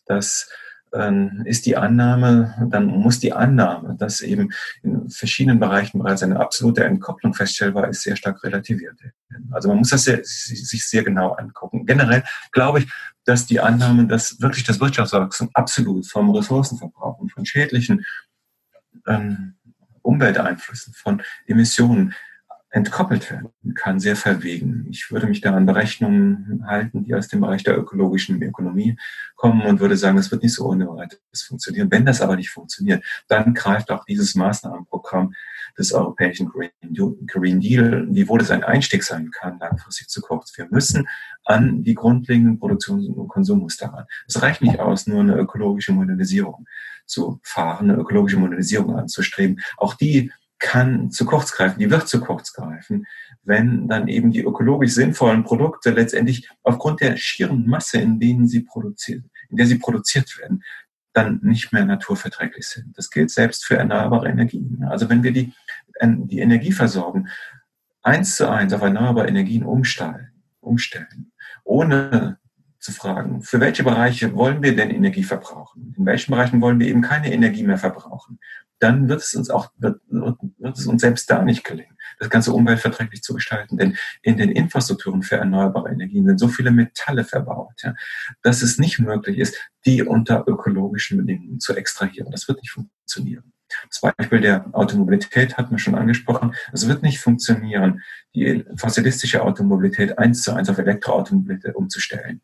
das 0.09 0.49
ähm, 0.93 1.43
ist 1.45 1.67
die 1.67 1.77
Annahme, 1.77 2.69
dann 2.71 2.87
muss 2.87 3.21
die 3.21 3.33
Annahme, 3.33 3.95
dass 3.97 4.21
eben 4.21 4.53
in 4.83 5.11
verschiedenen 5.11 5.61
Bereichen 5.61 5.99
bereits 5.99 6.23
eine 6.23 6.41
absolute 6.41 6.85
Entkopplung 6.85 7.35
feststellbar 7.35 7.89
ist, 7.89 8.03
sehr 8.03 8.17
stark 8.17 8.43
relativiert 8.43 9.01
werden. 9.03 9.51
Also 9.53 9.69
man 9.69 9.79
muss 9.79 9.91
das 9.91 10.05
sehr, 10.05 10.21
sich 10.23 10.87
sehr 10.87 11.05
genau 11.05 11.33
angucken. 11.33 11.85
Generell 11.87 12.25
glaube 12.53 12.81
ich, 12.81 12.93
dass 13.25 13.47
die 13.47 13.61
Annahme, 13.61 14.07
dass 14.07 14.41
wirklich 14.41 14.65
das 14.65 14.81
Wirtschaftswachstum 14.81 15.51
absolut 15.53 16.07
vom 16.07 16.31
Ressourcenverbrauch 16.31 17.19
und 17.19 17.33
von 17.33 17.45
schädlichen 17.45 18.05
ähm, 19.07 19.55
Umwelteinflüssen, 20.03 20.95
von 20.95 21.23
Emissionen 21.47 22.15
entkoppelt 22.71 23.31
werden 23.31 23.51
kann, 23.75 23.99
sehr 23.99 24.15
verwegen. 24.15 24.87
Ich 24.91 25.11
würde 25.11 25.27
mich 25.27 25.41
da 25.41 25.55
an 25.55 25.65
Berechnungen 25.65 26.65
halten, 26.67 27.05
die 27.05 27.15
aus 27.15 27.29
dem 27.29 27.41
Bereich 27.41 27.65
der 27.65 27.79
ökologischen 27.79 28.43
Ökonomie 28.43 28.97
kommen 29.37 29.63
und 29.63 29.81
würde 29.81 29.97
sagen, 29.97 30.19
das 30.19 30.31
wird 30.31 30.43
nicht 30.43 30.55
so 30.55 30.67
ohne 30.67 30.87
weiteres 30.89 31.43
funktionieren. 31.47 31.91
Wenn 31.91 32.05
das 32.05 32.21
aber 32.21 32.37
nicht 32.37 32.51
funktioniert, 32.51 33.03
dann 33.27 33.55
greift 33.55 33.91
auch 33.91 34.05
dieses 34.05 34.35
Maßnahmenprogramm 34.35 35.33
des 35.79 35.93
europäischen 35.93 36.49
Green 36.49 37.61
Deal, 37.61 38.07
wiewohl 38.11 38.43
es 38.43 38.51
ein 38.51 38.65
Einstieg 38.65 39.03
sein 39.03 39.31
kann, 39.31 39.59
langfristig 39.59 40.09
zu 40.09 40.21
kurz. 40.21 40.57
Wir 40.59 40.67
müssen 40.71 41.09
an 41.45 41.83
die 41.85 41.95
grundlegenden 41.95 42.59
Produktions- 42.59 43.07
und 43.07 43.29
Konsummuster 43.29 43.87
ran. 43.87 44.05
Es 44.27 44.43
reicht 44.43 44.61
nicht 44.61 44.79
aus, 44.79 45.07
nur 45.07 45.21
eine 45.21 45.37
ökologische 45.37 45.93
Modernisierung 45.93 46.67
zu 47.07 47.41
fahren, 47.43 47.91
eine 47.91 48.01
ökologische 48.01 48.39
Modernisierung 48.39 48.95
anzustreben. 48.97 49.61
Auch 49.79 49.95
die 49.95 50.33
kann 50.59 51.11
zu 51.11 51.25
kurz 51.25 51.53
greifen, 51.53 51.79
die 51.79 51.91
wird 51.91 52.09
zu 52.09 52.21
kurz 52.21 52.53
greifen, 52.53 53.07
wenn 53.43 53.89
dann 53.89 54.09
eben 54.09 54.31
die 54.31 54.43
ökologisch 54.43 54.93
sinnvollen 54.93 55.45
Produkte 55.45 55.91
letztendlich 55.91 56.49
aufgrund 56.63 57.01
der 57.01 57.17
schieren 57.17 57.67
Masse, 57.67 57.99
in 57.99 58.19
denen 58.19 58.49
sie 58.49 58.61
produziert, 58.61 59.25
in 59.49 59.57
der 59.57 59.67
sie 59.67 59.79
produziert 59.79 60.39
werden, 60.39 60.63
dann 61.13 61.41
nicht 61.43 61.73
mehr 61.73 61.85
naturverträglich 61.85 62.67
sind. 62.67 62.97
Das 62.97 63.11
gilt 63.11 63.31
selbst 63.31 63.65
für 63.65 63.77
erneuerbare 63.77 64.29
Energien. 64.29 64.85
Also 64.89 65.09
wenn 65.09 65.23
wir 65.23 65.33
die, 65.33 65.53
die 66.03 66.39
Energieversorgung 66.39 67.29
eins 68.03 68.37
zu 68.37 68.49
eins 68.49 68.73
auf 68.73 68.83
erneuerbare 68.83 69.29
Energien 69.29 69.65
umstellen, 69.65 70.33
umstellen, 70.61 71.33
ohne 71.65 72.39
zu 72.79 72.93
fragen, 72.93 73.43
für 73.43 73.61
welche 73.61 73.83
Bereiche 73.83 74.35
wollen 74.35 74.63
wir 74.63 74.77
denn 74.77 74.91
Energie 74.91 75.25
verbrauchen? 75.25 75.95
In 75.97 76.07
welchen 76.07 76.31
Bereichen 76.31 76.61
wollen 76.61 76.79
wir 76.79 76.87
eben 76.87 77.03
keine 77.03 77.33
Energie 77.33 77.65
mehr 77.65 77.79
verbrauchen? 77.79 78.39
Dann 78.79 79.09
wird 79.09 79.21
es 79.21 79.35
uns 79.35 79.51
auch, 79.51 79.71
wird, 79.79 80.01
wird 80.09 80.79
es 80.79 80.87
uns 80.87 81.01
selbst 81.01 81.31
da 81.31 81.43
nicht 81.43 81.65
gelingen, 81.65 81.97
das 82.19 82.31
Ganze 82.31 82.53
umweltverträglich 82.53 83.23
zu 83.23 83.35
gestalten. 83.35 83.77
Denn 83.77 83.97
in 84.23 84.37
den 84.37 84.51
Infrastrukturen 84.51 85.23
für 85.23 85.37
erneuerbare 85.37 85.91
Energien 85.91 86.27
sind 86.27 86.39
so 86.39 86.49
viele 86.49 86.71
Metalle 86.71 87.25
verbaut, 87.25 87.83
ja, 87.83 87.95
dass 88.43 88.63
es 88.63 88.79
nicht 88.79 88.99
möglich 88.99 89.39
ist, 89.39 89.57
die 89.87 90.03
unter 90.03 90.45
ökologischen 90.47 91.19
Bedingungen 91.19 91.61
zu 91.61 91.75
extrahieren. 91.75 92.31
Das 92.31 92.49
wird 92.49 92.61
nicht 92.61 92.71
funktionieren. 92.71 93.53
Das 93.91 94.01
Beispiel 94.01 94.41
der 94.41 94.67
Automobilität 94.73 95.57
hat 95.57 95.71
man 95.71 95.79
schon 95.79 95.95
angesprochen. 95.95 96.55
Es 96.73 96.89
wird 96.89 97.03
nicht 97.03 97.21
funktionieren, 97.21 98.03
die 98.35 98.65
fossilistische 98.77 99.43
Automobilität 99.43 100.19
eins 100.19 100.43
zu 100.43 100.55
eins 100.55 100.71
auf 100.71 100.79
Elektroautomobilität 100.79 101.75
umzustellen. 101.75 102.41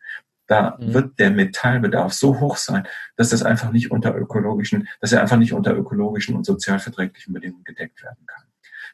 Da 0.47 0.77
mhm. 0.79 0.95
wird 0.95 1.19
der 1.19 1.31
Metallbedarf 1.31 2.13
so 2.13 2.41
hoch 2.41 2.57
sein, 2.57 2.87
dass 3.17 3.31
das 3.31 3.43
einfach 3.43 3.73
nicht 3.73 3.91
unter 3.91 4.15
ökologischen, 4.17 4.89
dass 5.01 5.13
er 5.13 5.21
einfach 5.21 5.39
nicht 5.39 5.53
unter 5.53 5.77
ökologischen 5.77 6.37
und 6.37 6.45
sozialverträglichen 6.45 7.33
Bedingungen 7.33 7.65
gedeckt 7.65 8.03
werden 8.03 8.27
kann. 8.27 8.45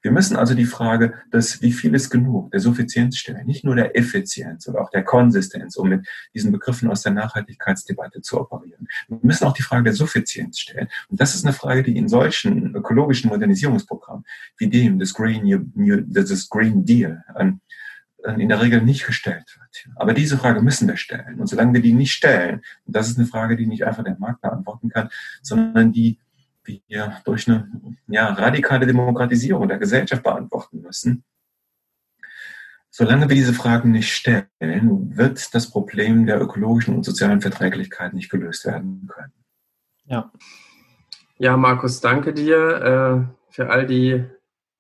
Wir 0.03 0.13
müssen 0.13 0.37
also 0.37 0.55
die 0.55 0.65
Frage 0.65 1.15
des, 1.33 1.61
wie 1.61 1.73
viel 1.73 1.95
ist 1.95 2.09
genug, 2.09 2.51
der 2.53 2.61
Suffizienz 2.61 3.19
stellen, 3.19 3.47
nicht 3.47 3.65
nur 3.65 3.77
der 3.77 3.97
Effizienz 3.97 4.67
oder 4.67 4.81
auch 4.81 4.91
der 4.91 5.05
Konsistenz, 5.05 5.77
um 5.77 5.91
mit 5.91 6.09
diesen 6.35 6.53
Begriffen 6.53 6.91
aus 6.91 7.03
der 7.03 7.13
Nachhaltigkeitsdebatte 7.13 8.23
zu 8.23 8.41
operieren. 8.41 8.89
Wir 9.09 9.19
müssen 9.23 9.45
auch 9.45 9.53
die 9.53 9.63
Frage 9.63 9.85
der 9.85 9.93
Suffizienz 9.93 10.59
stellen. 10.59 10.89
Und 11.09 11.21
das 11.21 11.35
ist 11.35 11.45
eine 11.45 11.53
Frage, 11.53 11.83
die 11.83 11.97
in 11.97 12.09
solchen 12.09 12.75
ökologischen 12.75 13.29
Modernisierungsprogrammen 13.29 14.25
wie 14.57 14.69
dem 14.69 14.99
des 14.99 15.13
Green, 15.13 15.45
New, 15.75 16.01
des 16.01 16.49
Green 16.49 16.85
Deal 16.85 17.23
ähm, 17.39 17.61
in 18.25 18.49
der 18.49 18.61
Regel 18.61 18.83
nicht 18.83 19.07
gestellt 19.07 19.57
wird. 19.59 19.95
Aber 19.97 20.13
diese 20.13 20.37
Frage 20.39 20.63
müssen 20.63 20.89
wir 20.89 20.97
stellen. 20.97 21.41
Und 21.41 21.47
solange 21.47 21.75
wir 21.75 21.83
die 21.83 21.93
nicht 21.93 22.13
stellen, 22.13 22.63
und 22.87 22.97
das 22.97 23.09
ist 23.09 23.19
eine 23.19 23.27
Frage, 23.27 23.57
die 23.57 23.67
nicht 23.67 23.85
einfach 23.85 24.05
der 24.05 24.19
Markt 24.19 24.43
beantworten 24.43 24.91
kann, 24.91 25.09
sondern 25.43 25.93
die 25.93 26.19
wir 26.65 27.21
durch 27.25 27.49
eine 27.49 27.71
ja, 28.09 28.33
radikale 28.33 28.87
Demokratisierung 28.87 29.69
der 29.69 29.79
Gesellschaft 29.79 30.23
beantworten 30.23 30.83
müssen. 30.83 31.25
Solange 32.91 33.29
wir 33.29 33.37
diese 33.37 33.55
Fragen 33.55 33.93
nicht 33.93 34.13
stellen, 34.13 35.17
wird 35.17 35.55
das 35.55 35.71
Problem 35.71 36.27
der 36.27 36.41
ökologischen 36.41 36.97
und 36.97 37.05
sozialen 37.05 37.41
Verträglichkeit 37.41 38.13
nicht 38.13 38.31
gelöst 38.31 38.67
werden 38.67 39.07
können. 39.07 39.33
Ja. 40.05 40.33
Ja, 41.39 41.57
Markus, 41.57 42.01
danke 42.01 42.35
dir 42.35 43.29
äh, 43.31 43.53
für 43.55 43.71
all 43.71 43.87
die 43.87 44.25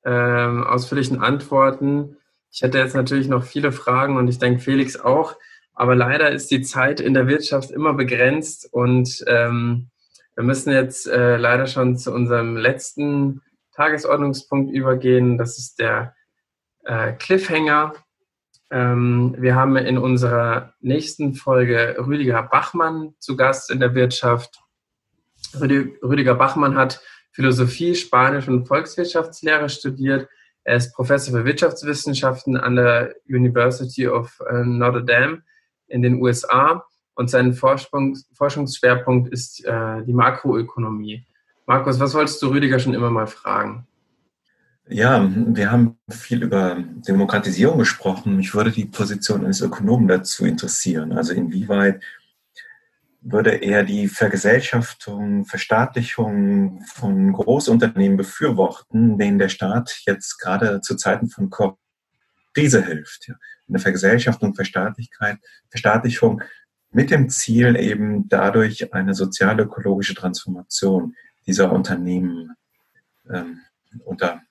äh, 0.03 0.11
ausführlichen 0.11 1.23
Antworten. 1.23 2.17
Ich 2.53 2.63
hätte 2.63 2.79
jetzt 2.79 2.95
natürlich 2.95 3.29
noch 3.29 3.45
viele 3.45 3.73
Fragen 3.73 4.17
und 4.17 4.29
ich 4.29 4.39
denke 4.39 4.61
Felix 4.61 4.99
auch, 4.99 5.37
aber 5.75 5.95
leider 5.95 6.31
ist 6.31 6.51
die 6.51 6.63
Zeit 6.63 7.01
in 7.01 7.15
der 7.15 7.27
Wirtschaft 7.29 7.71
immer 7.71 7.95
begrenzt 7.95 8.69
und 8.73 9.25
ähm, 9.27 9.91
wir 10.35 10.45
müssen 10.45 10.73
jetzt 10.73 11.07
äh, 11.07 11.37
leider 11.37 11.67
schon 11.67 11.97
zu 11.97 12.13
unserem 12.13 12.57
letzten 12.57 13.43
Tagesordnungspunkt 13.75 14.73
übergehen. 14.73 15.39
Das 15.39 15.59
ist 15.59 15.79
der 15.79 16.15
äh, 16.85 17.13
Cliffhanger. 17.13 17.95
Ähm, 18.71 19.35
wir 19.39 19.55
haben 19.55 19.77
in 19.77 19.99
unserer 19.99 20.75
nächsten 20.81 21.35
Folge 21.35 21.97
Rüdiger 21.99 22.43
Bachmann 22.43 23.15
zu 23.19 23.37
Gast 23.37 23.71
in 23.71 23.81
der 23.81 23.95
Wirtschaft. 23.95 24.61
Rüdiger 25.55 26.35
Bachmann 26.35 26.77
hat 26.77 27.01
Philosophie, 27.33 27.95
Spanisch 27.95 28.49
und 28.49 28.67
Volkswirtschaftslehre 28.67 29.69
studiert. 29.69 30.29
Er 30.65 30.77
ist 30.77 30.95
Professor 30.95 31.39
für 31.39 31.45
Wirtschaftswissenschaften 31.45 32.57
an 32.57 32.77
der 32.77 33.15
University 33.29 34.07
of 34.07 34.41
äh, 34.51 34.65
Notre 34.65 35.05
Dame 35.05 35.43
in 35.89 36.03
den 36.03 36.21
USA 36.21 36.85
und 37.15 37.31
sein 37.31 37.53
Forschungsschwerpunkt 37.55 39.33
ist 39.33 39.65
äh, 39.65 40.03
die 40.05 40.13
Makroökonomie. 40.13 41.27
Markus, 41.67 42.01
was 42.01 42.15
wolltest 42.15 42.41
du 42.43 42.49
Rüdiger 42.49 42.79
schon 42.79 42.95
immer 42.95 43.11
mal 43.11 43.27
fragen? 43.27 43.87
Ja, 44.89 45.29
wir 45.31 45.71
haben 45.71 45.99
viel 46.11 46.43
über 46.43 46.83
Demokratisierung 47.07 47.79
gesprochen. 47.79 48.37
Mich 48.37 48.55
würde 48.55 48.73
die 48.73 48.87
Position 48.87 49.45
eines 49.45 49.61
Ökonomen 49.61 50.09
dazu 50.09 50.45
interessieren. 50.45 51.13
Also 51.13 51.33
inwieweit 51.33 52.03
würde 53.23 53.51
er 53.51 53.83
die 53.85 54.09
Vergesellschaftung, 54.09 55.45
Verstaatlichung 55.45 56.83
von 56.87 57.33
Großunternehmen 57.33 58.17
befürworten, 58.17 59.19
denen 59.19 59.39
der 59.39 59.49
Staat 59.49 60.01
jetzt 60.07 60.39
gerade 60.39 60.81
zu 60.81 60.97
Zeiten 60.97 61.29
von 61.29 61.51
Krise 62.55 62.85
hilft. 62.85 63.31
Eine 63.69 63.79
Vergesellschaftung, 63.79 64.55
Verstaatlichkeit, 64.55 65.39
Verstaatlichung 65.69 66.43
mit 66.91 67.11
dem 67.11 67.29
Ziel 67.29 67.77
eben 67.77 68.29
dadurch 68.29 68.93
eine 68.93 69.15
sozial-ökologische 69.15 70.15
Transformation 70.15 71.15
dieser 71.47 71.71
Unternehmen 71.73 72.57
ähm, 73.33 73.61
unter 74.05 74.43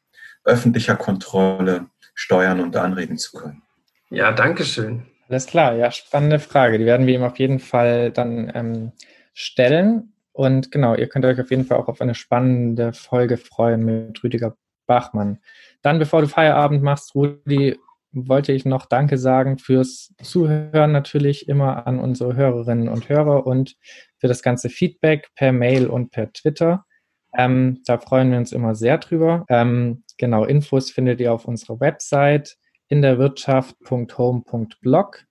öffentlicher 0.44 0.96
Kontrolle 0.96 1.90
steuern 2.14 2.60
und 2.60 2.76
anregen 2.78 3.18
zu 3.18 3.38
können. 3.38 3.62
Ja, 4.10 4.32
danke 4.32 4.64
schön. 4.64 5.06
Alles 5.30 5.46
klar, 5.46 5.76
ja, 5.76 5.92
spannende 5.92 6.40
Frage. 6.40 6.80
Die 6.80 6.86
werden 6.86 7.06
wir 7.06 7.14
ihm 7.14 7.24
auf 7.24 7.38
jeden 7.38 7.60
Fall 7.60 8.12
dann 8.12 8.52
ähm, 8.56 8.92
stellen. 9.34 10.14
Und 10.32 10.72
genau, 10.72 10.96
ihr 10.96 11.08
könnt 11.08 11.26
euch 11.26 11.40
auf 11.40 11.52
jeden 11.52 11.66
Fall 11.66 11.78
auch 11.78 11.88
auf 11.88 12.02
eine 12.02 12.16
spannende 12.16 12.94
Folge 12.94 13.38
freuen 13.38 13.86
mit 13.86 14.24
Rüdiger 14.24 14.58
Bachmann. 14.88 15.38
Dann, 15.84 16.00
bevor 16.00 16.22
du 16.22 16.28
Feierabend 16.28 16.82
machst, 16.82 17.14
Rudi, 17.14 17.78
wollte 18.12 18.54
ich 18.54 18.66
noch 18.66 18.88
Danke 18.88 19.20
sagen 19.20 19.60
fürs 19.60 20.16
Zuhören 20.24 20.92
natürlich 20.92 21.48
immer 21.48 21.86
an 21.86 22.00
unsere 22.00 22.36
Hörerinnen 22.36 22.90
und 22.90 23.08
Hörer 23.08 23.46
und 23.46 23.76
für 24.18 24.28
das 24.28 24.42
ganze 24.42 24.70
Feedback 24.70 25.30
per 25.36 25.52
Mail 25.52 25.86
und 25.86 26.10
per 26.10 26.34
Twitter. 26.34 26.86
Ähm, 27.38 27.84
da 27.86 28.00
freuen 28.00 28.32
wir 28.32 28.40
uns 28.40 28.52
immer 28.52 28.74
sehr 28.74 28.98
drüber. 28.98 29.46
Ähm, 29.48 30.04
genau, 30.18 30.46
Infos 30.46 30.90
findet 30.90 31.22
ihr 31.22 31.32
auf 31.32 31.46
unserer 31.46 31.80
Website 31.80 32.58
in 32.88 33.04
der 33.04 33.20
Wirtschaft.home.blog. 33.20 35.29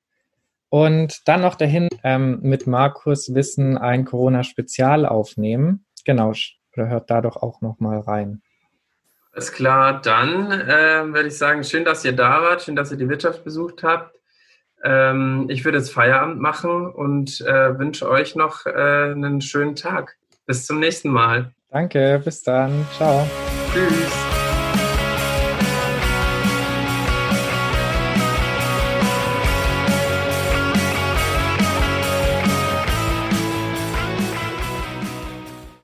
Und 0.71 1.27
dann 1.27 1.41
noch 1.41 1.55
dahin 1.55 1.89
ähm, 2.05 2.41
mit 2.43 2.67
Markus 2.67 3.35
Wissen 3.35 3.79
ein 3.79 4.05
Corona-Spezial 4.05 5.07
aufnehmen. 5.07 5.87
Genau, 6.05 6.33
oder 6.77 6.89
hört 6.89 7.11
da 7.11 7.21
doch 7.21 7.37
auch 7.37 7.61
noch 7.61 7.81
mal 7.81 8.01
rein. 8.01 8.43
Alles 9.33 9.53
klar, 9.53 10.01
dann 10.03 10.51
äh, 10.51 11.13
würde 11.13 11.29
ich 11.29 11.39
sagen, 11.39 11.63
schön, 11.65 11.85
dass 11.85 12.05
ihr 12.05 12.13
da 12.13 12.43
wart, 12.43 12.63
schön, 12.63 12.77
dass 12.77 12.91
ihr 12.91 12.97
die 12.99 13.09
Wirtschaft 13.09 13.45
besucht 13.45 13.83
habt. 13.83 14.19
Ähm, 14.83 15.47
ich 15.49 15.65
würde 15.65 15.79
jetzt 15.79 15.93
Feierabend 15.93 16.41
machen 16.41 16.91
und 16.91 17.41
äh, 17.43 17.79
wünsche 17.79 18.09
euch 18.09 18.35
noch 18.37 18.67
äh, 18.67 18.71
einen 18.71 19.41
schönen 19.41 19.77
Tag. 19.77 20.17
Bis 20.47 20.67
zum 20.67 20.81
nächsten 20.81 21.11
Mal. 21.11 21.53
Danke, 21.71 22.21
bis 22.25 22.43
dann. 22.43 22.87
Ciao. 22.97 23.29
Tschüss. 23.73 24.28